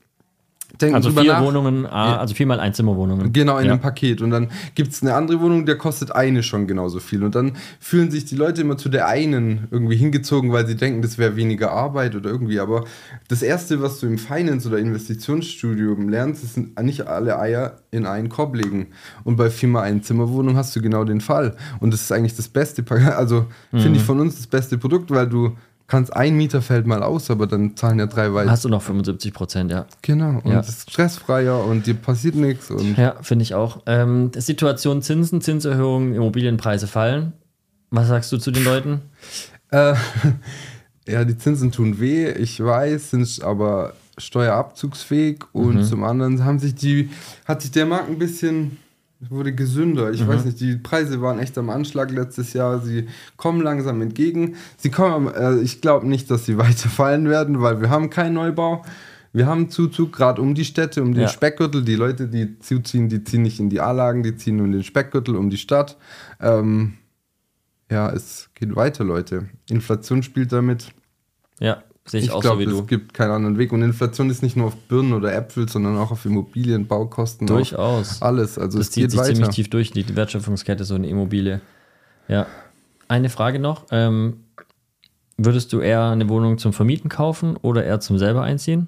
denken 0.81 0.95
also 0.95 1.11
vier 1.11 1.33
nach. 1.33 1.43
Wohnungen, 1.43 1.85
also 1.85 2.35
viermal 2.35 2.59
Einzimmerwohnungen. 2.59 3.33
Genau, 3.33 3.57
in 3.57 3.65
ja. 3.65 3.71
einem 3.71 3.81
Paket. 3.81 4.21
Und 4.21 4.31
dann 4.31 4.49
gibt 4.75 4.91
es 4.91 5.01
eine 5.01 5.15
andere 5.15 5.41
Wohnung, 5.41 5.65
der 5.65 5.77
kostet 5.77 6.11
eine 6.11 6.43
schon 6.43 6.67
genauso 6.67 6.99
viel. 6.99 7.23
Und 7.23 7.35
dann 7.35 7.53
fühlen 7.79 8.11
sich 8.11 8.25
die 8.25 8.35
Leute 8.35 8.61
immer 8.61 8.77
zu 8.77 8.89
der 8.89 9.07
einen 9.07 9.67
irgendwie 9.71 9.95
hingezogen, 9.95 10.51
weil 10.51 10.67
sie 10.67 10.75
denken, 10.75 11.01
das 11.01 11.17
wäre 11.17 11.35
weniger 11.35 11.71
Arbeit 11.71 12.15
oder 12.15 12.29
irgendwie. 12.29 12.59
Aber 12.59 12.83
das 13.27 13.41
Erste, 13.41 13.81
was 13.81 13.99
du 13.99 14.07
im 14.07 14.17
Finance- 14.17 14.67
oder 14.67 14.77
Investitionsstudium 14.77 16.09
lernst, 16.09 16.43
ist 16.43 16.57
nicht 16.57 17.07
alle 17.07 17.39
Eier 17.39 17.77
in 17.91 18.05
einen 18.05 18.29
Korb 18.29 18.55
legen. 18.55 18.87
Und 19.23 19.37
bei 19.37 19.49
viermal 19.49 19.83
Einzimmerwohnung 19.83 20.57
hast 20.57 20.75
du 20.75 20.81
genau 20.81 21.03
den 21.03 21.21
Fall. 21.21 21.55
Und 21.79 21.93
das 21.93 22.01
ist 22.01 22.11
eigentlich 22.11 22.35
das 22.35 22.49
beste, 22.49 22.83
also 23.15 23.45
mhm. 23.71 23.79
finde 23.79 23.99
ich 23.99 24.05
von 24.05 24.19
uns 24.19 24.35
das 24.35 24.47
beste 24.47 24.77
Produkt, 24.77 25.09
weil 25.11 25.27
du 25.27 25.55
kannst 25.87 26.15
ein 26.15 26.35
Mieter 26.35 26.61
fällt 26.61 26.85
mal 26.85 27.01
aus, 27.01 27.31
aber 27.31 27.47
dann 27.47 27.75
zahlen 27.75 27.99
ja 27.99 28.05
drei 28.05 28.33
weiter. 28.33 28.51
Hast 28.51 28.65
du 28.65 28.69
noch 28.69 28.81
75 28.81 29.33
Prozent, 29.33 29.71
ja. 29.71 29.85
Genau, 30.01 30.41
und 30.43 30.51
ja. 30.51 30.59
es 30.59 30.69
ist 30.69 30.91
stressfreier 30.91 31.63
und 31.63 31.87
dir 31.87 31.95
passiert 31.95 32.35
nichts. 32.35 32.69
Und 32.69 32.97
ja, 32.97 33.15
finde 33.21 33.43
ich 33.43 33.55
auch. 33.55 33.81
Ähm, 33.85 34.31
Situation 34.35 35.01
Zinsen, 35.01 35.41
Zinserhöhungen, 35.41 36.13
Immobilienpreise 36.13 36.87
fallen. 36.87 37.33
Was 37.89 38.09
sagst 38.09 38.31
du 38.31 38.37
zu 38.37 38.51
den 38.51 38.63
Leuten? 38.63 39.01
Äh, 39.69 39.95
ja, 41.09 41.25
die 41.25 41.37
Zinsen 41.37 41.73
tun 41.73 41.99
weh, 41.99 42.31
ich 42.31 42.63
weiß, 42.63 43.09
sind 43.09 43.43
aber 43.43 43.95
steuerabzugsfähig 44.17 45.43
und 45.51 45.75
mhm. 45.75 45.83
zum 45.83 46.05
anderen 46.05 46.45
haben 46.45 46.57
sich 46.57 46.73
die, 46.73 47.09
hat 47.43 47.61
sich 47.61 47.71
der 47.71 47.85
Markt 47.85 48.09
ein 48.09 48.17
bisschen 48.17 48.77
wurde 49.19 49.53
gesünder. 49.53 50.11
Ich 50.11 50.23
mhm. 50.23 50.27
weiß 50.27 50.45
nicht, 50.45 50.59
die 50.59 50.75
Preise 50.75 51.21
waren 51.21 51.39
echt 51.39 51.57
am 51.57 51.69
Anschlag 51.69 52.11
letztes 52.11 52.53
Jahr. 52.53 52.79
Sie 52.79 53.07
kommen 53.35 53.61
langsam 53.61 54.01
entgegen. 54.01 54.55
Sie 54.77 54.91
kommen, 54.91 55.33
äh, 55.33 55.57
ich 55.57 55.81
glaube 55.81 56.07
nicht, 56.07 56.29
dass 56.29 56.45
sie 56.45 56.57
weiter 56.57 56.89
fallen 56.89 57.29
werden, 57.29 57.61
weil 57.61 57.81
wir 57.81 57.89
haben 57.89 58.09
keinen 58.09 58.33
Neubau. 58.33 58.83
Wir 59.33 59.45
haben 59.45 59.69
Zuzug 59.69 60.13
gerade 60.13 60.41
um 60.41 60.55
die 60.55 60.65
Städte, 60.65 61.03
um 61.03 61.13
den 61.13 61.23
ja. 61.23 61.27
Speckgürtel. 61.27 61.83
Die 61.83 61.95
Leute, 61.95 62.27
die 62.27 62.57
zuziehen, 62.59 63.09
die 63.09 63.23
ziehen 63.23 63.41
nicht 63.41 63.59
in 63.59 63.69
die 63.69 63.81
A-Lagen, 63.81 64.23
die 64.23 64.35
ziehen 64.35 64.57
in 64.59 64.71
den 64.71 64.83
Speckgürtel 64.83 65.35
um 65.35 65.49
die 65.49 65.57
Stadt. 65.57 65.97
Ähm, 66.39 66.93
ja, 67.91 68.09
es 68.09 68.49
geht 68.55 68.75
weiter, 68.75 69.03
Leute. 69.03 69.49
Inflation 69.69 70.23
spielt 70.23 70.51
damit. 70.51 70.91
Ja. 71.59 71.83
Sehe 72.07 72.21
ich, 72.21 72.27
ich 72.27 72.31
auch 72.31 72.41
glaub, 72.41 72.55
so 72.55 72.59
wie 72.59 72.65
du. 72.65 72.79
Es 72.79 72.87
gibt 72.87 73.13
keinen 73.13 73.31
anderen 73.31 73.57
Weg. 73.57 73.73
Und 73.73 73.81
Inflation 73.81 74.29
ist 74.29 74.41
nicht 74.41 74.55
nur 74.55 74.67
auf 74.67 74.75
Birnen 74.75 75.13
oder 75.13 75.33
Äpfel, 75.35 75.67
sondern 75.67 75.97
auch 75.97 76.11
auf 76.11 76.25
Immobilien, 76.25 76.87
Baukosten. 76.87 77.47
Durchaus. 77.47 78.21
Alles. 78.21 78.57
Also 78.57 78.77
das 78.77 78.87
es 78.87 78.93
zieht 78.93 79.11
sich 79.11 79.19
weiter. 79.19 79.33
ziemlich 79.33 79.49
tief 79.49 79.69
durch, 79.69 79.91
die 79.91 80.15
Wertschöpfungskette, 80.15 80.85
so 80.85 80.95
eine 80.95 81.07
Immobilie. 81.07 81.61
Ja. 82.27 82.47
Eine 83.09 83.29
Frage 83.29 83.59
noch. 83.59 83.85
Ähm, 83.91 84.45
würdest 85.37 85.73
du 85.73 85.79
eher 85.79 86.05
eine 86.05 86.29
Wohnung 86.29 86.57
zum 86.57 86.73
Vermieten 86.73 87.09
kaufen 87.09 87.57
oder 87.57 87.83
eher 87.83 87.99
zum 87.99 88.17
selber 88.17 88.43
einziehen? 88.43 88.87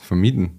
Vermieten. 0.00 0.57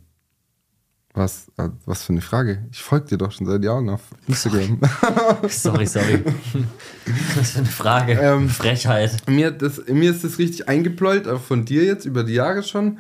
Was, 1.20 1.52
äh, 1.58 1.68
was 1.86 2.04
für 2.04 2.14
eine 2.14 2.22
Frage. 2.22 2.64
Ich 2.72 2.82
folge 2.82 3.08
dir 3.08 3.18
doch 3.18 3.34
schon 3.34 3.46
seit 3.46 3.62
Jahren 3.62 3.90
auf 3.90 4.00
Instagram. 4.30 4.80
sorry, 5.50 5.86
sorry. 5.86 6.24
was 7.36 7.52
für 7.52 7.58
eine 7.58 7.68
Frage. 7.68 8.14
Ähm, 8.14 8.48
Frechheit. 8.48 9.28
Mir, 9.28 9.52
das, 9.52 9.86
mir 9.88 10.12
ist 10.12 10.24
das 10.24 10.40
richtig 10.40 10.70
eingepläut, 10.70 11.28
auch 11.28 11.42
von 11.42 11.66
dir 11.66 11.84
jetzt 11.84 12.06
über 12.06 12.24
die 12.24 12.36
Jahre 12.36 12.64
schon. 12.64 13.00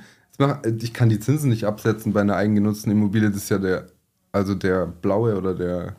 Ich 0.81 0.93
kann 0.93 1.07
die 1.07 1.21
Zinsen 1.21 1.49
nicht 1.49 1.63
absetzen 1.63 2.11
bei 2.11 2.19
einer 2.19 2.35
eigengenutzten 2.35 2.91
Immobilie. 2.91 3.29
Das 3.29 3.43
ist 3.43 3.51
ja 3.51 3.57
der, 3.57 3.87
also 4.33 4.53
der 4.53 4.85
blaue 4.85 5.37
oder 5.37 5.55
der 5.55 5.95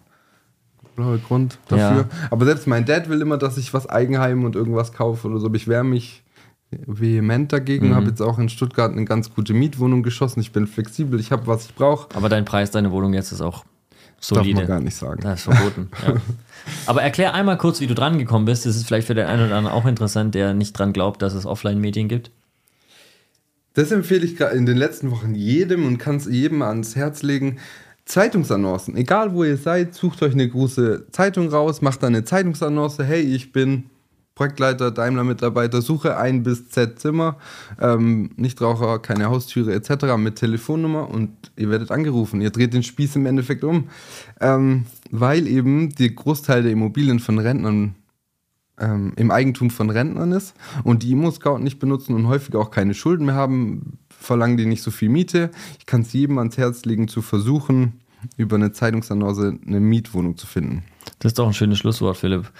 blaue 0.96 1.20
Grund 1.20 1.58
dafür. 1.68 2.02
Ja. 2.02 2.28
Aber 2.30 2.44
selbst 2.44 2.66
mein 2.66 2.84
Dad 2.84 3.08
will 3.08 3.22
immer, 3.22 3.38
dass 3.38 3.56
ich 3.56 3.72
was 3.72 3.88
Eigenheim 3.88 4.44
und 4.44 4.56
irgendwas 4.56 4.92
kaufe 4.92 5.26
oder 5.26 5.38
so. 5.38 5.46
Aber 5.46 5.56
ich 5.56 5.68
wehre 5.68 5.84
mich 5.84 6.22
vehement 6.70 7.52
dagegen. 7.52 7.88
Mhm. 7.88 7.94
Habe 7.94 8.06
jetzt 8.06 8.22
auch 8.22 8.38
in 8.38 8.48
Stuttgart 8.48 8.92
eine 8.92 9.04
ganz 9.04 9.34
gute 9.34 9.54
Mietwohnung 9.54 10.02
geschossen. 10.02 10.40
Ich 10.40 10.52
bin 10.52 10.66
flexibel, 10.66 11.18
ich 11.18 11.32
habe, 11.32 11.46
was 11.46 11.66
ich 11.66 11.74
brauche. 11.74 12.14
Aber 12.14 12.28
dein 12.28 12.44
Preis, 12.44 12.70
deine 12.70 12.90
Wohnung 12.92 13.12
jetzt 13.12 13.32
ist 13.32 13.40
auch 13.40 13.64
solide. 14.20 14.60
Darf 14.60 14.68
man 14.68 14.68
gar 14.68 14.80
nicht 14.80 14.94
sagen. 14.94 15.20
Das 15.22 15.40
ist 15.40 15.44
verboten. 15.44 15.88
ja. 16.06 16.14
Aber 16.86 17.02
erklär 17.02 17.34
einmal 17.34 17.58
kurz, 17.58 17.80
wie 17.80 17.86
du 17.86 17.94
dran 17.94 18.18
gekommen 18.18 18.44
bist. 18.44 18.66
Das 18.66 18.76
ist 18.76 18.86
vielleicht 18.86 19.06
für 19.06 19.14
den 19.14 19.26
einen 19.26 19.46
oder 19.46 19.56
anderen 19.56 19.76
auch 19.76 19.86
interessant, 19.86 20.34
der 20.34 20.54
nicht 20.54 20.78
dran 20.78 20.92
glaubt, 20.92 21.22
dass 21.22 21.34
es 21.34 21.46
Offline-Medien 21.46 22.08
gibt. 22.08 22.30
Das 23.74 23.92
empfehle 23.92 24.24
ich 24.24 24.36
gerade 24.36 24.56
in 24.56 24.66
den 24.66 24.76
letzten 24.76 25.10
Wochen 25.10 25.34
jedem 25.34 25.86
und 25.86 25.98
kann 25.98 26.16
es 26.16 26.26
jedem 26.26 26.62
ans 26.62 26.96
Herz 26.96 27.22
legen. 27.22 27.58
Zeitungsannoncen. 28.04 28.96
Egal 28.96 29.32
wo 29.34 29.44
ihr 29.44 29.56
seid, 29.56 29.94
sucht 29.94 30.22
euch 30.22 30.32
eine 30.32 30.48
große 30.48 31.06
Zeitung 31.12 31.48
raus, 31.48 31.80
macht 31.80 32.02
da 32.02 32.08
eine 32.08 32.24
Zeitungsannonce. 32.24 33.04
Hey, 33.04 33.20
ich 33.20 33.52
bin 33.52 33.84
Projektleiter, 34.40 34.90
Daimler-Mitarbeiter, 34.90 35.82
suche 35.82 36.16
ein 36.16 36.42
bis 36.42 36.70
Z 36.70 36.98
Zimmer, 36.98 37.36
ähm, 37.78 38.30
Nichtraucher, 38.36 38.98
keine 38.98 39.26
Haustüre 39.26 39.74
etc. 39.74 40.16
mit 40.16 40.36
Telefonnummer 40.36 41.10
und 41.10 41.28
ihr 41.56 41.68
werdet 41.68 41.90
angerufen. 41.90 42.40
Ihr 42.40 42.48
dreht 42.48 42.72
den 42.72 42.82
Spieß 42.82 43.16
im 43.16 43.26
Endeffekt 43.26 43.64
um, 43.64 43.90
ähm, 44.40 44.86
weil 45.10 45.46
eben 45.46 45.94
der 45.94 46.08
Großteil 46.08 46.62
der 46.62 46.72
Immobilien 46.72 47.20
von 47.20 47.38
Rentnern 47.38 47.96
ähm, 48.78 49.12
im 49.16 49.30
Eigentum 49.30 49.68
von 49.68 49.90
Rentnern 49.90 50.32
ist 50.32 50.54
und 50.84 51.02
die 51.02 51.12
Immo-Scout 51.12 51.58
nicht 51.58 51.78
benutzen 51.78 52.14
und 52.14 52.26
häufig 52.26 52.54
auch 52.54 52.70
keine 52.70 52.94
Schulden 52.94 53.26
mehr 53.26 53.34
haben, 53.34 53.98
verlangen 54.08 54.56
die 54.56 54.64
nicht 54.64 54.82
so 54.82 54.90
viel 54.90 55.10
Miete. 55.10 55.50
Ich 55.78 55.84
kann 55.84 56.00
es 56.00 56.14
jedem 56.14 56.38
ans 56.38 56.56
Herz 56.56 56.86
legen, 56.86 57.08
zu 57.08 57.20
versuchen, 57.20 58.00
über 58.38 58.56
eine 58.56 58.72
Zeitungsannonce 58.72 59.58
eine 59.66 59.80
Mietwohnung 59.80 60.38
zu 60.38 60.46
finden. 60.46 60.82
Das 61.18 61.32
ist 61.32 61.38
doch 61.38 61.46
ein 61.46 61.52
schönes 61.52 61.76
Schlusswort, 61.76 62.16
Philipp. 62.16 62.50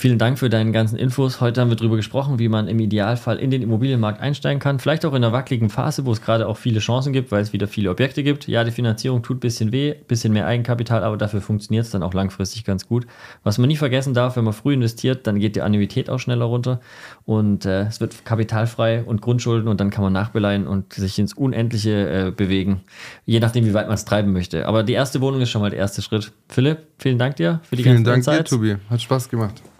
Vielen 0.00 0.16
Dank 0.16 0.38
für 0.38 0.48
deine 0.48 0.72
ganzen 0.72 0.96
Infos. 0.96 1.42
Heute 1.42 1.60
haben 1.60 1.68
wir 1.68 1.76
darüber 1.76 1.96
gesprochen, 1.96 2.38
wie 2.38 2.48
man 2.48 2.68
im 2.68 2.80
Idealfall 2.80 3.38
in 3.38 3.50
den 3.50 3.60
Immobilienmarkt 3.60 4.18
einsteigen 4.18 4.58
kann. 4.58 4.78
Vielleicht 4.78 5.04
auch 5.04 5.10
in 5.10 5.16
einer 5.22 5.34
wackeligen 5.34 5.68
Phase, 5.68 6.06
wo 6.06 6.12
es 6.12 6.22
gerade 6.22 6.48
auch 6.48 6.56
viele 6.56 6.80
Chancen 6.80 7.12
gibt, 7.12 7.30
weil 7.30 7.42
es 7.42 7.52
wieder 7.52 7.68
viele 7.68 7.90
Objekte 7.90 8.22
gibt. 8.22 8.48
Ja, 8.48 8.64
die 8.64 8.70
Finanzierung 8.70 9.22
tut 9.22 9.36
ein 9.36 9.40
bisschen 9.40 9.72
weh, 9.72 9.92
ein 9.92 10.04
bisschen 10.08 10.32
mehr 10.32 10.46
Eigenkapital, 10.46 11.04
aber 11.04 11.18
dafür 11.18 11.42
funktioniert 11.42 11.84
es 11.84 11.90
dann 11.90 12.02
auch 12.02 12.14
langfristig 12.14 12.64
ganz 12.64 12.88
gut. 12.88 13.06
Was 13.42 13.58
man 13.58 13.68
nie 13.68 13.76
vergessen 13.76 14.14
darf, 14.14 14.36
wenn 14.36 14.44
man 14.44 14.54
früh 14.54 14.72
investiert, 14.72 15.26
dann 15.26 15.38
geht 15.38 15.54
die 15.54 15.60
Annuität 15.60 16.08
auch 16.08 16.18
schneller 16.18 16.46
runter 16.46 16.80
und 17.26 17.66
äh, 17.66 17.82
es 17.82 18.00
wird 18.00 18.24
kapitalfrei 18.24 19.02
und 19.02 19.20
Grundschulden 19.20 19.68
und 19.68 19.80
dann 19.80 19.90
kann 19.90 20.02
man 20.02 20.14
nachbeleihen 20.14 20.66
und 20.66 20.94
sich 20.94 21.18
ins 21.18 21.34
Unendliche 21.34 22.28
äh, 22.28 22.30
bewegen, 22.30 22.80
je 23.26 23.38
nachdem, 23.38 23.66
wie 23.66 23.74
weit 23.74 23.88
man 23.88 23.96
es 23.96 24.06
treiben 24.06 24.32
möchte. 24.32 24.66
Aber 24.66 24.82
die 24.82 24.94
erste 24.94 25.20
Wohnung 25.20 25.42
ist 25.42 25.50
schon 25.50 25.60
mal 25.60 25.68
der 25.68 25.78
erste 25.78 26.00
Schritt. 26.00 26.32
Philipp, 26.48 26.78
vielen 26.96 27.18
Dank 27.18 27.36
dir 27.36 27.60
für 27.64 27.76
die 27.76 27.82
Vielen 27.82 27.96
ganze 27.96 28.10
Dank 28.12 28.24
Zeit. 28.24 28.46
dir, 28.46 28.56
Tobi. 28.56 28.76
Hat 28.88 29.02
Spaß 29.02 29.28
gemacht. 29.28 29.60